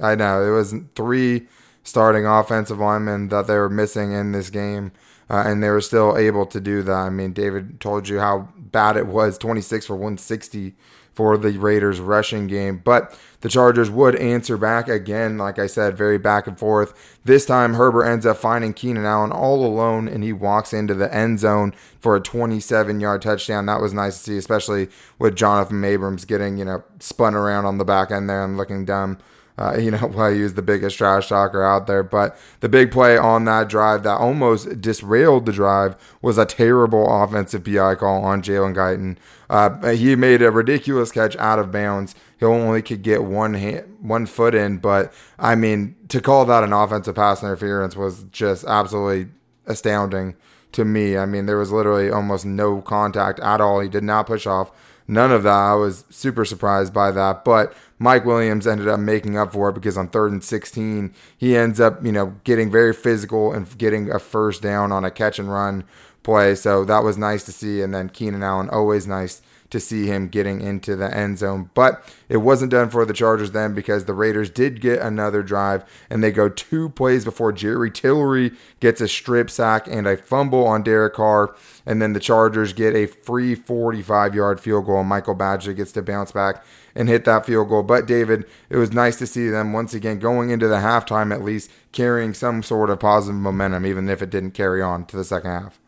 I 0.00 0.14
know 0.14 0.42
it 0.42 0.56
was 0.56 0.74
three 0.94 1.46
starting 1.84 2.26
offensive 2.26 2.78
linemen 2.78 3.28
that 3.28 3.46
they 3.46 3.54
were 3.54 3.68
missing 3.68 4.12
in 4.12 4.32
this 4.32 4.48
game, 4.48 4.92
uh, 5.32 5.42
and 5.46 5.62
they 5.62 5.70
were 5.70 5.80
still 5.80 6.16
able 6.18 6.44
to 6.44 6.60
do 6.60 6.82
that. 6.82 6.92
I 6.92 7.08
mean, 7.08 7.32
David 7.32 7.80
told 7.80 8.06
you 8.06 8.20
how 8.20 8.50
bad 8.58 8.98
it 8.98 9.06
was 9.06 9.38
26 9.38 9.86
for 9.86 9.94
160 9.94 10.74
for 11.14 11.38
the 11.38 11.58
Raiders 11.58 12.00
rushing 12.00 12.46
game. 12.46 12.82
But 12.84 13.18
the 13.40 13.48
Chargers 13.48 13.90
would 13.90 14.14
answer 14.16 14.58
back 14.58 14.88
again, 14.88 15.38
like 15.38 15.58
I 15.58 15.66
said, 15.66 15.96
very 15.96 16.18
back 16.18 16.46
and 16.46 16.58
forth. 16.58 17.18
This 17.24 17.46
time, 17.46 17.74
Herbert 17.74 18.04
ends 18.04 18.26
up 18.26 18.36
finding 18.36 18.74
Keenan 18.74 19.06
Allen 19.06 19.32
all 19.32 19.64
alone, 19.64 20.06
and 20.06 20.22
he 20.22 20.34
walks 20.34 20.74
into 20.74 20.94
the 20.94 21.12
end 21.14 21.40
zone 21.40 21.74
for 21.98 22.14
a 22.14 22.20
27 22.20 23.00
yard 23.00 23.22
touchdown. 23.22 23.66
That 23.66 23.80
was 23.80 23.94
nice 23.94 24.18
to 24.18 24.22
see, 24.24 24.36
especially 24.36 24.88
with 25.18 25.34
Jonathan 25.34 25.82
Abrams 25.82 26.26
getting, 26.26 26.58
you 26.58 26.64
know, 26.66 26.84
spun 26.98 27.34
around 27.34 27.64
on 27.64 27.78
the 27.78 27.84
back 27.86 28.10
end 28.10 28.28
there 28.28 28.44
and 28.44 28.58
looking 28.58 28.84
dumb. 28.84 29.18
Uh, 29.58 29.76
you 29.78 29.90
know, 29.90 29.98
why 29.98 30.34
he 30.34 30.42
the 30.42 30.62
biggest 30.62 30.98
trash 30.98 31.28
talker 31.28 31.62
out 31.62 31.86
there. 31.86 32.02
But 32.02 32.38
the 32.60 32.68
big 32.68 32.90
play 32.90 33.16
on 33.16 33.44
that 33.44 33.68
drive 33.68 34.02
that 34.02 34.18
almost 34.18 34.80
disrailed 34.80 35.46
the 35.46 35.52
drive 35.52 35.96
was 36.20 36.38
a 36.38 36.46
terrible 36.46 37.22
offensive 37.22 37.64
PI 37.64 37.96
call 37.96 38.24
on 38.24 38.42
Jalen 38.42 38.74
Guyton. 38.74 39.16
Uh, 39.50 39.90
he 39.90 40.16
made 40.16 40.40
a 40.42 40.50
ridiculous 40.50 41.12
catch 41.12 41.36
out 41.36 41.58
of 41.58 41.70
bounds. 41.70 42.14
He 42.38 42.46
only 42.46 42.82
could 42.82 43.02
get 43.02 43.24
one 43.24 43.54
hand, 43.54 43.98
one 44.00 44.26
foot 44.26 44.54
in, 44.54 44.78
but 44.78 45.12
I 45.38 45.54
mean, 45.54 45.94
to 46.08 46.20
call 46.20 46.44
that 46.46 46.64
an 46.64 46.72
offensive 46.72 47.14
pass 47.14 47.42
interference 47.42 47.94
was 47.94 48.24
just 48.24 48.64
absolutely 48.64 49.30
astounding 49.66 50.36
to 50.72 50.84
me. 50.84 51.16
I 51.16 51.26
mean, 51.26 51.46
there 51.46 51.58
was 51.58 51.70
literally 51.70 52.10
almost 52.10 52.44
no 52.44 52.80
contact 52.80 53.38
at 53.40 53.60
all. 53.60 53.80
He 53.80 53.88
did 53.88 54.04
not 54.04 54.26
push 54.26 54.46
off. 54.46 54.72
None 55.06 55.30
of 55.30 55.42
that. 55.42 55.50
I 55.50 55.74
was 55.74 56.04
super 56.10 56.44
surprised 56.44 56.92
by 56.92 57.10
that. 57.12 57.44
But 57.44 57.74
Mike 58.02 58.24
Williams 58.24 58.66
ended 58.66 58.88
up 58.88 58.98
making 58.98 59.38
up 59.38 59.52
for 59.52 59.68
it 59.68 59.74
because 59.74 59.96
on 59.96 60.08
third 60.08 60.32
and 60.32 60.42
16, 60.42 61.14
he 61.38 61.56
ends 61.56 61.78
up, 61.78 62.04
you 62.04 62.10
know, 62.10 62.34
getting 62.42 62.68
very 62.68 62.92
physical 62.92 63.52
and 63.52 63.78
getting 63.78 64.10
a 64.10 64.18
first 64.18 64.60
down 64.60 64.90
on 64.90 65.04
a 65.04 65.10
catch 65.10 65.38
and 65.38 65.48
run 65.48 65.84
play. 66.24 66.56
So 66.56 66.84
that 66.84 67.04
was 67.04 67.16
nice 67.16 67.44
to 67.44 67.52
see. 67.52 67.80
And 67.80 67.94
then 67.94 68.08
Keenan 68.08 68.42
Allen, 68.42 68.68
always 68.70 69.06
nice 69.06 69.40
to 69.72 69.80
see 69.80 70.06
him 70.06 70.28
getting 70.28 70.60
into 70.60 70.94
the 70.94 71.14
end 71.16 71.38
zone. 71.38 71.70
But 71.72 72.04
it 72.28 72.36
wasn't 72.36 72.70
done 72.70 72.90
for 72.90 73.04
the 73.04 73.14
Chargers 73.14 73.52
then 73.52 73.74
because 73.74 74.04
the 74.04 74.12
Raiders 74.12 74.50
did 74.50 74.82
get 74.82 75.00
another 75.00 75.42
drive 75.42 75.84
and 76.10 76.22
they 76.22 76.30
go 76.30 76.50
two 76.50 76.90
plays 76.90 77.24
before 77.24 77.52
Jerry 77.52 77.90
Tillery 77.90 78.52
gets 78.80 79.00
a 79.00 79.08
strip 79.08 79.50
sack 79.50 79.88
and 79.88 80.06
a 80.06 80.16
fumble 80.16 80.66
on 80.66 80.82
Derek 80.82 81.14
Carr. 81.14 81.56
And 81.86 82.00
then 82.02 82.12
the 82.12 82.20
Chargers 82.20 82.74
get 82.74 82.94
a 82.94 83.06
free 83.06 83.54
45 83.54 84.34
yard 84.34 84.60
field 84.60 84.86
goal. 84.86 85.02
Michael 85.04 85.34
Badger 85.34 85.72
gets 85.72 85.92
to 85.92 86.02
bounce 86.02 86.32
back 86.32 86.62
and 86.94 87.08
hit 87.08 87.24
that 87.24 87.46
field 87.46 87.70
goal. 87.70 87.82
But 87.82 88.06
David, 88.06 88.44
it 88.68 88.76
was 88.76 88.92
nice 88.92 89.16
to 89.16 89.26
see 89.26 89.48
them 89.48 89.72
once 89.72 89.94
again 89.94 90.18
going 90.18 90.50
into 90.50 90.68
the 90.68 90.76
halftime 90.76 91.32
at 91.32 91.42
least 91.42 91.70
carrying 91.92 92.34
some 92.34 92.62
sort 92.62 92.90
of 92.90 93.00
positive 93.00 93.40
momentum, 93.40 93.86
even 93.86 94.10
if 94.10 94.20
it 94.20 94.30
didn't 94.30 94.52
carry 94.52 94.82
on 94.82 95.06
to 95.06 95.16
the 95.16 95.24
second 95.24 95.50
half. 95.50 95.81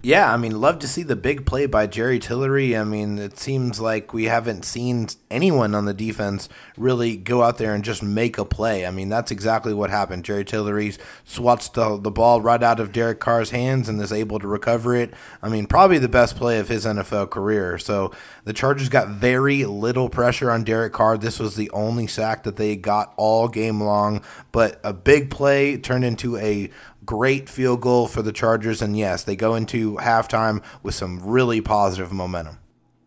Yeah, 0.00 0.32
I 0.32 0.36
mean, 0.36 0.60
love 0.60 0.78
to 0.80 0.88
see 0.88 1.02
the 1.02 1.16
big 1.16 1.44
play 1.44 1.66
by 1.66 1.88
Jerry 1.88 2.20
Tillery. 2.20 2.76
I 2.76 2.84
mean, 2.84 3.18
it 3.18 3.36
seems 3.36 3.80
like 3.80 4.12
we 4.12 4.24
haven't 4.24 4.64
seen 4.64 5.08
anyone 5.28 5.74
on 5.74 5.86
the 5.86 5.94
defense 5.94 6.48
really 6.76 7.16
go 7.16 7.42
out 7.42 7.58
there 7.58 7.74
and 7.74 7.82
just 7.82 8.00
make 8.00 8.38
a 8.38 8.44
play. 8.44 8.86
I 8.86 8.92
mean, 8.92 9.08
that's 9.08 9.32
exactly 9.32 9.74
what 9.74 9.90
happened. 9.90 10.24
Jerry 10.24 10.44
Tillery 10.44 10.94
swats 11.24 11.68
the, 11.70 11.98
the 11.98 12.12
ball 12.12 12.40
right 12.40 12.62
out 12.62 12.78
of 12.78 12.92
Derek 12.92 13.18
Carr's 13.18 13.50
hands 13.50 13.88
and 13.88 14.00
is 14.00 14.12
able 14.12 14.38
to 14.38 14.46
recover 14.46 14.94
it. 14.94 15.12
I 15.42 15.48
mean, 15.48 15.66
probably 15.66 15.98
the 15.98 16.08
best 16.08 16.36
play 16.36 16.60
of 16.60 16.68
his 16.68 16.86
NFL 16.86 17.30
career. 17.30 17.76
So 17.76 18.12
the 18.44 18.52
Chargers 18.52 18.88
got 18.88 19.08
very 19.08 19.64
little 19.64 20.08
pressure 20.08 20.50
on 20.50 20.62
Derek 20.62 20.92
Carr. 20.92 21.18
This 21.18 21.40
was 21.40 21.56
the 21.56 21.70
only 21.70 22.06
sack 22.06 22.44
that 22.44 22.56
they 22.56 22.76
got 22.76 23.14
all 23.16 23.48
game 23.48 23.82
long, 23.82 24.22
but 24.52 24.80
a 24.84 24.92
big 24.92 25.28
play 25.28 25.76
turned 25.76 26.04
into 26.04 26.36
a 26.36 26.70
great 27.08 27.48
field 27.48 27.80
goal 27.80 28.06
for 28.06 28.20
the 28.20 28.34
Chargers. 28.34 28.82
And 28.82 28.94
yes, 28.94 29.24
they 29.24 29.34
go 29.34 29.54
into 29.54 29.96
halftime 29.96 30.62
with 30.82 30.94
some 30.94 31.24
really 31.24 31.62
positive 31.62 32.12
momentum. 32.12 32.58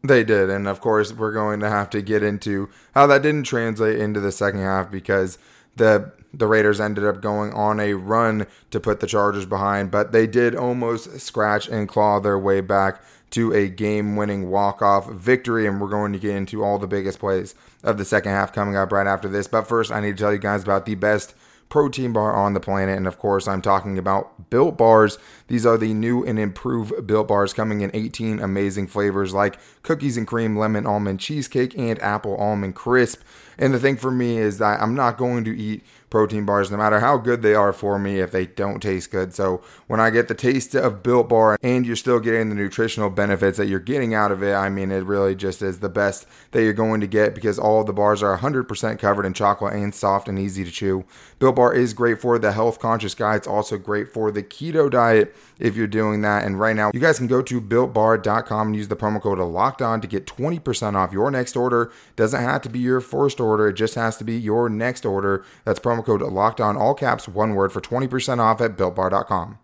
They 0.04 0.24
did. 0.24 0.50
And 0.50 0.68
of 0.68 0.82
course, 0.82 1.14
we're 1.14 1.32
going 1.32 1.60
to 1.60 1.70
have 1.70 1.92
to 1.92 2.02
get 2.02 2.24
into 2.24 2.68
how 2.96 3.06
that 3.06 3.22
didn't 3.22 3.44
translate 3.44 4.00
into 4.00 4.20
the 4.20 4.32
second 4.32 4.62
half 4.62 4.90
because 4.90 5.38
the 5.76 6.12
the 6.34 6.48
Raiders 6.48 6.82
ended 6.82 7.06
up 7.06 7.22
going 7.22 7.54
on 7.54 7.80
a 7.80 7.94
run 7.94 8.48
to 8.72 8.80
put 8.80 9.02
the 9.02 9.08
Chargers 9.08 9.46
behind, 9.46 9.92
but 9.92 10.14
they 10.14 10.26
did 10.26 10.56
almost 10.56 11.20
scratch 11.20 11.68
and 11.68 11.90
claw 11.90 12.20
their 12.20 12.40
way 12.40 12.62
back 12.62 13.04
to 13.32 13.54
a 13.54 13.68
game 13.68 14.16
winning 14.16 14.50
walk 14.50 14.82
off 14.82 15.12
victory. 15.12 15.68
And 15.68 15.80
we're 15.80 15.90
going 15.90 16.14
to 16.14 16.20
get 16.20 16.36
into 16.36 16.64
all 16.64 16.80
the 16.80 16.88
biggest 16.88 17.20
plays 17.20 17.54
of 17.84 18.00
the 18.00 18.06
second 18.06 18.32
half 18.32 18.52
coming 18.52 18.76
up 18.76 18.92
right 18.92 19.06
after 19.06 19.28
this. 19.28 19.48
But 19.48 19.68
first, 19.68 19.92
I 19.92 20.00
need 20.00 20.18
to 20.18 20.24
tell 20.24 20.34
you 20.34 20.40
guys 20.40 20.64
about 20.64 20.88
the 20.88 20.96
best 20.96 21.36
protein 21.72 22.12
bar 22.14 22.36
on 22.36 22.54
the 22.54 22.60
planet. 22.60 22.98
And 22.98 23.08
of 23.08 23.18
course, 23.18 23.48
I'm 23.48 23.62
talking 23.62 23.98
about 23.98 24.52
Built 24.52 24.78
Bars. 24.78 25.18
These 25.48 25.66
are 25.66 25.78
the 25.78 25.94
new 25.94 26.24
and 26.24 26.38
improved 26.38 27.08
Built 27.08 27.30
Bars 27.30 27.54
coming 27.54 27.82
in 27.82 27.90
18 27.94 28.40
amazing 28.40 28.88
flavors 28.88 29.34
like 29.34 29.58
cookies 29.82 30.18
and 30.18 30.28
cream, 30.28 30.58
lemon 30.58 30.86
almond 30.86 31.20
cheesecake, 31.20 31.76
and 31.76 32.00
apple 32.04 32.36
almond 32.36 32.76
crisp. 32.76 33.22
And 33.58 33.74
the 33.74 33.80
thing 33.80 33.96
for 33.98 34.12
me 34.12 34.38
is 34.38 34.60
that 34.60 34.82
I'm 34.82 34.94
not 34.94 35.18
going 35.18 35.44
to 35.46 35.58
eat 35.58 35.84
protein 36.12 36.45
bars, 36.45 36.69
no 36.69 36.78
matter 36.78 37.00
how 37.00 37.17
good 37.17 37.41
they 37.41 37.56
are 37.56 37.74
for 37.74 37.97
me, 37.97 38.19
if 38.19 38.32
they 38.32 38.45
don't 38.45 38.82
taste 38.82 39.10
good. 39.10 39.34
So 39.34 39.63
when 39.88 40.00
I 40.00 40.12
get 40.12 40.28
the 40.28 40.36
taste 40.36 40.76
of 40.76 41.02
Built 41.02 41.30
Bar 41.30 41.58
and 41.63 41.86
you're 41.86 41.95
still 41.95 42.19
getting 42.19 42.50
the 42.50 42.56
nutritional 42.56 43.10
benefits 43.10 43.58
that 43.58 43.67
you're 43.67 43.80
getting 43.80 44.13
out 44.13 44.32
of 44.32 44.43
it, 44.43 44.54
I 44.54 44.69
mean, 44.69 44.91
it 44.91 45.06
really 45.06 45.34
just 45.34 45.63
is 45.63 45.80
the 45.80 45.89
best 45.89 46.28
that 46.52 46.62
you're 46.62 46.74
going 46.74 47.02
to 47.02 47.08
get 47.08 47.34
because 47.34 47.58
all 47.58 47.84
the 47.84 47.93
bars 47.93 48.21
are 48.21 48.38
100% 48.38 49.00
covered 49.00 49.26
in 49.26 49.34
chocolate 49.34 49.74
and 49.74 49.95
soft 49.95 50.28
and 50.28 50.38
easy 50.38 50.63
to 50.63 50.71
chew. 50.71 51.06
Built 51.39 51.56
Bar 51.56 51.74
is 51.74 51.93
great 51.93 52.21
for 52.21 52.38
the 52.38 52.52
health 52.52 52.80
conscious 52.80 53.15
guy. 53.15 53.36
It's 53.36 53.47
also 53.47 53.78
great 53.78 54.12
for 54.12 54.32
the 54.32 54.43
keto 54.43 54.91
diet 54.91 55.34
if 55.60 55.78
you're 55.78 55.88
doing 55.88 56.21
that. 56.21 56.43
And 56.43 56.60
right 56.60 56.76
now, 56.76 56.91
you 56.93 57.00
guys 57.00 57.17
can 57.17 57.28
go 57.28 57.41
to 57.41 57.62
builtbar.com 57.62 58.67
and 58.67 58.76
use 58.76 58.89
the 58.89 58.97
promo 58.97 59.21
code 59.21 59.39
locked 59.39 59.82
on 59.82 60.02
to 60.02 60.08
get 60.08 60.26
20% 60.26 60.95
off 60.95 61.13
your 61.13 61.32
next 61.32 61.56
order. 61.56 61.91
Doesn't 62.17 62.41
have 62.41 62.62
to 62.63 62.69
be 62.69 62.80
your 62.80 63.00
first 63.00 63.39
order, 63.39 63.69
it 63.69 63.74
just 63.74 63.95
has 63.95 64.17
to 64.17 64.26
be 64.26 64.38
your 64.38 64.67
next 64.67 65.06
order. 65.06 65.45
That's 65.63 65.80
promo 65.80 66.01
code 66.04 66.22
locked 66.22 66.62
on, 66.62 66.78
all 66.78 66.94
caps, 66.94 67.28
one 67.28 67.56
word 67.56 67.72
for 67.72 67.82
20% 67.82 68.40
off 68.40 68.62
at 68.62 68.78
builtbar.com. 68.78 69.60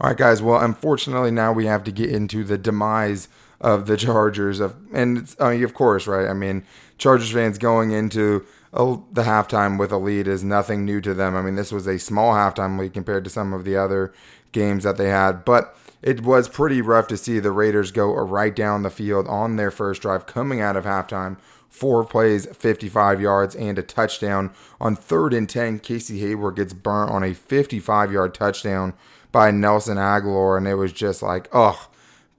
All 0.00 0.08
right, 0.08 0.16
guys. 0.16 0.40
Well, 0.40 0.60
unfortunately, 0.60 1.30
now 1.30 1.52
we 1.52 1.66
have 1.66 1.84
to 1.84 1.92
get 1.92 2.10
into 2.10 2.42
the 2.42 2.56
demise 2.56 3.28
of 3.60 3.86
the 3.86 3.96
Chargers. 3.96 4.58
Of 4.58 4.76
and 4.92 5.34
I 5.38 5.52
mean, 5.52 5.64
of 5.64 5.74
course, 5.74 6.06
right? 6.06 6.26
I 6.26 6.32
mean, 6.32 6.64
Chargers 6.96 7.32
fans 7.32 7.58
going 7.58 7.90
into 7.90 8.46
a, 8.72 8.96
the 9.12 9.22
halftime 9.22 9.78
with 9.78 9.92
a 9.92 9.98
lead 9.98 10.26
is 10.26 10.42
nothing 10.42 10.84
new 10.84 11.00
to 11.02 11.12
them. 11.12 11.36
I 11.36 11.42
mean, 11.42 11.56
this 11.56 11.70
was 11.70 11.86
a 11.86 11.98
small 11.98 12.32
halftime 12.32 12.78
lead 12.78 12.94
compared 12.94 13.24
to 13.24 13.30
some 13.30 13.52
of 13.52 13.64
the 13.64 13.76
other 13.76 14.12
games 14.52 14.84
that 14.84 14.96
they 14.96 15.08
had, 15.08 15.44
but 15.44 15.76
it 16.02 16.22
was 16.22 16.48
pretty 16.48 16.80
rough 16.80 17.06
to 17.08 17.16
see 17.16 17.38
the 17.38 17.50
Raiders 17.50 17.92
go 17.92 18.14
right 18.14 18.56
down 18.56 18.82
the 18.82 18.90
field 18.90 19.28
on 19.28 19.56
their 19.56 19.70
first 19.70 20.02
drive 20.02 20.26
coming 20.26 20.60
out 20.60 20.76
of 20.76 20.84
halftime 20.84 21.36
four 21.70 22.04
plays, 22.04 22.46
55 22.46 23.20
yards, 23.20 23.54
and 23.54 23.78
a 23.78 23.82
touchdown. 23.82 24.52
On 24.80 24.94
third 24.94 25.32
and 25.32 25.48
10, 25.48 25.78
Casey 25.78 26.20
Hayward 26.20 26.56
gets 26.56 26.74
burnt 26.74 27.10
on 27.10 27.24
a 27.24 27.32
55 27.32 28.12
yard 28.12 28.34
touchdown 28.34 28.92
by 29.32 29.50
Nelson 29.50 29.96
Agholor, 29.96 30.58
and 30.58 30.66
it 30.66 30.74
was 30.74 30.92
just 30.92 31.22
like, 31.22 31.48
ugh, 31.52 31.78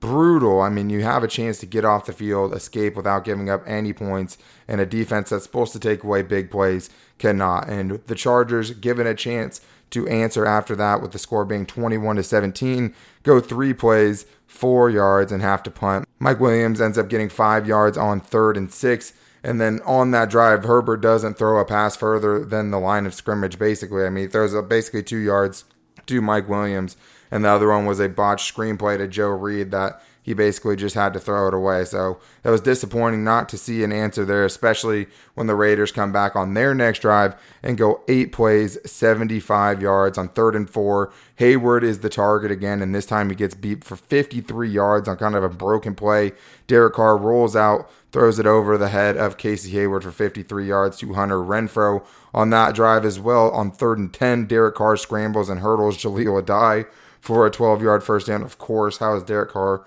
brutal. 0.01 0.59
I 0.59 0.69
mean, 0.69 0.89
you 0.89 1.03
have 1.03 1.23
a 1.23 1.27
chance 1.27 1.59
to 1.59 1.65
get 1.65 1.85
off 1.85 2.05
the 2.05 2.13
field, 2.13 2.53
escape 2.53 2.95
without 2.95 3.23
giving 3.23 3.49
up 3.49 3.63
any 3.65 3.93
points, 3.93 4.37
and 4.67 4.81
a 4.81 4.85
defense 4.85 5.29
that's 5.29 5.45
supposed 5.45 5.71
to 5.73 5.79
take 5.79 6.03
away 6.03 6.21
big 6.23 6.51
plays 6.51 6.89
cannot. 7.17 7.69
And 7.69 8.01
the 8.07 8.15
Chargers, 8.15 8.71
given 8.71 9.07
a 9.07 9.15
chance 9.15 9.61
to 9.91 10.07
answer 10.07 10.45
after 10.45 10.75
that, 10.75 11.01
with 11.01 11.11
the 11.11 11.19
score 11.19 11.45
being 11.45 11.65
21 11.65 12.17
to 12.17 12.23
17, 12.23 12.93
go 13.23 13.39
three 13.39 13.73
plays, 13.73 14.25
four 14.45 14.89
yards, 14.89 15.31
and 15.31 15.41
have 15.41 15.63
to 15.63 15.71
punt. 15.71 16.05
Mike 16.19 16.39
Williams 16.39 16.81
ends 16.81 16.97
up 16.97 17.09
getting 17.09 17.29
five 17.29 17.67
yards 17.67 17.97
on 17.97 18.19
third 18.19 18.57
and 18.57 18.71
six. 18.71 19.13
And 19.43 19.59
then 19.59 19.81
on 19.85 20.11
that 20.11 20.29
drive, 20.29 20.65
Herbert 20.65 21.01
doesn't 21.01 21.37
throw 21.37 21.59
a 21.59 21.65
pass 21.65 21.95
further 21.95 22.45
than 22.45 22.69
the 22.69 22.79
line 22.79 23.05
of 23.05 23.13
scrimmage, 23.13 23.57
basically. 23.57 24.05
I 24.05 24.09
mean, 24.09 24.25
he 24.25 24.27
throws 24.27 24.53
basically 24.67 25.03
two 25.03 25.17
yards 25.17 25.65
to 26.05 26.21
Mike 26.21 26.47
Williams 26.47 26.95
and 27.31 27.45
the 27.45 27.49
other 27.49 27.69
one 27.69 27.85
was 27.85 27.99
a 27.99 28.09
botched 28.09 28.53
screenplay 28.53 28.97
to 28.97 29.07
Joe 29.07 29.29
Reed 29.29 29.71
that 29.71 30.03
he 30.31 30.33
basically 30.33 30.77
just 30.77 30.95
had 30.95 31.11
to 31.11 31.19
throw 31.19 31.49
it 31.49 31.53
away. 31.53 31.83
So 31.83 32.17
it 32.45 32.49
was 32.49 32.61
disappointing 32.61 33.21
not 33.21 33.49
to 33.49 33.57
see 33.57 33.83
an 33.83 33.91
answer 33.91 34.23
there, 34.23 34.45
especially 34.45 35.07
when 35.33 35.47
the 35.47 35.55
Raiders 35.55 35.91
come 35.91 36.13
back 36.13 36.37
on 36.37 36.53
their 36.53 36.73
next 36.73 36.99
drive 36.99 37.35
and 37.61 37.77
go 37.77 38.01
eight 38.07 38.31
plays, 38.31 38.77
75 38.89 39.81
yards 39.81 40.17
on 40.17 40.29
third 40.29 40.55
and 40.55 40.69
four. 40.69 41.11
Hayward 41.35 41.83
is 41.83 41.99
the 41.99 42.07
target 42.07 42.49
again, 42.49 42.81
and 42.81 42.95
this 42.95 43.05
time 43.05 43.29
he 43.29 43.35
gets 43.35 43.53
beat 43.53 43.83
for 43.83 43.97
53 43.97 44.69
yards 44.69 45.09
on 45.09 45.17
kind 45.17 45.35
of 45.35 45.43
a 45.43 45.49
broken 45.49 45.95
play. 45.95 46.31
Derek 46.65 46.93
Carr 46.93 47.17
rolls 47.17 47.53
out, 47.53 47.91
throws 48.13 48.39
it 48.39 48.45
over 48.45 48.77
the 48.77 48.87
head 48.87 49.17
of 49.17 49.35
Casey 49.35 49.71
Hayward 49.71 50.05
for 50.05 50.11
53 50.11 50.65
yards 50.65 50.97
to 50.99 51.13
Hunter 51.13 51.39
Renfrow 51.39 52.05
on 52.33 52.51
that 52.51 52.73
drive 52.73 53.03
as 53.03 53.19
well. 53.19 53.51
On 53.51 53.69
third 53.69 53.99
and 53.99 54.13
10, 54.13 54.45
Derek 54.45 54.75
Carr 54.75 54.95
scrambles 54.95 55.49
and 55.49 55.59
hurdles 55.59 55.97
Jahleel 55.97 56.41
Addae 56.41 56.85
for 57.19 57.45
a 57.45 57.51
12 57.51 57.81
yard 57.81 58.01
first 58.01 58.27
down. 58.27 58.43
Of 58.43 58.57
course, 58.57 58.99
how 58.99 59.17
is 59.17 59.23
Derek 59.23 59.49
Carr 59.49 59.83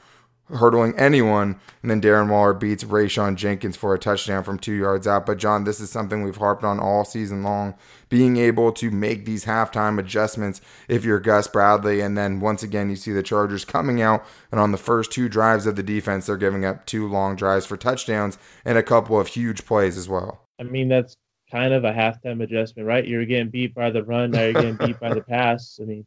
hurdling 0.48 0.98
anyone? 0.98 1.60
And 1.82 1.90
then 1.90 2.00
Darren 2.00 2.30
Waller 2.30 2.54
beats 2.54 2.84
Rayshawn 2.84 3.36
Jenkins 3.36 3.76
for 3.76 3.94
a 3.94 3.98
touchdown 3.98 4.44
from 4.44 4.58
two 4.58 4.74
yards 4.74 5.06
out. 5.06 5.26
But, 5.26 5.38
John, 5.38 5.64
this 5.64 5.80
is 5.80 5.90
something 5.90 6.22
we've 6.22 6.36
harped 6.36 6.64
on 6.64 6.80
all 6.80 7.04
season 7.04 7.42
long 7.42 7.74
being 8.08 8.36
able 8.36 8.70
to 8.70 8.90
make 8.90 9.24
these 9.24 9.44
halftime 9.44 9.98
adjustments 9.98 10.60
if 10.88 11.04
you're 11.04 11.18
Gus 11.18 11.48
Bradley. 11.48 12.00
And 12.00 12.16
then 12.16 12.40
once 12.40 12.62
again, 12.62 12.90
you 12.90 12.96
see 12.96 13.12
the 13.12 13.22
Chargers 13.22 13.64
coming 13.64 14.00
out, 14.00 14.24
and 14.52 14.60
on 14.60 14.70
the 14.72 14.78
first 14.78 15.10
two 15.10 15.28
drives 15.28 15.66
of 15.66 15.76
the 15.76 15.82
defense, 15.82 16.26
they're 16.26 16.36
giving 16.36 16.64
up 16.64 16.86
two 16.86 17.08
long 17.08 17.36
drives 17.36 17.66
for 17.66 17.76
touchdowns 17.76 18.38
and 18.64 18.78
a 18.78 18.82
couple 18.82 19.18
of 19.18 19.28
huge 19.28 19.66
plays 19.66 19.96
as 19.96 20.08
well. 20.08 20.46
I 20.60 20.62
mean, 20.62 20.88
that's 20.88 21.16
kind 21.50 21.74
of 21.74 21.84
a 21.84 21.92
halftime 21.92 22.42
adjustment, 22.42 22.86
right? 22.86 23.06
You're 23.06 23.24
getting 23.24 23.50
beat 23.50 23.74
by 23.74 23.90
the 23.90 24.04
run, 24.04 24.30
now 24.30 24.42
you're 24.42 24.52
getting 24.52 24.76
beat 24.76 25.00
by 25.00 25.12
the 25.12 25.22
pass. 25.22 25.78
I 25.80 25.84
mean, 25.84 26.06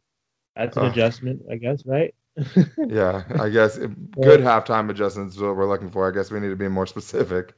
that's 0.56 0.76
an 0.76 0.86
adjustment, 0.86 1.42
I 1.50 1.56
guess, 1.56 1.84
right? 1.86 2.14
yeah, 2.88 3.24
I 3.40 3.48
guess 3.48 3.76
good 3.78 4.40
halftime 4.40 4.90
adjustments 4.90 5.36
is 5.36 5.42
what 5.42 5.56
we're 5.56 5.68
looking 5.68 5.90
for. 5.90 6.08
I 6.08 6.14
guess 6.14 6.30
we 6.30 6.40
need 6.40 6.48
to 6.48 6.56
be 6.56 6.68
more 6.68 6.86
specific. 6.86 7.54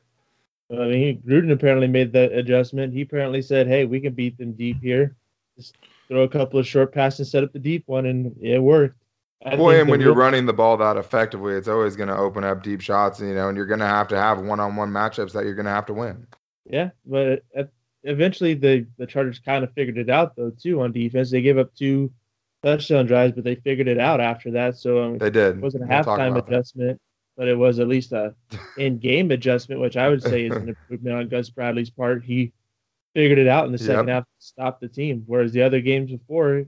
I 0.70 0.86
mean, 0.86 1.22
Gruden 1.26 1.52
apparently 1.52 1.88
made 1.88 2.12
that 2.12 2.32
adjustment. 2.32 2.92
He 2.92 3.02
apparently 3.02 3.42
said, 3.42 3.66
"Hey, 3.66 3.84
we 3.84 4.00
can 4.00 4.14
beat 4.14 4.38
them 4.38 4.52
deep 4.52 4.80
here. 4.80 5.16
Just 5.56 5.76
throw 6.08 6.22
a 6.22 6.28
couple 6.28 6.60
of 6.60 6.66
short 6.66 6.92
passes, 6.92 7.30
set 7.30 7.42
up 7.42 7.52
the 7.52 7.58
deep 7.58 7.84
one, 7.86 8.06
and 8.06 8.34
it 8.40 8.60
worked." 8.60 8.96
I 9.44 9.56
Boy, 9.56 9.80
and 9.80 9.88
when 9.88 10.00
you're 10.00 10.14
running 10.14 10.44
the 10.44 10.52
ball 10.52 10.76
that 10.76 10.96
effectively, 10.96 11.54
it's 11.54 11.68
always 11.68 11.96
going 11.96 12.10
to 12.10 12.16
open 12.16 12.44
up 12.44 12.62
deep 12.62 12.82
shots, 12.82 13.20
you 13.20 13.34
know, 13.34 13.48
and 13.48 13.56
you're 13.56 13.66
going 13.66 13.80
to 13.80 13.86
have 13.86 14.06
to 14.08 14.16
have 14.16 14.38
one-on-one 14.38 14.90
matchups 14.90 15.32
that 15.32 15.44
you're 15.44 15.54
going 15.54 15.64
to 15.64 15.72
have 15.72 15.86
to 15.86 15.94
win. 15.94 16.26
Yeah, 16.66 16.90
but 17.06 17.42
uh, 17.56 17.64
eventually 18.04 18.54
the 18.54 18.86
the 18.98 19.06
Chargers 19.06 19.38
kind 19.38 19.64
of 19.64 19.72
figured 19.72 19.98
it 19.98 20.10
out 20.10 20.36
though 20.36 20.50
too 20.50 20.82
on 20.82 20.92
defense. 20.92 21.30
They 21.30 21.42
gave 21.42 21.58
up 21.58 21.74
two 21.74 22.12
touchdown 22.62 23.06
drives, 23.06 23.34
but 23.34 23.44
they 23.44 23.54
figured 23.54 23.88
it 23.88 23.98
out 23.98 24.20
after 24.20 24.50
that. 24.52 24.76
So 24.76 25.02
um, 25.02 25.18
they 25.18 25.30
did. 25.30 25.56
It 25.56 25.60
wasn't 25.60 25.84
a 25.84 25.86
we'll 25.86 26.04
halftime 26.04 26.36
adjustment, 26.36 26.98
that. 26.98 27.00
but 27.36 27.48
it 27.48 27.56
was 27.56 27.78
at 27.78 27.88
least 27.88 28.12
a 28.12 28.34
in-game 28.78 29.30
adjustment, 29.30 29.80
which 29.80 29.96
I 29.96 30.08
would 30.08 30.22
say 30.22 30.46
is 30.46 30.56
an 30.56 30.68
improvement 30.90 31.16
on 31.16 31.28
Gus 31.28 31.50
Bradley's 31.50 31.90
part. 31.90 32.24
He 32.24 32.52
figured 33.14 33.38
it 33.38 33.48
out 33.48 33.66
in 33.66 33.72
the 33.72 33.78
second 33.78 34.08
yep. 34.08 34.14
half 34.14 34.24
to 34.24 34.30
stop 34.38 34.80
the 34.80 34.88
team, 34.88 35.24
whereas 35.26 35.52
the 35.52 35.62
other 35.62 35.80
games 35.80 36.10
before 36.10 36.66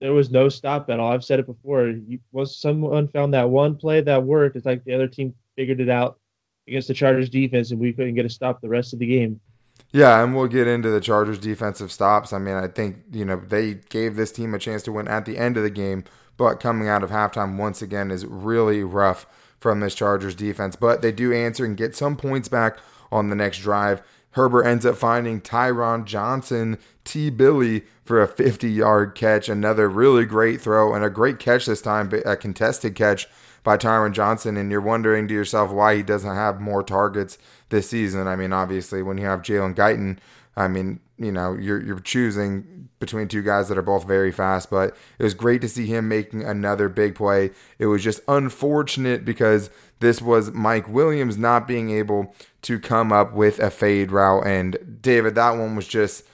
there 0.00 0.12
was 0.12 0.30
no 0.30 0.48
stop 0.48 0.88
at 0.90 1.00
all. 1.00 1.12
I've 1.12 1.24
said 1.24 1.40
it 1.40 1.46
before. 1.46 1.88
You, 1.88 2.18
once 2.32 2.56
someone 2.56 3.08
found 3.08 3.34
that 3.34 3.50
one 3.50 3.76
play 3.76 4.00
that 4.00 4.22
worked, 4.22 4.56
it's 4.56 4.66
like 4.66 4.84
the 4.84 4.94
other 4.94 5.08
team 5.08 5.34
figured 5.56 5.80
it 5.80 5.88
out 5.88 6.18
against 6.66 6.88
the 6.88 6.94
Chargers 6.94 7.30
defense, 7.30 7.70
and 7.70 7.80
we 7.80 7.92
couldn't 7.92 8.14
get 8.14 8.26
a 8.26 8.30
stop 8.30 8.60
the 8.60 8.68
rest 8.68 8.92
of 8.92 8.98
the 8.98 9.06
game. 9.06 9.40
Yeah, 9.90 10.22
and 10.22 10.36
we'll 10.36 10.48
get 10.48 10.66
into 10.66 10.90
the 10.90 11.00
Chargers 11.00 11.38
defensive 11.38 11.90
stops. 11.90 12.32
I 12.32 12.38
mean, 12.38 12.54
I 12.54 12.68
think, 12.68 12.98
you 13.10 13.24
know, 13.24 13.36
they 13.36 13.74
gave 13.88 14.16
this 14.16 14.30
team 14.30 14.54
a 14.54 14.58
chance 14.58 14.82
to 14.82 14.92
win 14.92 15.08
at 15.08 15.24
the 15.24 15.38
end 15.38 15.56
of 15.56 15.62
the 15.62 15.70
game, 15.70 16.04
but 16.36 16.60
coming 16.60 16.88
out 16.88 17.02
of 17.02 17.10
halftime 17.10 17.56
once 17.56 17.80
again 17.80 18.10
is 18.10 18.26
really 18.26 18.82
rough 18.82 19.26
from 19.58 19.80
this 19.80 19.94
Chargers 19.94 20.34
defense. 20.34 20.76
But 20.76 21.00
they 21.00 21.10
do 21.10 21.32
answer 21.32 21.64
and 21.64 21.76
get 21.76 21.96
some 21.96 22.16
points 22.16 22.48
back 22.48 22.78
on 23.10 23.30
the 23.30 23.36
next 23.36 23.58
drive. 23.58 24.02
Herbert 24.32 24.64
ends 24.64 24.86
up 24.86 24.96
finding 24.96 25.40
Tyron 25.40 26.04
Johnson, 26.04 26.78
T. 27.04 27.30
Billy, 27.30 27.84
for 28.04 28.22
a 28.22 28.26
50 28.26 28.70
yard 28.70 29.14
catch. 29.14 29.48
Another 29.48 29.88
really 29.88 30.24
great 30.24 30.60
throw 30.60 30.94
and 30.94 31.04
a 31.04 31.10
great 31.10 31.38
catch 31.38 31.66
this 31.66 31.82
time, 31.82 32.10
a 32.24 32.36
contested 32.36 32.94
catch 32.94 33.28
by 33.62 33.76
Tyron 33.76 34.12
Johnson, 34.12 34.56
and 34.56 34.70
you're 34.70 34.80
wondering 34.80 35.28
to 35.28 35.34
yourself 35.34 35.70
why 35.70 35.96
he 35.96 36.02
doesn't 36.02 36.34
have 36.34 36.60
more 36.60 36.82
targets 36.82 37.36
this 37.68 37.90
season. 37.90 38.26
I 38.26 38.34
mean, 38.34 38.52
obviously, 38.52 39.02
when 39.02 39.18
you 39.18 39.26
have 39.26 39.42
Jalen 39.42 39.74
Guyton, 39.74 40.18
I 40.56 40.68
mean, 40.68 41.00
you 41.18 41.32
know, 41.32 41.54
you're 41.54 41.80
you're 41.82 42.00
choosing 42.00 42.88
between 42.98 43.28
two 43.28 43.42
guys 43.42 43.68
that 43.68 43.78
are 43.78 43.82
both 43.82 44.06
very 44.06 44.32
fast, 44.32 44.70
but 44.70 44.96
it 45.18 45.22
was 45.22 45.34
great 45.34 45.60
to 45.60 45.68
see 45.68 45.86
him 45.86 46.08
making 46.08 46.42
another 46.42 46.88
big 46.88 47.14
play. 47.14 47.50
It 47.78 47.86
was 47.86 48.02
just 48.02 48.20
unfortunate 48.26 49.24
because 49.24 49.70
this 50.00 50.22
was 50.22 50.52
Mike 50.52 50.88
Williams 50.88 51.36
not 51.36 51.66
being 51.66 51.90
able 51.90 52.34
to 52.62 52.78
come 52.78 53.12
up 53.12 53.32
with 53.32 53.58
a 53.58 53.70
fade 53.70 54.12
route, 54.12 54.46
and 54.46 54.98
David, 55.00 55.34
that 55.34 55.52
one 55.52 55.76
was 55.76 55.88
just 55.88 56.24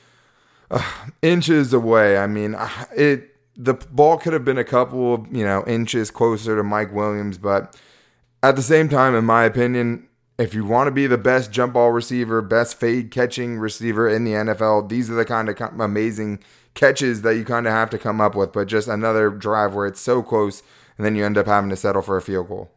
uh, 0.70 0.82
inches 1.22 1.72
away. 1.72 2.18
I 2.18 2.26
mean, 2.26 2.54
uh, 2.54 2.68
it 2.96 3.30
the 3.56 3.74
ball 3.74 4.18
could 4.18 4.32
have 4.32 4.44
been 4.44 4.58
a 4.58 4.64
couple 4.64 5.14
of, 5.14 5.34
you 5.34 5.44
know, 5.44 5.64
inches 5.66 6.10
closer 6.10 6.56
to 6.56 6.62
Mike 6.62 6.92
Williams, 6.92 7.38
but 7.38 7.78
at 8.42 8.56
the 8.56 8.62
same 8.62 8.88
time, 8.88 9.14
in 9.14 9.24
my 9.24 9.44
opinion, 9.44 10.08
if 10.38 10.54
you 10.54 10.64
want 10.64 10.88
to 10.88 10.90
be 10.90 11.06
the 11.06 11.18
best 11.18 11.52
jump 11.52 11.74
ball 11.74 11.90
receiver, 11.90 12.42
best 12.42 12.78
fade 12.78 13.10
catching 13.10 13.58
receiver 13.58 14.08
in 14.08 14.24
the 14.24 14.32
NFL, 14.32 14.88
these 14.88 15.08
are 15.08 15.14
the 15.14 15.24
kind 15.24 15.48
of 15.48 15.80
amazing 15.80 16.40
catches 16.74 17.22
that 17.22 17.36
you 17.36 17.44
kind 17.44 17.66
of 17.66 17.72
have 17.72 17.90
to 17.90 17.98
come 17.98 18.20
up 18.20 18.34
with. 18.34 18.52
But 18.52 18.66
just 18.66 18.88
another 18.88 19.30
drive 19.30 19.74
where 19.74 19.86
it's 19.86 20.00
so 20.00 20.22
close, 20.22 20.62
and 20.98 21.06
then 21.06 21.14
you 21.14 21.24
end 21.24 21.38
up 21.38 21.46
having 21.46 21.70
to 21.70 21.76
settle 21.76 22.02
for 22.02 22.16
a 22.16 22.22
field 22.22 22.48
goal. 22.48 22.72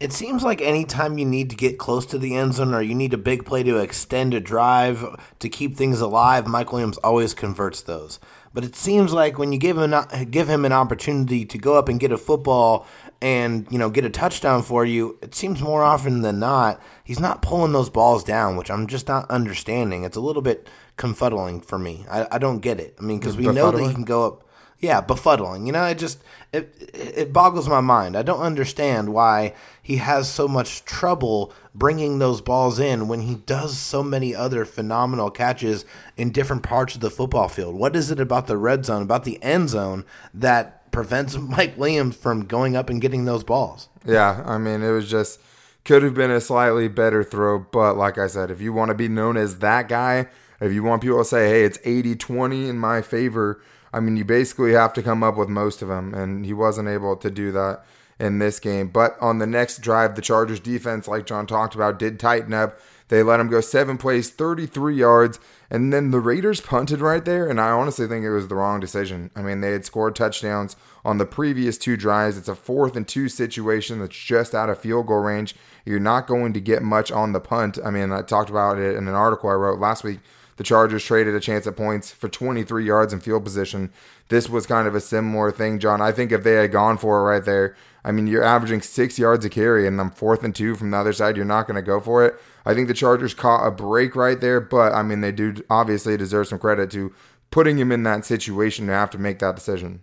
It 0.00 0.12
seems 0.12 0.42
like 0.42 0.60
anytime 0.60 1.18
you 1.18 1.24
need 1.24 1.50
to 1.50 1.56
get 1.56 1.78
close 1.78 2.04
to 2.06 2.18
the 2.18 2.34
end 2.34 2.54
zone 2.54 2.74
or 2.74 2.82
you 2.82 2.94
need 2.94 3.14
a 3.14 3.18
big 3.18 3.46
play 3.46 3.62
to 3.62 3.78
extend 3.78 4.34
a 4.34 4.40
drive 4.40 5.04
to 5.38 5.48
keep 5.48 5.76
things 5.76 6.00
alive, 6.00 6.46
Mike 6.46 6.72
Williams 6.72 6.98
always 6.98 7.32
converts 7.32 7.80
those. 7.80 8.18
But 8.52 8.64
it 8.64 8.76
seems 8.76 9.12
like 9.12 9.38
when 9.38 9.52
you 9.52 9.58
give 9.58 9.78
him 9.78 9.94
give 10.30 10.48
him 10.48 10.64
an 10.64 10.72
opportunity 10.72 11.44
to 11.44 11.58
go 11.58 11.76
up 11.76 11.88
and 11.88 11.98
get 11.98 12.12
a 12.12 12.18
football 12.18 12.86
and 13.20 13.66
you 13.70 13.78
know 13.78 13.88
get 13.88 14.04
a 14.04 14.10
touchdown 14.10 14.62
for 14.62 14.84
you, 14.84 15.18
it 15.22 15.34
seems 15.34 15.60
more 15.60 15.82
often 15.82 16.22
than 16.22 16.38
not 16.38 16.80
he's 17.02 17.20
not 17.20 17.42
pulling 17.42 17.72
those 17.72 17.90
balls 17.90 18.24
down, 18.24 18.56
which 18.56 18.70
I'm 18.70 18.86
just 18.86 19.08
not 19.08 19.30
understanding. 19.30 20.04
It's 20.04 20.16
a 20.16 20.20
little 20.20 20.42
bit 20.42 20.68
confuddling 20.98 21.64
for 21.64 21.78
me. 21.78 22.04
I, 22.10 22.26
I 22.32 22.38
don't 22.38 22.60
get 22.60 22.78
it. 22.78 22.96
I 22.98 23.02
mean, 23.02 23.18
because 23.18 23.36
we 23.36 23.46
know 23.46 23.70
that 23.70 23.82
he 23.82 23.92
can 23.92 24.04
go 24.04 24.26
up 24.26 24.44
yeah, 24.78 25.00
befuddling. 25.00 25.66
You 25.66 25.72
know, 25.72 25.84
it 25.84 25.98
just 25.98 26.22
it 26.52 26.74
it 26.94 27.32
boggles 27.32 27.68
my 27.68 27.80
mind. 27.80 28.16
I 28.16 28.22
don't 28.22 28.40
understand 28.40 29.12
why 29.12 29.54
he 29.82 29.96
has 29.96 30.28
so 30.28 30.46
much 30.48 30.84
trouble 30.84 31.52
bringing 31.74 32.18
those 32.18 32.40
balls 32.40 32.78
in 32.78 33.08
when 33.08 33.22
he 33.22 33.34
does 33.34 33.76
so 33.78 34.02
many 34.02 34.34
other 34.34 34.64
phenomenal 34.64 35.30
catches 35.30 35.84
in 36.16 36.30
different 36.30 36.62
parts 36.62 36.94
of 36.94 37.00
the 37.00 37.10
football 37.10 37.48
field. 37.48 37.74
What 37.74 37.96
is 37.96 38.10
it 38.10 38.20
about 38.20 38.46
the 38.46 38.56
red 38.56 38.84
zone, 38.84 39.02
about 39.02 39.24
the 39.24 39.42
end 39.42 39.70
zone 39.70 40.04
that 40.32 40.90
prevents 40.92 41.36
Mike 41.38 41.76
Williams 41.76 42.16
from 42.16 42.46
going 42.46 42.76
up 42.76 42.88
and 42.88 43.00
getting 43.00 43.24
those 43.24 43.44
balls? 43.44 43.88
Yeah, 44.06 44.42
I 44.46 44.58
mean, 44.58 44.82
it 44.82 44.90
was 44.90 45.10
just 45.10 45.40
could 45.84 46.02
have 46.02 46.14
been 46.14 46.30
a 46.30 46.40
slightly 46.40 46.88
better 46.88 47.22
throw, 47.22 47.58
but 47.58 47.96
like 47.96 48.16
I 48.16 48.26
said, 48.26 48.50
if 48.50 48.60
you 48.60 48.72
want 48.72 48.88
to 48.88 48.94
be 48.94 49.08
known 49.08 49.36
as 49.36 49.58
that 49.58 49.88
guy, 49.88 50.26
if 50.60 50.72
you 50.72 50.82
want 50.82 51.02
people 51.02 51.18
to 51.18 51.24
say, 51.24 51.48
"Hey, 51.48 51.64
it's 51.64 51.78
80-20 51.78 52.68
in 52.68 52.78
my 52.78 53.02
favor," 53.02 53.60
I 53.94 54.00
mean, 54.00 54.16
you 54.16 54.24
basically 54.24 54.72
have 54.72 54.92
to 54.94 55.02
come 55.02 55.22
up 55.22 55.36
with 55.36 55.48
most 55.48 55.80
of 55.80 55.88
them, 55.88 56.12
and 56.14 56.44
he 56.44 56.52
wasn't 56.52 56.88
able 56.88 57.16
to 57.16 57.30
do 57.30 57.52
that 57.52 57.84
in 58.18 58.40
this 58.40 58.58
game. 58.58 58.88
But 58.88 59.16
on 59.20 59.38
the 59.38 59.46
next 59.46 59.78
drive, 59.78 60.16
the 60.16 60.22
Chargers 60.22 60.60
defense, 60.60 61.06
like 61.06 61.26
John 61.26 61.46
talked 61.46 61.74
about, 61.74 61.98
did 61.98 62.18
tighten 62.18 62.52
up. 62.52 62.78
They 63.08 63.22
let 63.22 63.38
him 63.38 63.48
go 63.48 63.60
seven 63.60 63.96
plays, 63.96 64.30
33 64.30 64.96
yards, 64.96 65.38
and 65.70 65.92
then 65.92 66.10
the 66.10 66.18
Raiders 66.20 66.60
punted 66.60 67.00
right 67.00 67.24
there. 67.24 67.48
And 67.48 67.60
I 67.60 67.70
honestly 67.70 68.08
think 68.08 68.24
it 68.24 68.32
was 68.32 68.48
the 68.48 68.56
wrong 68.56 68.80
decision. 68.80 69.30
I 69.36 69.42
mean, 69.42 69.60
they 69.60 69.72
had 69.72 69.84
scored 69.84 70.16
touchdowns 70.16 70.74
on 71.04 71.18
the 71.18 71.26
previous 71.26 71.78
two 71.78 71.96
drives. 71.96 72.36
It's 72.36 72.48
a 72.48 72.54
fourth 72.56 72.96
and 72.96 73.06
two 73.06 73.28
situation 73.28 74.00
that's 74.00 74.16
just 74.16 74.54
out 74.54 74.70
of 74.70 74.78
field 74.80 75.06
goal 75.06 75.18
range. 75.18 75.54
You're 75.84 76.00
not 76.00 76.26
going 76.26 76.52
to 76.54 76.60
get 76.60 76.82
much 76.82 77.12
on 77.12 77.32
the 77.32 77.40
punt. 77.40 77.78
I 77.84 77.90
mean, 77.90 78.10
I 78.10 78.22
talked 78.22 78.50
about 78.50 78.78
it 78.78 78.96
in 78.96 79.06
an 79.06 79.14
article 79.14 79.50
I 79.50 79.54
wrote 79.54 79.78
last 79.78 80.02
week. 80.02 80.20
The 80.56 80.64
Chargers 80.64 81.04
traded 81.04 81.34
a 81.34 81.40
chance 81.40 81.66
at 81.66 81.76
points 81.76 82.12
for 82.12 82.28
23 82.28 82.84
yards 82.84 83.12
in 83.12 83.20
field 83.20 83.44
position. 83.44 83.92
This 84.28 84.48
was 84.48 84.66
kind 84.66 84.86
of 84.86 84.94
a 84.94 85.00
similar 85.00 85.50
thing, 85.50 85.78
John. 85.78 86.00
I 86.00 86.12
think 86.12 86.32
if 86.32 86.44
they 86.44 86.54
had 86.54 86.72
gone 86.72 86.96
for 86.96 87.18
it 87.20 87.24
right 87.24 87.44
there, 87.44 87.76
I 88.04 88.12
mean, 88.12 88.26
you're 88.26 88.44
averaging 88.44 88.82
six 88.82 89.18
yards 89.18 89.44
a 89.44 89.50
carry, 89.50 89.86
and 89.86 89.98
then 89.98 90.10
fourth 90.10 90.44
and 90.44 90.54
two 90.54 90.74
from 90.74 90.90
the 90.90 90.96
other 90.98 91.12
side, 91.12 91.36
you're 91.36 91.44
not 91.44 91.66
going 91.66 91.76
to 91.76 91.82
go 91.82 92.00
for 92.00 92.24
it. 92.24 92.34
I 92.66 92.74
think 92.74 92.88
the 92.88 92.94
Chargers 92.94 93.34
caught 93.34 93.66
a 93.66 93.70
break 93.70 94.14
right 94.14 94.40
there, 94.40 94.60
but 94.60 94.92
I 94.92 95.02
mean, 95.02 95.22
they 95.22 95.32
do 95.32 95.54
obviously 95.70 96.16
deserve 96.16 96.48
some 96.48 96.58
credit 96.58 96.90
to 96.92 97.12
putting 97.50 97.78
him 97.78 97.90
in 97.90 98.02
that 98.02 98.24
situation 98.24 98.86
to 98.86 98.92
have 98.92 99.10
to 99.10 99.18
make 99.18 99.38
that 99.38 99.54
decision. 99.54 100.02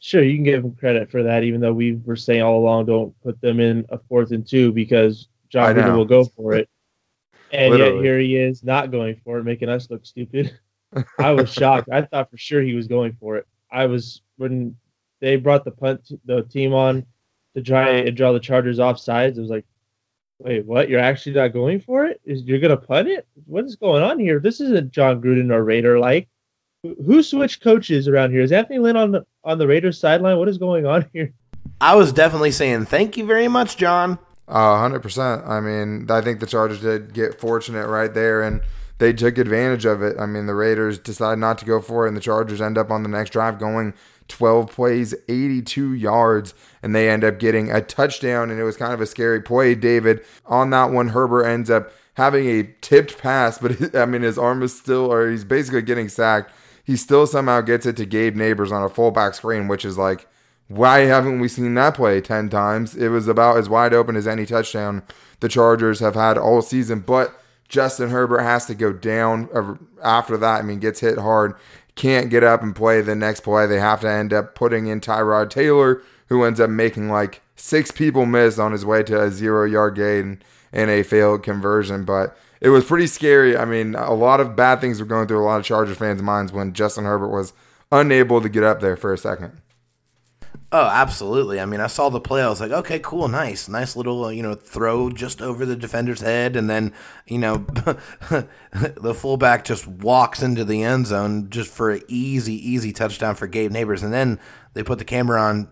Sure, 0.00 0.22
you 0.22 0.34
can 0.34 0.44
give 0.44 0.64
him 0.64 0.74
credit 0.74 1.10
for 1.10 1.22
that, 1.22 1.42
even 1.42 1.60
though 1.60 1.72
we 1.72 1.94
were 2.04 2.16
saying 2.16 2.42
all 2.42 2.58
along 2.58 2.86
don't 2.86 3.14
put 3.22 3.40
them 3.40 3.60
in 3.60 3.86
a 3.88 3.98
fourth 4.08 4.30
and 4.30 4.46
two 4.46 4.72
because 4.72 5.28
Jon 5.48 5.74
Gruden 5.74 5.96
will 5.96 6.04
go 6.04 6.24
for 6.24 6.54
it. 6.54 6.68
And 7.52 7.72
Literally. 7.72 7.96
yet 7.96 8.04
here 8.04 8.18
he 8.20 8.36
is 8.36 8.62
not 8.62 8.90
going 8.90 9.20
for 9.24 9.38
it, 9.38 9.44
making 9.44 9.68
us 9.68 9.90
look 9.90 10.06
stupid. 10.06 10.58
I 11.18 11.32
was 11.32 11.52
shocked. 11.52 11.88
I 11.90 12.02
thought 12.02 12.30
for 12.30 12.36
sure 12.36 12.62
he 12.62 12.74
was 12.74 12.86
going 12.86 13.16
for 13.18 13.36
it. 13.36 13.46
I 13.70 13.86
was 13.86 14.22
when 14.36 14.76
they 15.20 15.36
brought 15.36 15.64
the 15.64 15.70
punt 15.70 16.10
the 16.24 16.42
team 16.44 16.72
on 16.72 17.04
to 17.54 17.62
try 17.62 17.90
and 17.90 18.16
draw 18.16 18.32
the 18.32 18.40
Chargers 18.40 18.78
off 18.78 18.98
sides. 18.98 19.38
It 19.38 19.42
was 19.42 19.50
like, 19.50 19.64
wait, 20.38 20.64
what? 20.64 20.88
You're 20.88 21.00
actually 21.00 21.34
not 21.34 21.52
going 21.52 21.80
for 21.80 22.06
it? 22.06 22.20
Is 22.24 22.42
you're 22.42 22.58
gonna 22.60 22.76
punt 22.76 23.08
it? 23.08 23.26
What 23.46 23.64
is 23.64 23.76
going 23.76 24.02
on 24.02 24.18
here? 24.18 24.40
This 24.40 24.60
isn't 24.60 24.92
Jon 24.92 25.20
Gruden 25.20 25.52
or 25.52 25.64
Raider 25.64 25.98
like. 25.98 26.28
Who 26.82 27.22
switched 27.22 27.62
coaches 27.62 28.08
around 28.08 28.30
here? 28.30 28.40
Is 28.40 28.52
Anthony 28.52 28.78
Lynn 28.78 28.96
on 28.96 29.12
the 29.12 29.26
on 29.44 29.58
the 29.58 29.66
Raiders 29.66 29.98
sideline? 29.98 30.38
What 30.38 30.48
is 30.48 30.58
going 30.58 30.86
on 30.86 31.04
here? 31.12 31.32
I 31.80 31.94
was 31.94 32.12
definitely 32.12 32.52
saying 32.52 32.86
thank 32.86 33.16
you 33.16 33.26
very 33.26 33.48
much, 33.48 33.76
John. 33.76 34.18
Uh, 34.50 34.78
hundred 34.78 35.00
percent. 35.00 35.46
I 35.46 35.60
mean, 35.60 36.10
I 36.10 36.20
think 36.20 36.40
the 36.40 36.46
Chargers 36.46 36.80
did 36.80 37.14
get 37.14 37.40
fortunate 37.40 37.86
right 37.86 38.12
there, 38.12 38.42
and 38.42 38.60
they 38.98 39.12
took 39.12 39.38
advantage 39.38 39.84
of 39.84 40.02
it. 40.02 40.16
I 40.18 40.26
mean, 40.26 40.46
the 40.46 40.54
Raiders 40.54 40.98
decided 40.98 41.38
not 41.38 41.56
to 41.58 41.64
go 41.64 41.80
for 41.80 42.04
it, 42.04 42.08
and 42.08 42.16
the 42.16 42.20
Chargers 42.20 42.60
end 42.60 42.76
up 42.76 42.90
on 42.90 43.04
the 43.04 43.08
next 43.08 43.30
drive 43.30 43.60
going 43.60 43.94
12 44.26 44.70
plays, 44.72 45.14
82 45.28 45.94
yards, 45.94 46.54
and 46.82 46.94
they 46.94 47.08
end 47.08 47.22
up 47.22 47.38
getting 47.38 47.70
a 47.70 47.80
touchdown. 47.80 48.50
And 48.50 48.58
it 48.58 48.64
was 48.64 48.76
kind 48.76 48.92
of 48.92 49.00
a 49.00 49.06
scary 49.06 49.40
play, 49.40 49.76
David. 49.76 50.24
On 50.46 50.70
that 50.70 50.90
one, 50.90 51.08
Herbert 51.08 51.44
ends 51.44 51.70
up 51.70 51.92
having 52.14 52.48
a 52.48 52.64
tipped 52.80 53.18
pass, 53.18 53.58
but 53.58 53.94
I 53.96 54.04
mean, 54.04 54.22
his 54.22 54.36
arm 54.36 54.62
is 54.64 54.76
still, 54.76 55.12
or 55.12 55.30
he's 55.30 55.44
basically 55.44 55.82
getting 55.82 56.08
sacked. 56.08 56.52
He 56.84 56.96
still 56.96 57.26
somehow 57.26 57.60
gets 57.60 57.86
it 57.86 57.96
to 57.98 58.04
Gabe 58.06 58.36
Nabers 58.36 58.72
on 58.72 58.82
a 58.82 58.88
fullback 58.88 59.34
screen, 59.34 59.68
which 59.68 59.84
is 59.84 59.96
like, 59.96 60.26
why 60.70 61.00
haven't 61.00 61.40
we 61.40 61.48
seen 61.48 61.74
that 61.74 61.94
play 61.94 62.20
10 62.20 62.48
times? 62.48 62.96
It 62.96 63.08
was 63.08 63.28
about 63.28 63.58
as 63.58 63.68
wide 63.68 63.92
open 63.92 64.16
as 64.16 64.26
any 64.26 64.46
touchdown 64.46 65.02
the 65.40 65.48
Chargers 65.48 66.00
have 66.00 66.14
had 66.14 66.38
all 66.38 66.62
season. 66.62 67.00
But 67.00 67.38
Justin 67.68 68.10
Herbert 68.10 68.42
has 68.42 68.66
to 68.66 68.74
go 68.74 68.92
down 68.92 69.48
after 70.02 70.36
that. 70.36 70.60
I 70.60 70.62
mean, 70.62 70.80
gets 70.80 71.00
hit 71.00 71.18
hard 71.18 71.54
can't 72.00 72.30
get 72.30 72.42
up 72.42 72.62
and 72.62 72.74
play 72.74 73.02
the 73.02 73.14
next 73.14 73.40
play. 73.40 73.66
They 73.66 73.78
have 73.78 74.00
to 74.00 74.10
end 74.10 74.32
up 74.32 74.54
putting 74.54 74.86
in 74.86 75.00
Tyrod 75.00 75.50
Taylor, 75.50 76.02
who 76.28 76.44
ends 76.44 76.58
up 76.58 76.70
making 76.70 77.10
like 77.10 77.42
six 77.56 77.90
people 77.90 78.24
miss 78.24 78.58
on 78.58 78.72
his 78.72 78.86
way 78.86 79.02
to 79.02 79.20
a 79.20 79.30
zero 79.30 79.66
yard 79.66 79.96
gain 79.96 80.40
and 80.72 80.90
a 80.90 81.02
failed 81.02 81.42
conversion. 81.42 82.04
But 82.06 82.36
it 82.60 82.70
was 82.70 82.86
pretty 82.86 83.06
scary. 83.06 83.54
I 83.54 83.66
mean, 83.66 83.94
a 83.94 84.14
lot 84.14 84.40
of 84.40 84.56
bad 84.56 84.80
things 84.80 84.98
were 84.98 85.06
going 85.06 85.28
through 85.28 85.42
a 85.42 85.44
lot 85.44 85.60
of 85.60 85.66
Chargers 85.66 85.98
fans' 85.98 86.22
minds 86.22 86.52
when 86.52 86.72
Justin 86.72 87.04
Herbert 87.04 87.28
was 87.28 87.52
unable 87.92 88.40
to 88.40 88.48
get 88.48 88.64
up 88.64 88.80
there 88.80 88.96
for 88.96 89.12
a 89.12 89.18
second. 89.18 89.60
Oh, 90.72 90.86
absolutely. 90.86 91.58
I 91.58 91.64
mean, 91.64 91.80
I 91.80 91.88
saw 91.88 92.10
the 92.10 92.20
play. 92.20 92.42
I 92.42 92.48
was 92.48 92.60
like, 92.60 92.70
okay, 92.70 93.00
cool, 93.00 93.26
nice, 93.26 93.68
nice 93.68 93.96
little, 93.96 94.26
uh, 94.26 94.28
you 94.28 94.42
know, 94.42 94.54
throw 94.54 95.10
just 95.10 95.42
over 95.42 95.66
the 95.66 95.74
defender's 95.74 96.20
head, 96.20 96.54
and 96.54 96.70
then, 96.70 96.92
you 97.26 97.38
know, 97.38 97.56
the 98.78 99.14
fullback 99.14 99.64
just 99.64 99.88
walks 99.88 100.42
into 100.42 100.64
the 100.64 100.84
end 100.84 101.08
zone 101.08 101.50
just 101.50 101.72
for 101.72 101.90
an 101.90 102.02
easy, 102.06 102.54
easy 102.54 102.92
touchdown 102.92 103.34
for 103.34 103.48
Gabe 103.48 103.72
Nabers, 103.72 104.04
and 104.04 104.12
then 104.12 104.38
they 104.74 104.84
put 104.84 104.98
the 104.98 105.04
camera 105.04 105.40
on 105.40 105.68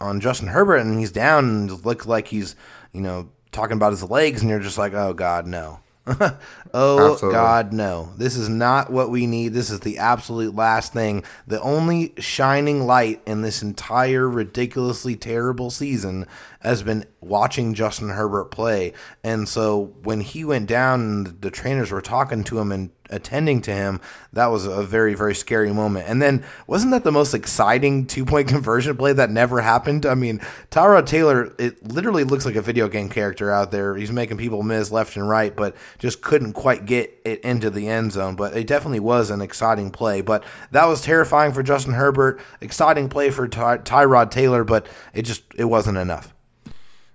on 0.00 0.20
Justin 0.20 0.48
Herbert, 0.48 0.76
and 0.76 0.98
he's 0.98 1.12
down 1.12 1.44
and 1.44 1.84
looks 1.84 2.06
like 2.06 2.28
he's, 2.28 2.54
you 2.92 3.00
know, 3.00 3.30
talking 3.50 3.76
about 3.76 3.92
his 3.92 4.08
legs, 4.08 4.40
and 4.40 4.48
you're 4.48 4.60
just 4.60 4.78
like, 4.78 4.94
oh 4.94 5.12
God, 5.12 5.46
no. 5.46 5.80
oh 6.74 7.12
Absolutely. 7.12 7.32
God, 7.32 7.72
no! 7.72 8.12
This 8.16 8.36
is 8.36 8.48
not 8.48 8.90
what 8.90 9.10
we 9.10 9.26
need. 9.26 9.52
This 9.52 9.70
is 9.70 9.80
the 9.80 9.98
absolute 9.98 10.54
last 10.54 10.92
thing. 10.92 11.24
The 11.46 11.60
only 11.60 12.14
shining 12.18 12.86
light 12.86 13.22
in 13.26 13.42
this 13.42 13.62
entire 13.62 14.28
ridiculously 14.28 15.16
terrible 15.16 15.70
season 15.70 16.26
has 16.60 16.82
been 16.82 17.06
watching 17.20 17.74
Justin 17.74 18.10
Herbert 18.10 18.46
play. 18.46 18.92
And 19.24 19.48
so 19.48 19.94
when 20.02 20.20
he 20.20 20.44
went 20.44 20.68
down 20.68 21.00
and 21.00 21.40
the 21.40 21.50
trainers 21.50 21.90
were 21.90 22.02
talking 22.02 22.44
to 22.44 22.58
him 22.58 22.70
and 22.70 22.90
attending 23.08 23.62
to 23.62 23.72
him, 23.72 24.00
that 24.32 24.48
was 24.48 24.66
a 24.66 24.82
very, 24.82 25.14
very 25.14 25.34
scary 25.34 25.72
moment. 25.72 26.06
And 26.06 26.20
then 26.20 26.44
wasn't 26.66 26.92
that 26.92 27.02
the 27.02 27.12
most 27.12 27.32
exciting 27.32 28.06
two 28.06 28.26
point 28.26 28.48
conversion 28.48 28.96
play 28.96 29.14
that 29.14 29.30
never 29.30 29.62
happened? 29.62 30.04
I 30.04 30.14
mean, 30.14 30.40
Tyrod 30.70 31.06
Taylor, 31.06 31.54
it 31.58 31.82
literally 31.92 32.24
looks 32.24 32.44
like 32.44 32.56
a 32.56 32.62
video 32.62 32.88
game 32.88 33.08
character 33.08 33.50
out 33.50 33.70
there. 33.70 33.96
He's 33.96 34.12
making 34.12 34.36
people 34.36 34.62
miss 34.62 34.90
left 34.90 35.16
and 35.16 35.26
right, 35.26 35.56
but 35.56 35.74
just 35.98 36.20
couldn't 36.20 36.52
quite 36.52 36.84
get 36.84 37.10
it 37.24 37.40
into 37.40 37.70
the 37.70 37.88
end 37.88 38.12
zone. 38.12 38.36
But 38.36 38.54
it 38.54 38.66
definitely 38.66 39.00
was 39.00 39.30
an 39.30 39.40
exciting 39.40 39.90
play. 39.90 40.20
But 40.20 40.44
that 40.72 40.84
was 40.84 41.00
terrifying 41.00 41.52
for 41.52 41.62
Justin 41.62 41.94
Herbert, 41.94 42.38
exciting 42.60 43.08
play 43.08 43.30
for 43.30 43.48
Ty- 43.48 43.78
Tyrod 43.78 44.30
Taylor, 44.30 44.62
but 44.62 44.86
it 45.14 45.22
just 45.22 45.42
it 45.56 45.64
wasn't 45.64 45.96
enough. 45.96 46.34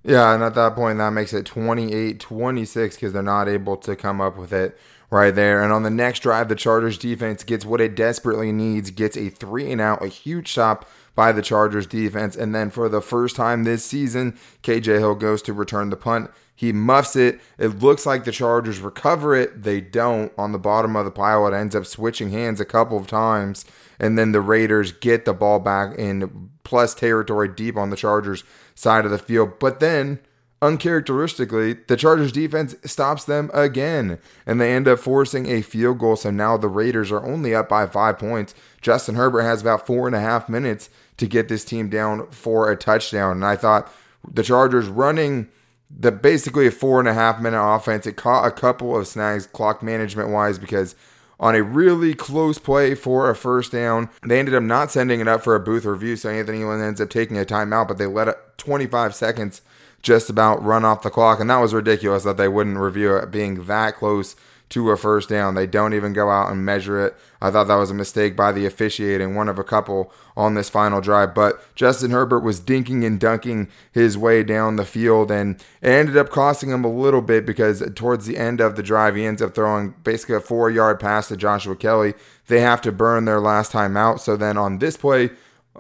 Yeah, 0.06 0.36
and 0.36 0.44
at 0.44 0.54
that 0.54 0.76
point, 0.76 1.00
that 1.00 1.10
makes 1.12 1.34
it 1.34 1.48
28 1.48 2.20
26 2.20 2.96
because 2.96 3.14
they're 3.14 3.24
not 3.24 3.50
able 3.50 3.76
to 3.78 3.96
come 3.96 4.22
up 4.22 4.38
with 4.38 4.54
it 4.54 4.78
right 5.10 5.34
there. 5.34 5.64
And 5.64 5.74
on 5.74 5.82
the 5.82 5.90
next 5.90 6.20
drive, 6.20 6.48
the 6.48 6.56
Chargers 6.56 7.00
defense 7.00 7.44
gets 7.44 7.66
what 7.66 7.82
it 7.82 7.96
desperately 7.96 8.52
needs, 8.52 8.92
gets 8.92 9.18
a 9.18 9.30
three 9.30 9.72
and 9.72 9.82
out, 9.82 10.04
a 10.04 10.08
huge 10.08 10.52
stop 10.52 10.88
by 11.16 11.32
the 11.32 11.42
Chargers 11.42 11.88
defense. 11.88 12.36
And 12.36 12.54
then 12.54 12.70
for 12.70 12.88
the 12.88 13.02
first 13.02 13.36
time 13.36 13.64
this 13.64 13.84
season, 13.84 14.38
KJ 14.62 15.00
Hill 15.00 15.16
goes 15.16 15.42
to 15.44 15.54
return 15.54 15.90
the 15.90 15.98
punt. 15.98 16.30
He 16.56 16.72
muffs 16.72 17.16
it. 17.16 17.42
It 17.58 17.80
looks 17.80 18.06
like 18.06 18.26
the 18.26 18.32
Chargers 18.32 18.80
recover 18.80 19.36
it. 19.36 19.64
They 19.64 19.82
don't. 19.82 20.32
On 20.38 20.52
the 20.52 20.60
bottom 20.60 20.96
of 20.96 21.06
the 21.06 21.12
pile, 21.12 21.48
it 21.48 21.54
ends 21.54 21.76
up 21.76 21.86
switching 21.86 22.30
hands 22.30 22.62
a 22.62 22.66
couple 22.66 22.98
of 22.98 23.08
times. 23.08 23.66
And 24.00 24.20
then 24.20 24.34
the 24.34 24.42
Raiders 24.42 24.92
get 24.92 25.26
the 25.26 25.34
ball 25.34 25.60
back 25.60 25.98
in 25.98 26.52
plus 26.64 26.94
territory 26.94 27.50
deep 27.50 27.76
on 27.76 27.90
the 27.90 27.96
Chargers 27.96 28.44
side 28.76 29.06
of 29.06 29.12
the 29.12 29.18
field. 29.18 29.58
But 29.60 29.80
then, 29.80 30.20
uncharacteristically, 30.62 31.74
the 31.88 31.98
Chargers 31.98 32.32
defense 32.32 32.76
stops 32.86 33.24
them 33.24 33.50
again, 33.54 34.20
and 34.46 34.62
they 34.62 34.74
end 34.74 34.88
up 34.88 35.00
forcing 35.00 35.48
a 35.48 35.62
field 35.62 36.00
goal. 36.00 36.16
So 36.16 36.30
now 36.30 36.58
the 36.58 36.68
Raiders 36.68 37.12
are 37.12 37.26
only 37.26 37.56
up 37.56 37.70
by 37.70 37.88
five 37.88 38.20
points. 38.20 38.54
Justin 38.82 39.16
Herbert 39.16 39.44
has 39.44 39.62
about 39.62 39.88
four 39.88 40.08
and 40.08 40.16
a 40.16 40.20
half 40.20 40.48
minutes 40.50 40.90
to 41.18 41.28
get 41.28 41.48
this 41.48 41.66
team 41.66 41.90
down 41.90 42.30
for 42.32 42.70
a 42.70 42.76
touchdown. 42.76 43.38
And 43.38 43.46
I 43.46 43.56
thought 43.56 43.92
the 44.30 44.44
Chargers 44.44 44.88
running 44.88 45.50
the 45.90 46.12
basically 46.12 46.68
a 46.68 46.72
four 46.72 47.00
and 47.00 47.08
a 47.08 47.14
half 47.14 47.40
minute 47.40 47.62
offense. 47.62 48.06
It 48.06 48.18
caught 48.18 48.48
a 48.48 48.52
couple 48.52 48.98
of 48.98 49.08
snags 49.08 49.48
clock 49.48 49.82
management 49.82 50.30
wise 50.30 50.60
because 50.60 50.96
on 51.40 51.56
a 51.56 51.64
really 51.64 52.14
close 52.14 52.58
play 52.58 52.96
for 52.96 53.30
a 53.30 53.36
first 53.36 53.72
down. 53.72 54.10
They 54.26 54.40
ended 54.40 54.56
up 54.56 54.64
not 54.64 54.92
sending 54.92 55.20
it 55.20 55.28
up 55.28 55.44
for 55.44 55.56
a 55.56 55.60
booth 55.60 55.86
review, 55.86 56.16
so 56.16 56.30
Anthony 56.30 56.64
Lynn 56.64 56.82
ends 56.82 57.02
up 57.02 57.10
taking 57.10 57.38
a 57.38 57.46
timeout, 57.46 57.88
but 57.88 57.98
they 57.98 58.08
let 58.08 58.28
it 58.28 58.38
25 58.58 59.14
seconds 59.14 59.62
just 60.02 60.30
about 60.30 60.64
run 60.64 60.86
off 60.86 61.02
the 61.02 61.10
clock, 61.10 61.40
and 61.40 61.50
that 61.50 61.58
was 61.58 61.74
ridiculous 61.74 62.24
that 62.24 62.38
they 62.38 62.48
wouldn't 62.48 62.78
review 62.78 63.16
it 63.16 63.32
being 63.32 63.66
that 63.66 63.96
close 63.96 64.36
to 64.70 64.90
a 64.90 64.98
first 64.98 65.30
down. 65.30 65.56
They 65.56 65.68
don't 65.68 65.94
even 65.94 66.14
go 66.14 66.30
out 66.30 66.52
and 66.52 66.66
measure 66.66 67.06
it. 67.06 67.16
I 67.42 67.52
thought 67.52 67.68
that 67.68 67.76
was 67.76 67.92
a 67.92 67.96
mistake 67.96 68.36
by 68.36 68.52
the 68.52 68.66
officiating, 68.66 69.36
one 69.36 69.48
of 69.48 69.60
a 69.60 69.64
couple 69.64 70.12
on 70.36 70.56
this 70.56 70.70
final 70.70 71.02
drive. 71.02 71.36
But 71.36 71.62
Justin 71.76 72.12
Herbert 72.12 72.40
was 72.40 72.60
dinking 72.60 73.06
and 73.06 73.20
dunking 73.20 73.70
his 73.92 74.18
way 74.18 74.44
down 74.44 74.76
the 74.76 74.86
field, 74.86 75.30
and 75.30 75.56
it 75.82 75.90
ended 75.90 76.18
up 76.18 76.30
costing 76.30 76.72
him 76.72 76.84
a 76.84 76.92
little 76.92 77.22
bit 77.22 77.46
because 77.46 77.84
towards 77.96 78.26
the 78.26 78.38
end 78.38 78.60
of 78.60 78.76
the 78.76 78.84
drive, 78.84 79.16
he 79.16 79.26
ends 79.26 79.42
up 79.42 79.54
throwing 79.54 79.94
basically 80.04 80.36
a 80.36 80.40
four 80.40 80.70
yard 80.72 81.00
pass 81.00 81.28
to 81.28 81.38
Joshua 81.38 81.76
Kelly. 81.76 82.14
They 82.48 82.62
have 82.62 82.82
to 82.82 82.92
burn 82.92 83.26
their 83.26 83.40
last 83.40 83.72
time 83.72 83.96
out. 83.96 84.22
So 84.22 84.36
then 84.36 84.58
on 84.58 84.80
this 84.80 84.98
play, 84.98 85.32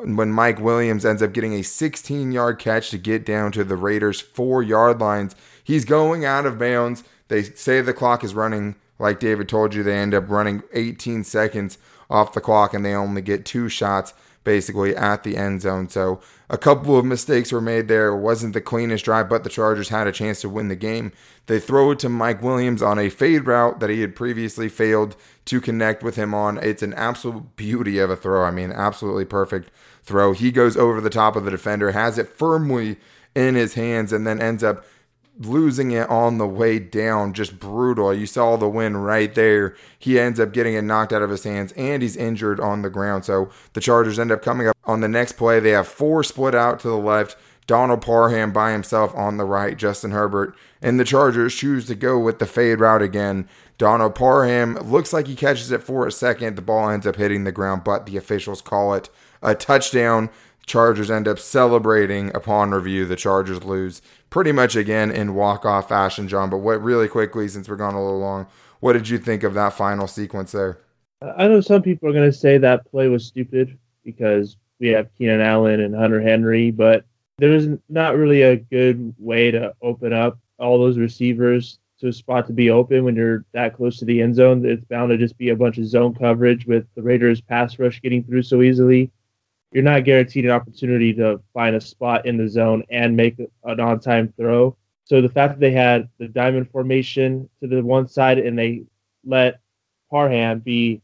when 0.03 0.31
Mike 0.31 0.59
Williams 0.59 1.05
ends 1.05 1.23
up 1.23 1.33
getting 1.33 1.53
a 1.53 1.63
16 1.63 2.31
yard 2.31 2.59
catch 2.59 2.89
to 2.91 2.97
get 2.97 3.25
down 3.25 3.51
to 3.53 3.63
the 3.63 3.75
Raiders' 3.75 4.21
four 4.21 4.61
yard 4.61 4.99
lines, 4.99 5.35
he's 5.63 5.85
going 5.85 6.25
out 6.25 6.45
of 6.45 6.59
bounds 6.59 7.03
they 7.27 7.43
say 7.43 7.81
the 7.81 7.93
clock 7.93 8.23
is 8.23 8.33
running, 8.33 8.75
like 8.99 9.19
David 9.19 9.49
told 9.49 9.73
you, 9.73 9.83
they 9.83 9.97
end 9.97 10.13
up 10.13 10.29
running 10.29 10.63
18 10.73 11.23
seconds 11.23 11.77
off 12.09 12.33
the 12.33 12.41
clock 12.41 12.73
and 12.73 12.85
they 12.85 12.93
only 12.93 13.21
get 13.21 13.45
two 13.45 13.69
shots 13.69 14.13
basically 14.45 14.95
at 14.95 15.23
the 15.23 15.35
end 15.35 15.61
zone. 15.61 15.89
So 15.89 16.21
a 16.49 16.57
couple 16.57 16.97
of 16.97 17.03
mistakes 17.03 17.51
were 17.51 17.59
made 17.59 17.87
there. 17.87 18.09
It 18.09 18.21
wasn't 18.21 18.53
the 18.53 18.61
cleanest 18.61 19.03
drive, 19.03 19.27
but 19.27 19.43
the 19.43 19.49
Chargers 19.49 19.89
had 19.89 20.07
a 20.07 20.11
chance 20.11 20.39
to 20.41 20.49
win 20.49 20.69
the 20.69 20.75
game. 20.75 21.11
They 21.47 21.59
throw 21.59 21.91
it 21.91 21.99
to 21.99 22.09
Mike 22.09 22.41
Williams 22.41 22.81
on 22.81 22.99
a 22.99 23.09
fade 23.09 23.47
route 23.47 23.79
that 23.79 23.89
he 23.89 24.01
had 24.01 24.15
previously 24.15 24.69
failed 24.69 25.15
to 25.45 25.59
connect 25.59 26.03
with 26.03 26.15
him 26.15 26.33
on. 26.33 26.59
It's 26.59 26.83
an 26.83 26.93
absolute 26.93 27.55
beauty 27.55 27.97
of 27.97 28.09
a 28.09 28.15
throw. 28.15 28.45
I 28.45 28.51
mean, 28.51 28.71
absolutely 28.71 29.25
perfect 29.25 29.71
throw. 30.03 30.31
He 30.31 30.51
goes 30.51 30.77
over 30.77 31.01
the 31.01 31.09
top 31.09 31.35
of 31.35 31.43
the 31.43 31.51
defender, 31.51 31.91
has 31.91 32.17
it 32.17 32.29
firmly 32.29 32.97
in 33.33 33.55
his 33.55 33.73
hands, 33.73 34.13
and 34.13 34.25
then 34.25 34.39
ends 34.39 34.63
up 34.63 34.85
losing 35.37 35.91
it 35.91 36.09
on 36.09 36.37
the 36.37 36.47
way 36.47 36.79
down. 36.79 37.33
Just 37.33 37.59
brutal. 37.59 38.13
You 38.13 38.25
saw 38.25 38.55
the 38.55 38.69
win 38.69 38.97
right 38.97 39.33
there. 39.33 39.75
He 39.97 40.19
ends 40.19 40.39
up 40.39 40.53
getting 40.53 40.75
it 40.75 40.83
knocked 40.83 41.13
out 41.13 41.21
of 41.21 41.29
his 41.29 41.43
hands 41.43 41.73
and 41.73 42.01
he's 42.01 42.15
injured 42.15 42.59
on 42.59 42.81
the 42.81 42.89
ground. 42.89 43.25
So 43.25 43.49
the 43.73 43.81
Chargers 43.81 44.19
end 44.19 44.31
up 44.31 44.41
coming 44.41 44.67
up 44.67 44.77
on 44.85 45.01
the 45.01 45.07
next 45.07 45.33
play. 45.33 45.59
They 45.59 45.71
have 45.71 45.87
four 45.87 46.23
split 46.23 46.55
out 46.55 46.79
to 46.81 46.87
the 46.87 46.97
left. 46.97 47.35
Donald 47.67 48.01
Parham 48.01 48.53
by 48.53 48.71
himself 48.71 49.13
on 49.15 49.37
the 49.37 49.43
right, 49.43 49.75
Justin 49.75 50.11
Herbert. 50.11 50.55
And 50.81 50.99
the 50.99 51.03
Chargers 51.03 51.55
choose 51.55 51.87
to 51.87 51.95
go 51.95 52.19
with 52.19 52.37
the 52.39 52.45
fade 52.45 52.79
route 52.79 53.01
again. 53.01 53.49
Donald 53.77 54.15
Parham 54.15 54.75
looks 54.75 55.11
like 55.11 55.27
he 55.27 55.35
catches 55.35 55.71
it 55.71 55.83
for 55.83 56.05
a 56.05 56.11
second. 56.11 56.55
The 56.55 56.61
ball 56.61 56.89
ends 56.89 57.07
up 57.07 57.15
hitting 57.15 57.43
the 57.43 57.51
ground, 57.51 57.83
but 57.83 58.05
the 58.05 58.17
officials 58.17 58.61
call 58.61 58.93
it 58.93 59.09
a 59.41 59.55
touchdown. 59.55 60.29
Chargers 60.65 61.11
end 61.11 61.27
up 61.27 61.39
celebrating 61.39 62.35
upon 62.35 62.71
review. 62.71 63.05
The 63.05 63.15
Chargers 63.15 63.63
lose 63.63 64.01
pretty 64.29 64.51
much 64.51 64.75
again 64.75 65.11
in 65.11 65.35
walk 65.35 65.65
off 65.65 65.89
fashion, 65.89 66.27
John. 66.27 66.49
But 66.49 66.57
what 66.57 66.81
really 66.81 67.07
quickly, 67.07 67.47
since 67.47 67.69
we're 67.69 67.75
gone 67.75 67.93
a 67.93 68.03
little 68.03 68.19
long, 68.19 68.47
what 68.79 68.93
did 68.93 69.07
you 69.07 69.17
think 69.17 69.43
of 69.43 69.53
that 69.53 69.73
final 69.73 70.07
sequence 70.07 70.51
there? 70.51 70.79
I 71.37 71.47
know 71.47 71.61
some 71.61 71.81
people 71.81 72.09
are 72.09 72.13
going 72.13 72.29
to 72.29 72.37
say 72.37 72.57
that 72.57 72.89
play 72.89 73.07
was 73.07 73.25
stupid 73.25 73.77
because 74.03 74.57
we 74.79 74.89
have 74.89 75.13
Keenan 75.17 75.41
Allen 75.41 75.79
and 75.79 75.95
Hunter 75.95 76.21
Henry, 76.21 76.71
but 76.71 77.05
there's 77.37 77.67
not 77.89 78.17
really 78.17 78.41
a 78.41 78.57
good 78.57 79.13
way 79.17 79.51
to 79.51 79.73
open 79.81 80.13
up 80.13 80.37
all 80.59 80.77
those 80.77 80.97
receivers 80.97 81.79
to 81.99 82.07
a 82.07 82.13
spot 82.13 82.47
to 82.47 82.53
be 82.53 82.69
open 82.69 83.03
when 83.03 83.15
you're 83.15 83.45
that 83.53 83.75
close 83.75 83.97
to 83.99 84.05
the 84.05 84.21
end 84.21 84.35
zone. 84.35 84.65
It's 84.65 84.83
bound 84.85 85.09
to 85.09 85.17
just 85.17 85.37
be 85.37 85.49
a 85.49 85.55
bunch 85.55 85.77
of 85.77 85.85
zone 85.85 86.13
coverage 86.13 86.65
with 86.65 86.85
the 86.95 87.01
Raiders 87.01 87.39
pass 87.41 87.79
rush 87.79 88.01
getting 88.01 88.23
through 88.23 88.43
so 88.43 88.61
easily 88.61 89.11
you're 89.75 89.83
not 89.83 90.05
guaranteed 90.05 90.45
an 90.45 90.51
opportunity 90.51 91.13
to 91.13 91.37
find 91.53 91.75
a 91.75 91.81
spot 91.81 92.25
in 92.25 92.37
the 92.37 92.47
zone 92.47 92.81
and 92.89 93.13
make 93.13 93.37
an 93.65 93.79
on 93.81 93.99
time 93.99 94.33
throw. 94.37 94.77
So 95.03 95.21
the 95.21 95.27
fact 95.27 95.55
that 95.55 95.59
they 95.59 95.71
had 95.71 96.07
the 96.17 96.29
diamond 96.29 96.71
formation 96.71 97.49
to 97.61 97.67
the 97.67 97.83
one 97.83 98.07
side 98.07 98.39
and 98.39 98.57
they 98.57 98.83
let 99.25 99.59
Parham 100.09 100.59
be 100.59 101.01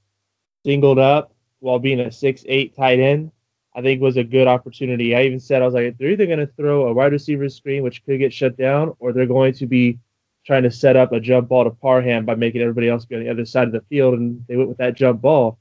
singled 0.63 0.99
up 0.99 1.33
while 1.59 1.79
being 1.79 1.99
a 1.99 2.09
six 2.09 2.45
eight 2.47 2.73
tight 2.73 3.01
end, 3.01 3.33
I 3.75 3.81
think 3.81 4.01
was 4.01 4.15
a 4.15 4.23
good 4.23 4.47
opportunity. 4.47 5.17
I 5.17 5.23
even 5.23 5.41
said 5.41 5.61
I 5.61 5.65
was 5.65 5.73
like, 5.73 5.97
they're 5.97 6.11
either 6.11 6.25
going 6.25 6.39
to 6.39 6.47
throw 6.47 6.87
a 6.87 6.93
wide 6.93 7.11
receiver 7.11 7.49
screen, 7.49 7.83
which 7.83 8.05
could 8.05 8.19
get 8.19 8.31
shut 8.31 8.55
down, 8.55 8.95
or 8.99 9.11
they're 9.11 9.25
going 9.25 9.53
to 9.55 9.67
be 9.67 9.99
trying 10.45 10.63
to 10.63 10.71
set 10.71 10.95
up 10.95 11.11
a 11.11 11.19
jump 11.19 11.49
ball 11.49 11.65
to 11.65 11.71
Parham 11.71 12.23
by 12.23 12.35
making 12.35 12.61
everybody 12.61 12.87
else 12.87 13.03
be 13.03 13.15
on 13.15 13.23
the 13.25 13.29
other 13.29 13.43
side 13.43 13.67
of 13.67 13.73
the 13.73 13.81
field, 13.89 14.13
and 14.13 14.45
they 14.47 14.55
went 14.55 14.69
with 14.69 14.77
that 14.77 14.95
jump 14.95 15.19
ball 15.19 15.59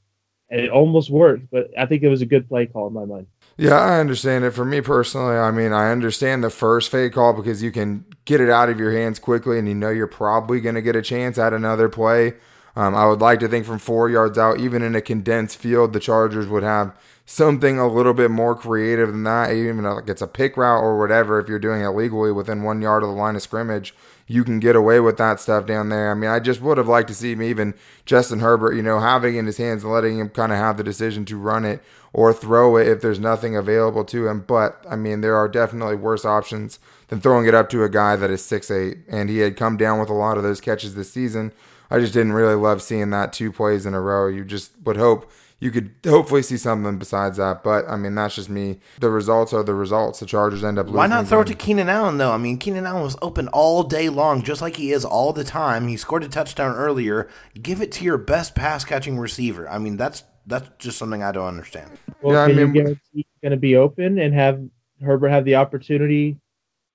it 0.51 0.69
almost 0.69 1.09
worked, 1.09 1.49
but 1.51 1.69
I 1.77 1.85
think 1.85 2.03
it 2.03 2.09
was 2.09 2.21
a 2.21 2.25
good 2.25 2.47
play 2.47 2.65
call 2.65 2.87
in 2.87 2.93
my 2.93 3.05
mind. 3.05 3.27
Yeah, 3.57 3.79
I 3.79 3.99
understand 3.99 4.43
it. 4.43 4.51
For 4.51 4.65
me 4.65 4.81
personally, 4.81 5.35
I 5.35 5.51
mean, 5.51 5.71
I 5.71 5.91
understand 5.91 6.43
the 6.43 6.49
first 6.49 6.89
fade 6.89 7.13
call 7.13 7.33
because 7.33 7.61
you 7.61 7.71
can 7.71 8.05
get 8.25 8.41
it 8.41 8.49
out 8.49 8.69
of 8.69 8.79
your 8.79 8.91
hands 8.91 9.19
quickly 9.19 9.59
and 9.59 9.67
you 9.67 9.75
know 9.75 9.89
you're 9.89 10.07
probably 10.07 10.59
going 10.59 10.75
to 10.75 10.81
get 10.81 10.95
a 10.95 11.01
chance 11.01 11.37
at 11.37 11.53
another 11.53 11.89
play. 11.89 12.33
Um, 12.75 12.95
I 12.95 13.05
would 13.07 13.19
like 13.19 13.39
to 13.41 13.47
think 13.47 13.65
from 13.65 13.79
four 13.79 14.09
yards 14.09 14.37
out, 14.37 14.59
even 14.59 14.81
in 14.81 14.95
a 14.95 15.01
condensed 15.01 15.57
field, 15.57 15.93
the 15.93 15.99
Chargers 15.99 16.47
would 16.47 16.63
have 16.63 16.95
something 17.25 17.77
a 17.77 17.87
little 17.87 18.13
bit 18.13 18.31
more 18.31 18.55
creative 18.55 19.11
than 19.11 19.23
that. 19.23 19.51
Even 19.51 19.85
if 19.85 20.07
it's 20.07 20.21
a 20.21 20.27
pick 20.27 20.55
route 20.57 20.81
or 20.81 20.97
whatever, 20.97 21.39
if 21.39 21.47
you're 21.47 21.59
doing 21.59 21.81
it 21.81 21.89
legally 21.89 22.31
within 22.31 22.63
one 22.63 22.81
yard 22.81 23.03
of 23.03 23.09
the 23.09 23.15
line 23.15 23.35
of 23.35 23.41
scrimmage, 23.41 23.93
you 24.31 24.45
can 24.45 24.61
get 24.61 24.77
away 24.77 24.99
with 25.01 25.17
that 25.17 25.41
stuff 25.41 25.65
down 25.65 25.89
there. 25.89 26.09
I 26.09 26.13
mean, 26.13 26.29
I 26.29 26.39
just 26.39 26.61
would 26.61 26.77
have 26.77 26.87
liked 26.87 27.09
to 27.09 27.13
see 27.13 27.33
him 27.33 27.43
even 27.43 27.73
Justin 28.05 28.39
Herbert, 28.39 28.75
you 28.75 28.81
know, 28.81 28.99
having 28.99 29.35
in 29.35 29.45
his 29.45 29.57
hands 29.57 29.83
and 29.83 29.91
letting 29.91 30.19
him 30.19 30.29
kind 30.29 30.53
of 30.53 30.57
have 30.57 30.77
the 30.77 30.83
decision 30.83 31.25
to 31.25 31.37
run 31.37 31.65
it 31.65 31.83
or 32.13 32.31
throw 32.31 32.77
it 32.77 32.87
if 32.87 33.01
there's 33.01 33.19
nothing 33.19 33.57
available 33.57 34.05
to 34.05 34.27
him. 34.27 34.41
But 34.47 34.85
I 34.89 34.95
mean, 34.95 35.19
there 35.19 35.35
are 35.35 35.49
definitely 35.49 35.95
worse 35.97 36.23
options 36.23 36.79
than 37.09 37.19
throwing 37.19 37.45
it 37.45 37.53
up 37.53 37.69
to 37.71 37.83
a 37.83 37.89
guy 37.89 38.15
that 38.15 38.31
is 38.31 38.43
six 38.43 38.71
eight, 38.71 38.99
and 39.09 39.29
he 39.29 39.39
had 39.39 39.57
come 39.57 39.75
down 39.75 39.99
with 39.99 40.09
a 40.09 40.13
lot 40.13 40.37
of 40.37 40.43
those 40.43 40.61
catches 40.61 40.95
this 40.95 41.11
season. 41.11 41.51
I 41.89 41.99
just 41.99 42.13
didn't 42.13 42.31
really 42.31 42.55
love 42.55 42.81
seeing 42.81 43.09
that 43.09 43.33
two 43.33 43.51
plays 43.51 43.85
in 43.85 43.93
a 43.93 43.99
row. 43.99 44.27
You 44.27 44.45
just 44.45 44.71
would 44.85 44.95
hope 44.95 45.29
you 45.61 45.69
could 45.69 45.93
hopefully 46.03 46.41
see 46.41 46.57
something 46.57 46.97
besides 46.97 47.37
that. 47.37 47.63
But 47.63 47.87
I 47.87 47.95
mean, 47.95 48.15
that's 48.15 48.35
just 48.35 48.49
me. 48.49 48.79
The 48.99 49.11
results 49.11 49.53
are 49.53 49.63
the 49.63 49.75
results. 49.75 50.19
The 50.19 50.25
Chargers 50.25 50.63
end 50.63 50.79
up 50.79 50.87
losing. 50.87 50.97
Why 50.97 51.07
not 51.07 51.27
throw 51.27 51.41
it 51.41 51.47
to 51.47 51.53
Keenan 51.53 51.87
Allen 51.87 52.17
though? 52.17 52.31
I 52.31 52.37
mean, 52.37 52.57
Keenan 52.57 52.87
Allen 52.87 53.03
was 53.03 53.15
open 53.21 53.47
all 53.49 53.83
day 53.83 54.09
long, 54.09 54.41
just 54.41 54.61
like 54.61 54.75
he 54.75 54.91
is 54.91 55.05
all 55.05 55.31
the 55.31 55.43
time. 55.43 55.87
He 55.87 55.97
scored 55.97 56.23
a 56.23 56.27
touchdown 56.27 56.75
earlier. 56.75 57.29
Give 57.61 57.79
it 57.79 57.91
to 57.93 58.03
your 58.03 58.17
best 58.17 58.55
pass 58.55 58.83
catching 58.83 59.19
receiver. 59.19 59.69
I 59.69 59.77
mean, 59.77 59.97
that's 59.97 60.23
that's 60.47 60.67
just 60.79 60.97
something 60.97 61.21
I 61.21 61.31
don't 61.31 61.47
understand. 61.47 61.91
Well, 62.23 62.33
yeah, 62.33 62.47
can 62.47 62.59
I 62.59 62.65
mean, 62.65 62.75
you 62.75 62.81
guarantee 62.81 63.01
he's 63.13 63.25
going 63.43 63.51
to 63.51 63.57
be 63.57 63.75
open 63.75 64.17
and 64.17 64.33
have 64.33 64.61
Herbert 64.99 65.29
have 65.29 65.45
the 65.45 65.55
opportunity 65.55 66.37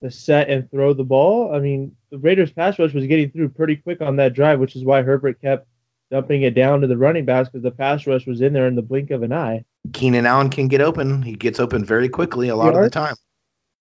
to 0.03 0.11
set 0.11 0.51
and 0.51 0.69
throw 0.73 0.93
the 0.93 1.05
ball? 1.05 1.55
I 1.55 1.61
mean, 1.61 1.95
the 2.11 2.19
Raiders 2.19 2.51
pass 2.51 2.81
rush 2.81 2.93
was 2.93 3.07
getting 3.07 3.31
through 3.31 3.51
pretty 3.51 3.77
quick 3.77 4.01
on 4.01 4.17
that 4.17 4.35
drive, 4.35 4.59
which 4.59 4.75
is 4.75 4.83
why 4.85 5.03
Herbert 5.03 5.41
kept 5.41 5.69
dumping 6.11 6.43
it 6.43 6.55
down 6.55 6.81
to 6.81 6.87
the 6.87 6.97
running 6.97 7.25
backs 7.25 7.49
because 7.49 7.63
the 7.63 7.71
pass 7.71 8.07
rush 8.07 8.27
was 8.27 8.41
in 8.41 8.53
there 8.53 8.67
in 8.67 8.77
the 8.77 8.83
blink 8.83 9.11
of 9.11 9.23
an 9.23 9.33
eye. 9.33 9.65
Keenan 9.93 10.27
Allen 10.27 10.51
can 10.51 10.69
get 10.69 10.81
open. 10.81 11.23
He 11.23 11.33
gets 11.33 11.61
open 11.61 11.85
very 11.85 12.09
quickly 12.09 12.49
a 12.49 12.57
lot 12.57 12.73
yards, 12.73 12.79
of 12.79 12.85
the 12.85 12.91
time. 12.91 13.15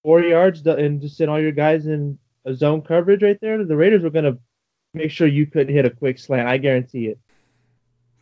Four 0.03 0.21
yards 0.21 0.65
and 0.65 1.01
just 1.01 1.17
send 1.17 1.29
all 1.29 1.39
your 1.39 1.51
guys 1.51 1.87
in 1.87 2.17
a 2.45 2.53
zone 2.53 2.81
coverage 2.81 3.23
right 3.23 3.39
there. 3.41 3.63
The 3.63 3.75
Raiders 3.75 4.03
were 4.03 4.09
going 4.09 4.25
to 4.25 4.37
make 4.93 5.11
sure 5.11 5.27
you 5.27 5.45
couldn't 5.45 5.73
hit 5.73 5.85
a 5.85 5.89
quick 5.89 6.19
slant. 6.19 6.47
I 6.47 6.57
guarantee 6.57 7.07
it. 7.07 7.19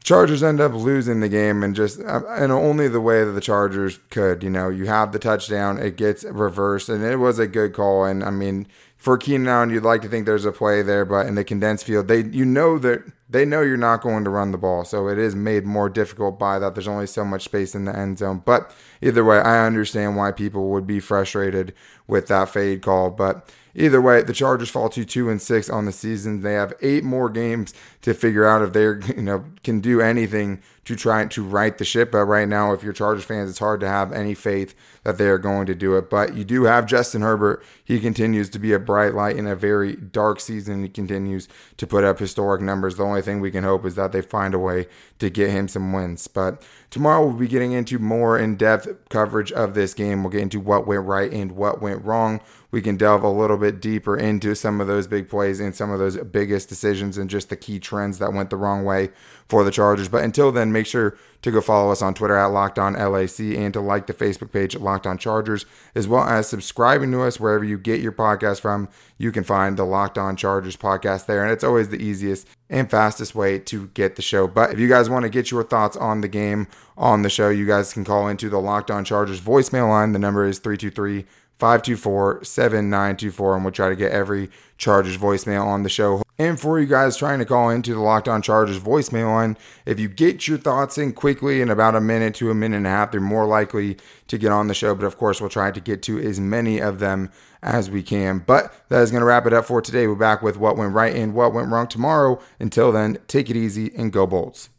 Chargers 0.03 0.43
end 0.43 0.59
up 0.59 0.73
losing 0.73 1.21
the 1.21 1.29
game 1.29 1.63
and 1.63 1.73
just 1.73 2.01
uh, 2.01 2.21
and 2.27 2.51
only 2.51 2.89
the 2.89 2.99
way 2.99 3.23
that 3.23 3.31
the 3.31 3.39
Chargers 3.39 3.99
could. 4.09 4.43
You 4.43 4.49
know, 4.49 4.67
you 4.67 4.85
have 4.85 5.13
the 5.13 5.19
touchdown, 5.19 5.77
it 5.77 5.95
gets 5.95 6.25
reversed, 6.25 6.89
and 6.89 7.01
it 7.05 7.17
was 7.17 7.39
a 7.39 7.47
good 7.47 7.73
call. 7.73 8.03
And 8.03 8.21
I 8.21 8.29
mean, 8.29 8.67
for 9.03 9.17
Keenan 9.17 9.49
Allen, 9.49 9.69
you'd 9.69 9.83
like 9.83 10.01
to 10.03 10.07
think 10.07 10.25
there's 10.25 10.45
a 10.45 10.53
play 10.53 10.81
there, 10.81 11.03
but 11.03 11.27
in 11.27 11.35
the 11.35 11.43
condensed 11.43 11.83
field, 11.83 12.07
they 12.07 12.23
you 12.23 12.45
know 12.45 12.79
that 12.79 13.03
they 13.29 13.43
know 13.43 13.59
you're 13.59 13.75
not 13.75 14.01
going 14.01 14.23
to 14.23 14.29
run 14.29 14.53
the 14.53 14.57
ball, 14.57 14.85
so 14.85 15.09
it 15.09 15.17
is 15.17 15.35
made 15.35 15.65
more 15.65 15.89
difficult 15.89 16.39
by 16.39 16.57
that. 16.57 16.73
There's 16.73 16.87
only 16.87 17.07
so 17.07 17.25
much 17.25 17.43
space 17.43 17.75
in 17.75 17.83
the 17.83 17.93
end 17.93 18.19
zone. 18.19 18.43
But 18.45 18.73
either 19.01 19.25
way, 19.25 19.39
I 19.39 19.65
understand 19.65 20.15
why 20.15 20.31
people 20.31 20.69
would 20.69 20.87
be 20.87 21.01
frustrated 21.01 21.73
with 22.07 22.27
that 22.27 22.47
fade 22.47 22.81
call. 22.81 23.09
But 23.09 23.53
either 23.75 24.01
way, 24.01 24.21
the 24.23 24.33
Chargers 24.33 24.69
fall 24.69 24.89
to 24.89 25.05
two 25.05 25.29
and 25.29 25.41
six 25.41 25.69
on 25.69 25.85
the 25.85 25.91
season. 25.91 26.41
They 26.41 26.53
have 26.53 26.73
eight 26.81 27.03
more 27.03 27.29
games 27.29 27.73
to 28.01 28.13
figure 28.13 28.45
out 28.45 28.61
if 28.61 28.73
they 28.73 28.81
you 29.15 29.23
know 29.23 29.45
can 29.63 29.79
do 29.79 30.01
anything 30.01 30.61
to 30.85 30.95
try 30.95 31.25
to 31.25 31.43
right 31.43 31.77
the 31.77 31.85
ship. 31.85 32.11
But 32.11 32.25
right 32.25 32.47
now, 32.47 32.73
if 32.73 32.83
you're 32.83 32.93
Chargers 32.93 33.23
fans, 33.23 33.49
it's 33.49 33.59
hard 33.59 33.79
to 33.81 33.87
have 33.87 34.11
any 34.11 34.33
faith 34.33 34.75
that 35.03 35.17
they 35.17 35.27
are 35.27 35.37
going 35.37 35.65
to 35.67 35.75
do 35.75 35.95
it. 35.97 36.09
But 36.09 36.35
you 36.35 36.43
do 36.43 36.63
have 36.65 36.85
Justin 36.85 37.21
Herbert. 37.21 37.63
He 37.83 37.99
continues 37.99 38.49
to 38.49 38.59
be 38.59 38.73
a 38.73 38.79
bright 38.79 39.13
light 39.13 39.37
in 39.37 39.47
a 39.47 39.55
very 39.55 39.95
dark 39.95 40.39
season. 40.39 40.83
He 40.83 40.89
continues 40.89 41.47
to 41.77 41.87
put 41.87 42.03
up 42.03 42.19
historic 42.19 42.61
numbers. 42.61 42.97
The 42.97 43.03
only 43.03 43.21
thing 43.21 43.39
we 43.39 43.51
can 43.51 43.63
hope 43.63 43.85
is 43.85 43.95
that 43.95 44.11
they 44.11 44.21
find 44.21 44.53
a 44.53 44.59
way 44.59 44.87
to 45.19 45.29
get 45.29 45.49
him 45.51 45.67
some 45.67 45.93
wins. 45.93 46.27
But 46.27 46.61
tomorrow 46.89 47.25
we'll 47.25 47.37
be 47.37 47.47
getting 47.47 47.71
into 47.71 47.99
more 47.99 48.37
in 48.37 48.55
depth 48.57 49.09
coverage 49.09 49.51
of 49.51 49.73
this 49.73 49.93
game. 49.93 50.23
We'll 50.23 50.31
get 50.31 50.41
into 50.41 50.59
what 50.59 50.85
went 50.85 51.05
right 51.05 51.31
and 51.31 51.53
what 51.53 51.81
went 51.81 52.03
wrong 52.03 52.41
we 52.73 52.81
can 52.81 52.97
delve 52.97 53.21
a 53.21 53.29
little 53.29 53.55
bit 53.55 53.79
deeper 53.79 54.17
into 54.17 54.55
some 54.55 54.81
of 54.81 54.87
those 54.87 55.05
big 55.05 55.29
plays 55.29 55.59
and 55.59 55.75
some 55.75 55.91
of 55.91 55.99
those 55.99 56.17
biggest 56.17 56.67
decisions 56.67 57.19
and 57.19 57.29
just 57.29 57.49
the 57.49 57.55
key 57.55 57.79
trends 57.79 58.17
that 58.17 58.33
went 58.33 58.49
the 58.49 58.57
wrong 58.57 58.83
way 58.83 59.11
for 59.47 59.63
the 59.63 59.69
Chargers. 59.69 60.09
But 60.09 60.23
until 60.23 60.51
then, 60.51 60.71
make 60.71 60.87
sure 60.87 61.15
to 61.43 61.51
go 61.51 61.61
follow 61.61 61.91
us 61.91 62.01
on 62.01 62.15
Twitter 62.15 62.35
at 62.35 62.47
Locked 62.47 62.79
On 62.79 62.93
LAC 62.93 63.55
and 63.55 63.71
to 63.75 63.79
like 63.79 64.07
the 64.07 64.13
Facebook 64.13 64.51
page 64.51 64.73
at 64.73 64.81
Locked 64.81 65.05
On 65.05 65.19
Chargers, 65.19 65.67
as 65.93 66.07
well 66.07 66.23
as 66.23 66.47
subscribing 66.47 67.11
to 67.11 67.21
us 67.21 67.39
wherever 67.39 67.63
you 67.63 67.77
get 67.77 68.01
your 68.01 68.11
podcast 68.11 68.59
from. 68.61 68.89
You 69.19 69.31
can 69.31 69.43
find 69.43 69.77
the 69.77 69.83
Locked 69.83 70.17
On 70.17 70.35
Chargers 70.35 70.75
podcast 70.75 71.27
there, 71.27 71.43
and 71.43 71.51
it's 71.51 71.63
always 71.63 71.89
the 71.89 72.01
easiest 72.01 72.47
and 72.71 72.89
fastest 72.89 73.35
way 73.35 73.59
to 73.59 73.89
get 73.89 74.15
the 74.15 74.23
show. 74.23 74.47
But 74.47 74.73
if 74.73 74.79
you 74.79 74.89
guys 74.89 75.11
want 75.11 75.23
to 75.23 75.29
get 75.29 75.51
your 75.51 75.63
thoughts 75.63 75.95
on 75.95 76.21
the 76.21 76.27
game 76.27 76.65
on 76.97 77.21
the 77.21 77.29
show, 77.29 77.49
you 77.49 77.67
guys 77.67 77.93
can 77.93 78.03
call 78.03 78.27
into 78.27 78.49
the 78.49 78.59
Locked 78.59 78.89
On 78.89 79.05
Chargers 79.05 79.41
voicemail 79.41 79.89
line. 79.89 80.13
The 80.13 80.17
number 80.17 80.47
is 80.47 80.59
323- 80.59 81.25
524 81.59 82.43
7924, 82.43 83.55
and 83.55 83.63
we'll 83.63 83.71
try 83.71 83.89
to 83.89 83.95
get 83.95 84.11
every 84.11 84.49
Chargers 84.77 85.17
voicemail 85.17 85.65
on 85.65 85.83
the 85.83 85.89
show. 85.89 86.23
And 86.39 86.59
for 86.59 86.79
you 86.79 86.87
guys 86.87 87.15
trying 87.15 87.39
to 87.39 87.45
call 87.45 87.69
into 87.69 87.93
the 87.93 87.99
Locked 87.99 88.27
On 88.27 88.41
Chargers 88.41 88.79
voicemail 88.79 89.27
line, 89.27 89.57
if 89.85 89.99
you 89.99 90.09
get 90.09 90.47
your 90.47 90.57
thoughts 90.57 90.97
in 90.97 91.13
quickly 91.13 91.61
in 91.61 91.69
about 91.69 91.95
a 91.95 92.01
minute 92.01 92.33
to 92.35 92.49
a 92.49 92.55
minute 92.55 92.77
and 92.77 92.87
a 92.87 92.89
half, 92.89 93.11
they're 93.11 93.21
more 93.21 93.45
likely 93.45 93.97
to 94.27 94.37
get 94.37 94.51
on 94.51 94.67
the 94.67 94.73
show. 94.73 94.95
But 94.95 95.05
of 95.05 95.17
course, 95.17 95.39
we'll 95.39 95.51
try 95.51 95.71
to 95.71 95.79
get 95.79 96.01
to 96.03 96.19
as 96.19 96.39
many 96.39 96.79
of 96.79 96.99
them 96.99 97.29
as 97.61 97.89
we 97.89 98.01
can. 98.01 98.39
But 98.39 98.73
that 98.89 99.01
is 99.01 99.11
going 99.11 99.21
to 99.21 99.25
wrap 99.25 99.45
it 99.45 99.53
up 99.53 99.65
for 99.65 99.81
today. 99.81 100.07
We're 100.07 100.15
back 100.15 100.41
with 100.41 100.57
what 100.57 100.75
went 100.75 100.93
right 100.93 101.15
and 101.15 101.35
what 101.35 101.53
went 101.53 101.69
wrong 101.69 101.87
tomorrow. 101.87 102.41
Until 102.59 102.91
then, 102.91 103.19
take 103.27 103.49
it 103.49 103.55
easy 103.55 103.91
and 103.95 104.11
go 104.11 104.25
Bolts. 104.25 104.69